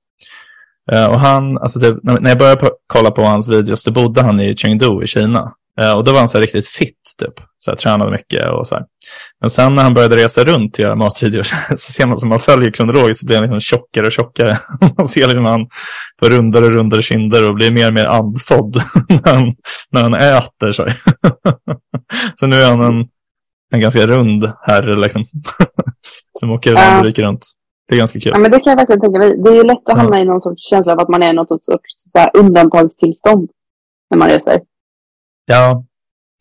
Uh, 0.93 1.07
och 1.07 1.21
han, 1.21 1.59
alltså 1.59 1.79
det, 1.79 1.99
när 2.03 2.31
jag 2.31 2.39
började 2.39 2.61
på, 2.61 2.71
kolla 2.87 3.11
på 3.11 3.23
hans 3.23 3.49
videos, 3.49 3.85
då 3.85 3.93
bodde 3.93 4.23
han 4.23 4.41
i 4.41 4.57
Chengdu 4.57 5.03
i 5.03 5.07
Kina. 5.07 5.53
Uh, 5.81 5.93
och 5.93 6.05
då 6.05 6.13
var 6.13 6.19
han 6.19 6.29
så 6.29 6.39
riktigt 6.39 6.69
fit, 6.69 7.15
typ. 7.19 7.35
Så 7.59 7.71
här, 7.71 7.77
tränade 7.77 8.11
mycket 8.11 8.51
och 8.51 8.67
så 8.67 8.75
här. 8.75 8.85
Men 9.41 9.51
sen 9.51 9.75
när 9.75 9.83
han 9.83 9.95
började 9.95 10.17
resa 10.17 10.45
runt 10.45 10.75
och 10.75 10.81
göra 10.81 10.95
matvideos 10.95 11.55
så 11.71 11.93
ser 11.93 12.07
man 12.07 12.17
som 12.17 12.29
man 12.29 12.41
följer 12.41 12.71
kronologiskt 12.71 13.21
så 13.21 13.27
blir 13.27 13.37
han 13.37 13.43
liksom 13.43 13.61
tjockare 13.61 14.07
och 14.07 14.13
tjockare. 14.13 14.59
man 14.97 15.09
ser 15.09 15.27
liksom 15.27 15.45
han 15.45 15.67
får 16.21 16.31
rundare 16.31 16.65
och 16.65 16.73
rundare 16.73 17.03
kinder 17.03 17.49
och 17.49 17.55
blir 17.55 17.73
mer 17.73 17.87
och 17.87 17.95
mer 17.95 18.07
andfådd 18.07 18.77
när, 19.09 19.35
han, 19.35 19.53
när 19.91 20.03
han 20.03 20.15
äter. 20.15 20.73
Så, 20.73 20.87
så 22.35 22.47
nu 22.47 22.57
är 22.57 22.71
han 22.71 22.81
en, 22.81 23.09
en 23.73 23.81
ganska 23.81 24.07
rund 24.07 24.53
herre 24.63 24.97
liksom. 24.97 25.25
som 26.41 26.51
åker 26.51 26.71
runt 26.71 27.01
och 27.01 27.05
ryker 27.05 27.23
runt. 27.23 27.47
Det 27.89 27.95
är 27.95 27.99
ganska 27.99 28.21
kul. 28.21 28.33
Ja, 28.35 28.39
men 28.39 28.51
det 28.51 28.61
kan 28.61 28.71
jag 28.71 28.77
verkligen 28.77 29.01
tänka 29.01 29.19
mig. 29.19 29.43
Det 29.45 29.51
är 29.51 29.55
ju 29.55 29.63
lätt 29.65 29.89
att 29.91 29.99
hamna 29.99 30.17
ja. 30.17 30.23
i 30.23 30.25
någon 30.25 30.41
sorts 30.41 30.71
känsla 30.71 30.93
av 30.93 31.01
att 31.01 31.09
man 31.09 31.23
är 31.23 31.33
något 31.33 31.49
sorts 31.49 31.95
så 31.97 32.19
här 32.19 32.31
undantagstillstånd 32.35 33.51
när 34.11 34.19
man 34.19 34.29
reser. 34.29 34.61
Ja, 35.47 35.85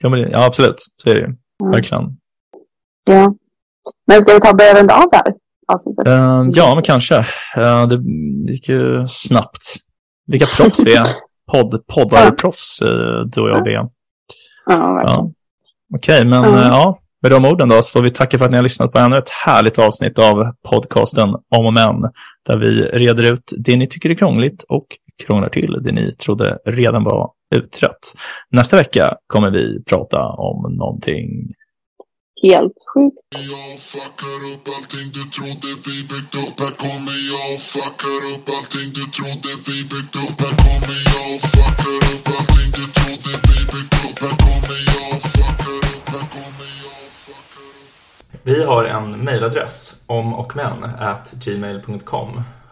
ja, 0.03 0.45
absolut. 0.45 0.75
Så 1.03 1.09
är 1.09 1.13
det 1.13 1.19
ju. 1.19 1.25
Mm. 1.25 1.71
Verkligen. 1.71 2.17
Ja. 3.09 3.35
Men 4.07 4.21
ska 4.21 4.33
vi 4.33 4.39
ta 4.39 4.53
börja 4.53 4.79
runda 4.79 4.95
av 4.95 5.09
där? 5.11 5.33
Uh, 6.07 6.49
ja, 6.53 6.75
men 6.75 6.83
kanske. 6.83 7.17
Uh, 7.57 7.87
det 7.87 8.01
gick 8.51 8.69
ju 8.69 9.07
snabbt. 9.07 9.61
Vilka 10.27 10.45
proffs 10.45 10.85
vi 10.85 10.95
är. 10.95 11.07
Podd, 11.51 11.87
poddarproffs, 11.87 12.81
uh, 12.81 13.25
du 13.25 13.41
och 13.41 13.49
jag, 13.49 13.67
ja. 13.67 13.91
Ja, 14.65 14.93
verkligen. 14.93 15.33
Okej, 15.95 16.25
men 16.25 16.45
uh, 16.45 16.61
ja, 16.61 16.99
med 17.21 17.31
de 17.31 17.45
orden 17.45 17.69
då 17.69 17.81
så 17.81 17.91
får 17.91 18.01
vi 18.01 18.09
tacka 18.09 18.37
för 18.37 18.45
att 18.45 18.51
ni 18.51 18.57
har 18.57 18.63
lyssnat 18.63 18.91
på 18.91 18.99
ännu 18.99 19.17
ett 19.17 19.29
härligt 19.29 19.79
avsnitt 19.79 20.19
av 20.19 20.53
podcasten 20.69 21.29
Om 21.29 21.65
och 21.65 21.73
Men, 21.73 22.01
där 22.47 22.57
vi 22.57 22.81
reder 22.81 23.33
ut 23.33 23.53
det 23.57 23.77
ni 23.77 23.87
tycker 23.87 24.09
är 24.09 24.15
krångligt 24.15 24.63
och 24.63 24.85
krånglar 25.25 25.49
till 25.49 25.79
det 25.83 25.91
ni 25.91 26.13
trodde 26.13 26.57
redan 26.65 27.03
var 27.03 27.31
utrett. 27.51 28.13
Nästa 28.49 28.77
vecka 28.77 29.17
kommer 29.27 29.51
vi 29.51 29.83
prata 29.83 30.19
om 30.29 30.75
någonting 30.75 31.53
helt 32.43 32.79
sjukt. 32.93 33.27
Jag 33.53 33.79
fuckar 33.91 34.39
upp 34.51 34.65
allting 34.75 35.07
du 35.17 35.23
trodde 35.35 35.69
vi 35.85 35.95
byggt 36.11 36.35
upp. 36.43 36.55
Här 36.63 36.73
kommer 36.83 37.17
jag 37.33 37.51
fuckar 37.73 38.21
upp 38.31 38.45
allting 38.57 38.89
du 38.97 39.05
trodde 39.17 39.51
vi 39.67 39.77
byggt 39.91 40.15
upp. 40.23 40.37
Här 40.43 40.55
kommer 40.65 40.99
jag 41.15 41.31
fuckar 41.53 41.99
upp 42.11 42.25
allting 42.35 42.69
du 42.77 42.85
trodde 42.97 43.31
vi 43.47 43.57
byggt 43.73 43.95
upp. 44.05 44.17
Här 44.23 44.35
kommer 44.45 44.79
jag 44.93 45.13
fuckar 45.33 45.79
upp, 45.93 46.07
här 46.13 46.25
kommer 46.35 46.69
jag 46.85 47.03
fuckar 47.25 47.67
upp. 47.79 48.39
Vi 48.49 48.57
har 48.63 48.83
en 48.83 49.07
mejladress 49.27 50.03
om 50.07 50.33
och 50.33 50.55
men 50.55 50.83
at 50.83 51.25
gmail.com 51.43 52.41